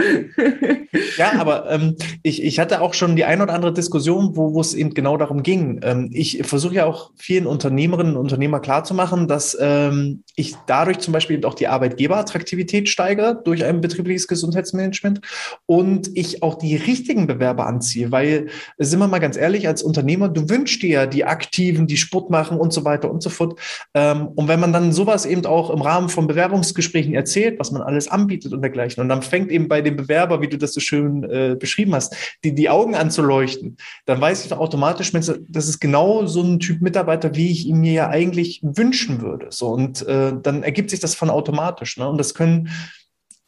ja, 1.17 1.33
aber 1.39 1.69
ähm, 1.71 1.95
ich, 2.21 2.43
ich 2.43 2.59
hatte 2.59 2.81
auch 2.81 2.93
schon 2.93 3.15
die 3.15 3.25
ein 3.25 3.41
oder 3.41 3.53
andere 3.53 3.73
Diskussion, 3.73 4.35
wo, 4.35 4.59
es 4.59 4.73
eben 4.73 4.93
genau 4.93 5.17
darum 5.17 5.41
ging. 5.41 5.79
Ähm, 5.83 6.09
ich 6.11 6.45
versuche 6.45 6.75
ja 6.75 6.85
auch 6.85 7.11
vielen 7.15 7.47
Unternehmerinnen 7.47 8.15
und 8.15 8.21
Unternehmer 8.21 8.59
klarzumachen, 8.59 9.27
dass 9.27 9.55
äh, 9.55 9.78
ähm, 9.79 10.23
ich 10.35 10.55
dadurch 10.67 10.99
zum 10.99 11.13
Beispiel 11.13 11.43
auch 11.45 11.53
die 11.53 11.67
Arbeitgeberattraktivität 11.67 12.87
steigere 12.87 13.41
durch 13.43 13.63
ein 13.65 13.81
betriebliches 13.81 14.27
Gesundheitsmanagement 14.27 15.21
und 15.65 16.09
ich 16.15 16.43
auch 16.43 16.55
die 16.55 16.75
richtigen 16.75 17.27
Bewerber 17.27 17.67
anziehe, 17.67 18.11
weil, 18.11 18.47
sind 18.77 18.99
wir 18.99 19.07
mal 19.07 19.19
ganz 19.19 19.37
ehrlich, 19.37 19.67
als 19.67 19.83
Unternehmer, 19.83 20.29
du 20.29 20.49
wünschst 20.49 20.81
dir 20.81 20.89
ja 20.89 21.05
die 21.05 21.25
Aktiven, 21.25 21.87
die 21.87 21.97
Sport 21.97 22.29
machen 22.29 22.57
und 22.57 22.71
so 22.71 22.85
weiter 22.85 23.11
und 23.11 23.21
so 23.21 23.29
fort. 23.29 23.59
Ähm, 23.93 24.27
und 24.35 24.47
wenn 24.47 24.59
man 24.59 24.73
dann 24.73 24.93
sowas 24.93 25.25
eben 25.25 25.45
auch 25.45 25.69
im 25.69 25.81
Rahmen 25.81 26.09
von 26.09 26.27
Bewerbungsgesprächen 26.27 27.13
erzählt, 27.13 27.59
was 27.59 27.71
man 27.71 27.81
alles 27.81 28.07
anbietet 28.07 28.53
und 28.53 28.61
dergleichen, 28.61 29.01
und 29.01 29.09
dann 29.09 29.21
fängt 29.21 29.51
eben 29.51 29.67
bei 29.67 29.81
dem 29.81 29.95
Bewerber, 29.95 30.41
wie 30.41 30.47
du 30.47 30.57
das 30.57 30.73
so 30.73 30.79
schön 30.79 31.23
äh, 31.23 31.55
beschrieben 31.59 31.93
hast, 31.95 32.15
die, 32.43 32.55
die 32.55 32.69
Augen 32.69 32.95
anzuleuchten, 32.95 33.77
dann 34.05 34.21
weiß 34.21 34.43
ich 34.43 34.49
doch 34.49 34.59
automatisch, 34.59 35.11
das 35.11 35.67
ist 35.67 35.79
genau 35.79 36.25
so 36.25 36.41
ein 36.41 36.59
Typ 36.59 36.81
Mitarbeiter, 36.81 37.35
wie 37.35 37.51
ich 37.51 37.67
ihn 37.67 37.79
mir 37.81 37.93
ja 37.93 38.09
eigentlich 38.09 38.61
wünschen 38.63 39.21
würde. 39.21 39.47
So, 39.49 39.68
und 39.71 40.05
äh, 40.07 40.33
dann 40.41 40.63
ergibt 40.63 40.89
sich 40.89 40.99
das 40.99 41.15
von 41.15 41.29
automatisch. 41.29 41.97
Ne? 41.97 42.07
Und 42.07 42.17
das 42.17 42.33
können 42.33 42.69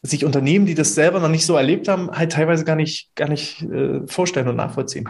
sich 0.02 0.24
Unternehmen, 0.24 0.66
die 0.66 0.74
das 0.74 0.94
selber 0.94 1.20
noch 1.20 1.28
nicht 1.28 1.46
so 1.46 1.56
erlebt 1.56 1.88
haben, 1.88 2.10
halt 2.10 2.32
teilweise 2.32 2.64
gar 2.64 2.76
nicht, 2.76 3.14
gar 3.14 3.28
nicht 3.28 3.62
äh, 3.62 4.00
vorstellen 4.06 4.48
und 4.48 4.56
nachvollziehen. 4.56 5.08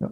Ja. 0.00 0.10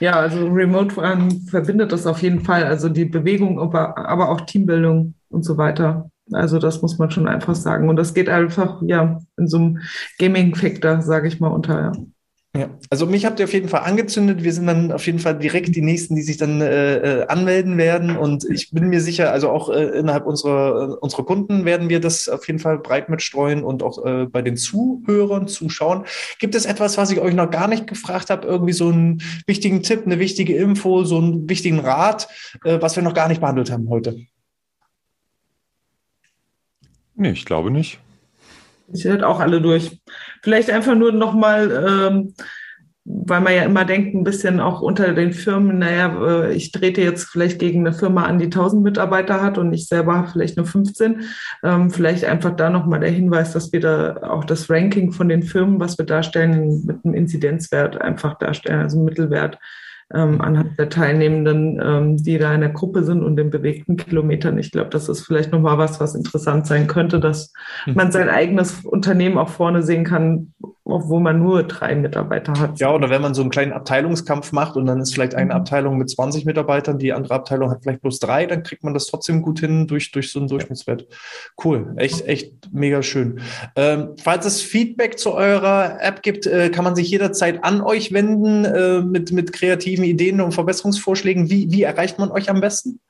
ja, 0.00 0.12
also 0.12 0.46
Remote 0.46 1.00
ähm, 1.02 1.42
verbindet 1.46 1.92
das 1.92 2.06
auf 2.06 2.22
jeden 2.22 2.40
Fall. 2.40 2.64
Also 2.64 2.88
die 2.88 3.04
Bewegung, 3.04 3.60
aber, 3.60 3.98
aber 3.98 4.30
auch 4.30 4.40
Teambildung 4.42 5.14
und 5.28 5.44
so 5.44 5.58
weiter. 5.58 6.10
Also 6.32 6.58
das 6.58 6.80
muss 6.80 6.98
man 6.98 7.10
schon 7.10 7.28
einfach 7.28 7.54
sagen. 7.54 7.88
Und 7.88 7.96
das 7.96 8.14
geht 8.14 8.28
einfach 8.28 8.80
ja 8.82 9.20
in 9.36 9.48
so 9.48 9.58
einem 9.58 9.78
Gaming-Factor, 10.18 11.02
sage 11.02 11.28
ich 11.28 11.40
mal, 11.40 11.48
unter. 11.48 11.80
Ja. 11.80 11.92
Ja, 12.56 12.68
also 12.90 13.06
mich 13.06 13.26
habt 13.26 13.38
ihr 13.38 13.44
auf 13.44 13.52
jeden 13.52 13.68
Fall 13.68 13.82
angezündet. 13.82 14.42
Wir 14.42 14.52
sind 14.52 14.66
dann 14.66 14.90
auf 14.90 15.06
jeden 15.06 15.20
Fall 15.20 15.38
direkt 15.38 15.76
die 15.76 15.82
nächsten, 15.82 16.16
die 16.16 16.22
sich 16.22 16.36
dann 16.36 16.60
äh, 16.60 17.20
äh, 17.20 17.26
anmelden 17.28 17.78
werden. 17.78 18.16
Und 18.16 18.44
ich 18.50 18.72
bin 18.72 18.88
mir 18.88 19.00
sicher, 19.00 19.30
also 19.30 19.50
auch 19.50 19.70
äh, 19.70 19.84
innerhalb 19.96 20.26
unserer, 20.26 20.90
äh, 20.90 20.94
unserer 20.96 21.24
Kunden 21.24 21.64
werden 21.64 21.88
wir 21.88 22.00
das 22.00 22.28
auf 22.28 22.48
jeden 22.48 22.58
Fall 22.58 22.78
breit 22.78 23.08
mitstreuen 23.08 23.62
und 23.62 23.84
auch 23.84 24.04
äh, 24.04 24.26
bei 24.26 24.42
den 24.42 24.56
Zuhörern, 24.56 25.46
Zuschauern. 25.46 26.06
Gibt 26.40 26.56
es 26.56 26.66
etwas, 26.66 26.98
was 26.98 27.12
ich 27.12 27.20
euch 27.20 27.34
noch 27.34 27.52
gar 27.52 27.68
nicht 27.68 27.86
gefragt 27.86 28.30
habe? 28.30 28.48
Irgendwie 28.48 28.72
so 28.72 28.88
einen 28.88 29.22
wichtigen 29.46 29.84
Tipp, 29.84 30.02
eine 30.04 30.18
wichtige 30.18 30.56
Info, 30.56 31.04
so 31.04 31.18
einen 31.18 31.48
wichtigen 31.48 31.78
Rat, 31.78 32.26
äh, 32.64 32.82
was 32.82 32.96
wir 32.96 33.04
noch 33.04 33.14
gar 33.14 33.28
nicht 33.28 33.40
behandelt 33.40 33.70
haben 33.70 33.88
heute? 33.88 34.16
Nee, 37.14 37.30
ich 37.30 37.44
glaube 37.44 37.70
nicht. 37.70 38.00
Ich 38.92 39.04
hört 39.04 39.22
auch 39.22 39.40
alle 39.40 39.60
durch. 39.60 40.00
Vielleicht 40.42 40.70
einfach 40.70 40.94
nur 40.94 41.12
nochmal, 41.12 41.86
ähm, 41.88 42.34
weil 43.04 43.40
man 43.40 43.54
ja 43.54 43.62
immer 43.62 43.84
denkt, 43.84 44.14
ein 44.14 44.24
bisschen 44.24 44.60
auch 44.60 44.80
unter 44.82 45.12
den 45.14 45.32
Firmen, 45.32 45.78
naja, 45.78 46.44
äh, 46.44 46.54
ich 46.54 46.72
trete 46.72 47.00
jetzt 47.00 47.24
vielleicht 47.24 47.58
gegen 47.58 47.80
eine 47.80 47.92
Firma 47.92 48.24
an, 48.24 48.38
die 48.38 48.46
1000 48.46 48.82
Mitarbeiter 48.82 49.42
hat 49.42 49.58
und 49.58 49.72
ich 49.72 49.86
selber 49.86 50.28
vielleicht 50.30 50.56
nur 50.56 50.66
15. 50.66 51.22
Ähm, 51.64 51.90
vielleicht 51.90 52.24
einfach 52.24 52.54
da 52.56 52.70
nochmal 52.70 53.00
der 53.00 53.10
Hinweis, 53.10 53.52
dass 53.52 53.72
wir 53.72 53.80
da 53.80 54.16
auch 54.22 54.44
das 54.44 54.68
Ranking 54.70 55.12
von 55.12 55.28
den 55.28 55.42
Firmen, 55.42 55.80
was 55.80 55.98
wir 55.98 56.06
darstellen, 56.06 56.84
mit 56.86 57.04
einem 57.04 57.14
Inzidenzwert 57.14 58.00
einfach 58.00 58.38
darstellen, 58.38 58.80
also 58.80 59.02
Mittelwert 59.02 59.58
ähm, 60.12 60.40
anhand 60.40 60.78
der 60.78 60.88
Teilnehmenden, 60.88 61.80
ähm, 61.82 62.16
die 62.16 62.38
da 62.38 62.52
in 62.54 62.60
der 62.60 62.70
Gruppe 62.70 63.04
sind 63.04 63.22
und 63.22 63.36
den 63.36 63.50
bewegten 63.50 63.96
Kilometern. 63.96 64.58
Ich 64.58 64.72
glaube, 64.72 64.90
das 64.90 65.08
ist 65.08 65.24
vielleicht 65.24 65.52
nochmal 65.52 65.78
was, 65.78 66.00
was 66.00 66.14
interessant 66.14 66.66
sein 66.66 66.86
könnte, 66.86 67.20
dass 67.20 67.52
hm. 67.84 67.94
man 67.94 68.10
sein 68.10 68.28
eigenes 68.28 68.84
Unternehmen 68.84 69.38
auch 69.38 69.48
vorne 69.48 69.82
sehen 69.82 70.04
kann, 70.04 70.52
obwohl 70.92 71.20
man 71.20 71.42
nur 71.42 71.62
drei 71.62 71.94
Mitarbeiter 71.94 72.52
hat. 72.58 72.78
Ja, 72.78 72.94
oder 72.94 73.10
wenn 73.10 73.22
man 73.22 73.34
so 73.34 73.42
einen 73.42 73.50
kleinen 73.50 73.72
Abteilungskampf 73.72 74.52
macht 74.52 74.76
und 74.76 74.86
dann 74.86 75.00
ist 75.00 75.14
vielleicht 75.14 75.34
eine 75.34 75.46
mhm. 75.46 75.60
Abteilung 75.60 75.98
mit 75.98 76.10
20 76.10 76.44
Mitarbeitern, 76.44 76.98
die 76.98 77.12
andere 77.12 77.34
Abteilung 77.34 77.70
hat 77.70 77.82
vielleicht 77.82 78.02
bloß 78.02 78.18
drei, 78.18 78.46
dann 78.46 78.62
kriegt 78.62 78.84
man 78.84 78.94
das 78.94 79.06
trotzdem 79.06 79.42
gut 79.42 79.60
hin 79.60 79.86
durch, 79.86 80.12
durch 80.12 80.32
so 80.32 80.38
einen 80.38 80.48
Durchschnittswert. 80.48 81.06
Cool, 81.62 81.94
echt, 81.96 82.26
echt 82.26 82.54
mega 82.72 83.02
schön. 83.02 83.40
Ähm, 83.76 84.14
falls 84.22 84.46
es 84.46 84.62
Feedback 84.62 85.18
zu 85.18 85.32
eurer 85.34 85.98
App 86.00 86.22
gibt, 86.22 86.46
äh, 86.46 86.70
kann 86.70 86.84
man 86.84 86.96
sich 86.96 87.10
jederzeit 87.10 87.64
an 87.64 87.80
euch 87.80 88.12
wenden 88.12 88.64
äh, 88.64 89.00
mit, 89.00 89.32
mit 89.32 89.52
kreativen 89.52 90.04
Ideen 90.04 90.40
und 90.40 90.52
Verbesserungsvorschlägen. 90.52 91.50
Wie, 91.50 91.70
wie 91.70 91.82
erreicht 91.82 92.18
man 92.18 92.30
euch 92.30 92.50
am 92.50 92.60
besten? 92.60 93.00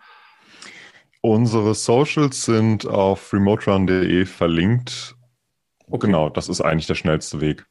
Unsere 1.23 1.75
Socials 1.75 2.47
sind 2.47 2.87
auf 2.87 3.33
remoterun.de 3.33 4.25
verlinkt 4.25 5.17
Okay. 5.91 6.07
Genau, 6.07 6.29
das 6.29 6.49
ist 6.49 6.61
eigentlich 6.61 6.87
der 6.87 6.95
schnellste 6.95 7.41
Weg. 7.41 7.67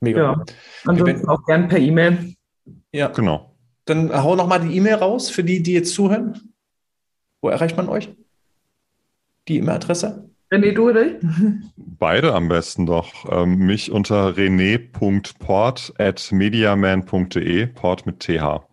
Mega. 0.00 0.20
Ja, 0.20 0.44
ansonsten 0.84 1.28
auch 1.28 1.44
gern 1.44 1.68
per 1.68 1.78
E-Mail. 1.78 2.34
Ja, 2.92 3.08
genau. 3.08 3.54
Dann 3.84 4.12
hau 4.12 4.36
noch 4.36 4.46
mal 4.46 4.58
die 4.58 4.76
E-Mail 4.76 4.94
raus 4.94 5.30
für 5.30 5.44
die, 5.44 5.62
die 5.62 5.72
jetzt 5.72 5.94
zuhören. 5.94 6.54
Wo 7.40 7.48
erreicht 7.48 7.76
man 7.76 7.88
euch? 7.88 8.08
Die 9.48 9.58
E-Mail-Adresse? 9.58 10.30
René, 10.50 10.72
du 10.72 10.88
oder 10.90 11.06
ich? 11.06 11.14
Beide 11.76 12.34
am 12.34 12.48
besten 12.48 12.86
doch. 12.86 13.12
Ähm, 13.30 13.58
mich 13.58 13.90
unter 13.90 14.36
rené.port 14.36 15.94
at 15.98 16.32
mediaman.de, 16.32 17.66
Port 17.66 18.06
mit 18.06 18.20
TH. 18.20 18.66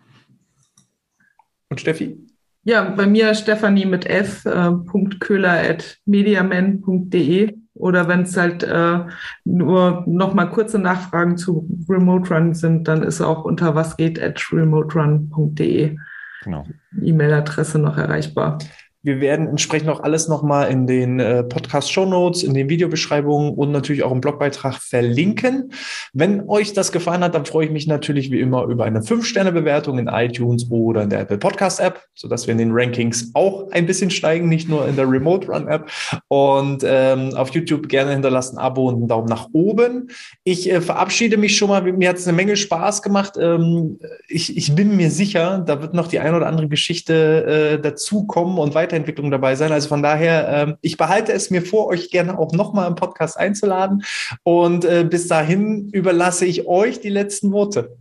Und 1.69 1.81
Steffi? 1.81 2.17
Ja, 2.63 2.83
bei 2.83 3.07
mir 3.07 3.33
Stefanie 3.33 3.85
mit 3.85 4.05
F, 4.05 4.45
äh, 4.45 4.71
Köhler 5.19 5.69
at 5.69 5.99
mediaman.de. 6.05 7.57
Oder 7.81 8.07
wenn 8.07 8.21
es 8.21 8.37
halt 8.37 8.61
äh, 8.61 8.99
nur 9.43 10.03
noch 10.05 10.35
mal 10.35 10.45
kurze 10.45 10.77
Nachfragen 10.77 11.35
zu 11.35 11.67
Remote 11.89 12.31
Run 12.31 12.53
sind, 12.53 12.87
dann 12.87 13.01
ist 13.01 13.21
auch 13.21 13.43
unter 13.43 13.73
was 13.73 13.97
geht 13.97 14.21
at 14.21 14.39
remoterun.de 14.51 15.97
genau. 16.43 16.63
E-Mail-Adresse 17.01 17.79
noch 17.79 17.97
erreichbar. 17.97 18.59
Wir 19.03 19.19
werden 19.19 19.47
entsprechend 19.47 19.89
auch 19.89 20.01
alles 20.01 20.27
nochmal 20.27 20.69
in 20.69 20.85
den 20.85 21.19
äh, 21.19 21.43
Podcast-Show 21.43 22.05
Notes, 22.05 22.43
in 22.43 22.53
den 22.53 22.69
Videobeschreibungen 22.69 23.53
und 23.53 23.71
natürlich 23.71 24.03
auch 24.03 24.11
im 24.11 24.21
Blogbeitrag 24.21 24.75
verlinken. 24.75 25.73
Wenn 26.13 26.47
euch 26.47 26.73
das 26.73 26.91
gefallen 26.91 27.23
hat, 27.23 27.33
dann 27.33 27.45
freue 27.45 27.65
ich 27.65 27.71
mich 27.71 27.87
natürlich 27.87 28.31
wie 28.31 28.39
immer 28.39 28.65
über 28.65 28.85
eine 28.85 28.99
5-Sterne-Bewertung 28.99 29.97
in 29.97 30.07
iTunes 30.07 30.69
oder 30.69 31.01
in 31.01 31.09
der 31.09 31.21
Apple 31.21 31.39
Podcast-App, 31.39 32.03
sodass 32.13 32.45
wir 32.45 32.51
in 32.51 32.59
den 32.59 32.71
Rankings 32.71 33.31
auch 33.33 33.71
ein 33.71 33.87
bisschen 33.87 34.11
steigen, 34.11 34.49
nicht 34.49 34.69
nur 34.69 34.87
in 34.87 34.95
der 34.95 35.09
Remote 35.09 35.47
Run-App. 35.47 35.89
Und 36.27 36.83
ähm, 36.85 37.33
auf 37.33 37.49
YouTube 37.55 37.89
gerne 37.89 38.11
hinterlassen 38.11 38.59
Abo 38.59 38.87
und 38.87 38.95
einen 38.95 39.07
Daumen 39.07 39.27
nach 39.27 39.47
oben. 39.51 40.09
Ich 40.43 40.69
äh, 40.69 40.79
verabschiede 40.79 41.37
mich 41.37 41.57
schon 41.57 41.69
mal. 41.69 41.81
Mir 41.81 42.09
hat 42.09 42.17
es 42.17 42.27
eine 42.27 42.37
Menge 42.37 42.55
Spaß 42.55 43.01
gemacht. 43.01 43.33
Ähm, 43.39 43.97
ich, 44.27 44.55
ich 44.55 44.75
bin 44.75 44.95
mir 44.95 45.09
sicher, 45.09 45.63
da 45.65 45.81
wird 45.81 45.95
noch 45.95 46.07
die 46.07 46.19
ein 46.19 46.35
oder 46.35 46.45
andere 46.45 46.67
Geschichte 46.67 47.45
äh, 47.45 47.81
dazukommen 47.81 48.59
und 48.59 48.75
weiter 48.75 48.90
Weiterentwicklung 48.91 49.31
dabei 49.31 49.55
sein. 49.55 49.71
Also 49.71 49.87
von 49.87 50.03
daher, 50.03 50.67
äh, 50.67 50.75
ich 50.81 50.97
behalte 50.97 51.31
es 51.31 51.49
mir 51.49 51.61
vor, 51.61 51.87
euch 51.87 52.11
gerne 52.11 52.37
auch 52.37 52.51
nochmal 52.51 52.87
im 52.87 52.95
Podcast 52.95 53.37
einzuladen. 53.37 54.03
Und 54.43 54.85
äh, 54.85 55.05
bis 55.09 55.27
dahin 55.27 55.89
überlasse 55.89 56.45
ich 56.45 56.67
euch 56.67 56.99
die 56.99 57.09
letzten 57.09 57.51
Worte. 57.51 57.97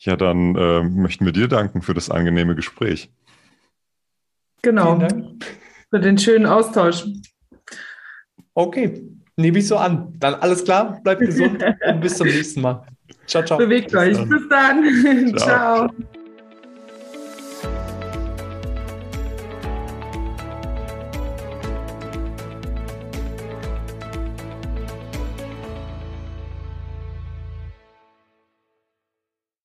Ja, 0.00 0.16
dann 0.16 0.54
äh, 0.54 0.82
möchten 0.82 1.24
wir 1.24 1.32
dir 1.32 1.48
danken 1.48 1.80
für 1.80 1.94
das 1.94 2.10
angenehme 2.10 2.54
Gespräch. 2.54 3.10
Genau. 4.62 4.98
Für 5.90 6.00
den 6.00 6.18
schönen 6.18 6.46
Austausch. 6.46 7.06
Okay, 8.52 9.02
nehme 9.36 9.58
ich 9.58 9.66
so 9.66 9.76
an. 9.76 10.14
Dann 10.18 10.34
alles 10.34 10.64
klar, 10.64 11.00
bleibt 11.02 11.20
gesund 11.26 11.64
und 11.86 12.00
bis 12.00 12.16
zum 12.16 12.26
nächsten 12.26 12.60
Mal. 12.60 12.86
Ciao, 13.26 13.42
ciao. 13.44 13.58
Bewegt 13.58 13.92
bis 13.92 14.00
euch. 14.00 14.16
Dann. 14.16 14.28
Bis 14.28 14.48
dann. 14.48 15.36
ciao. 15.38 15.88
ciao. 15.88 16.04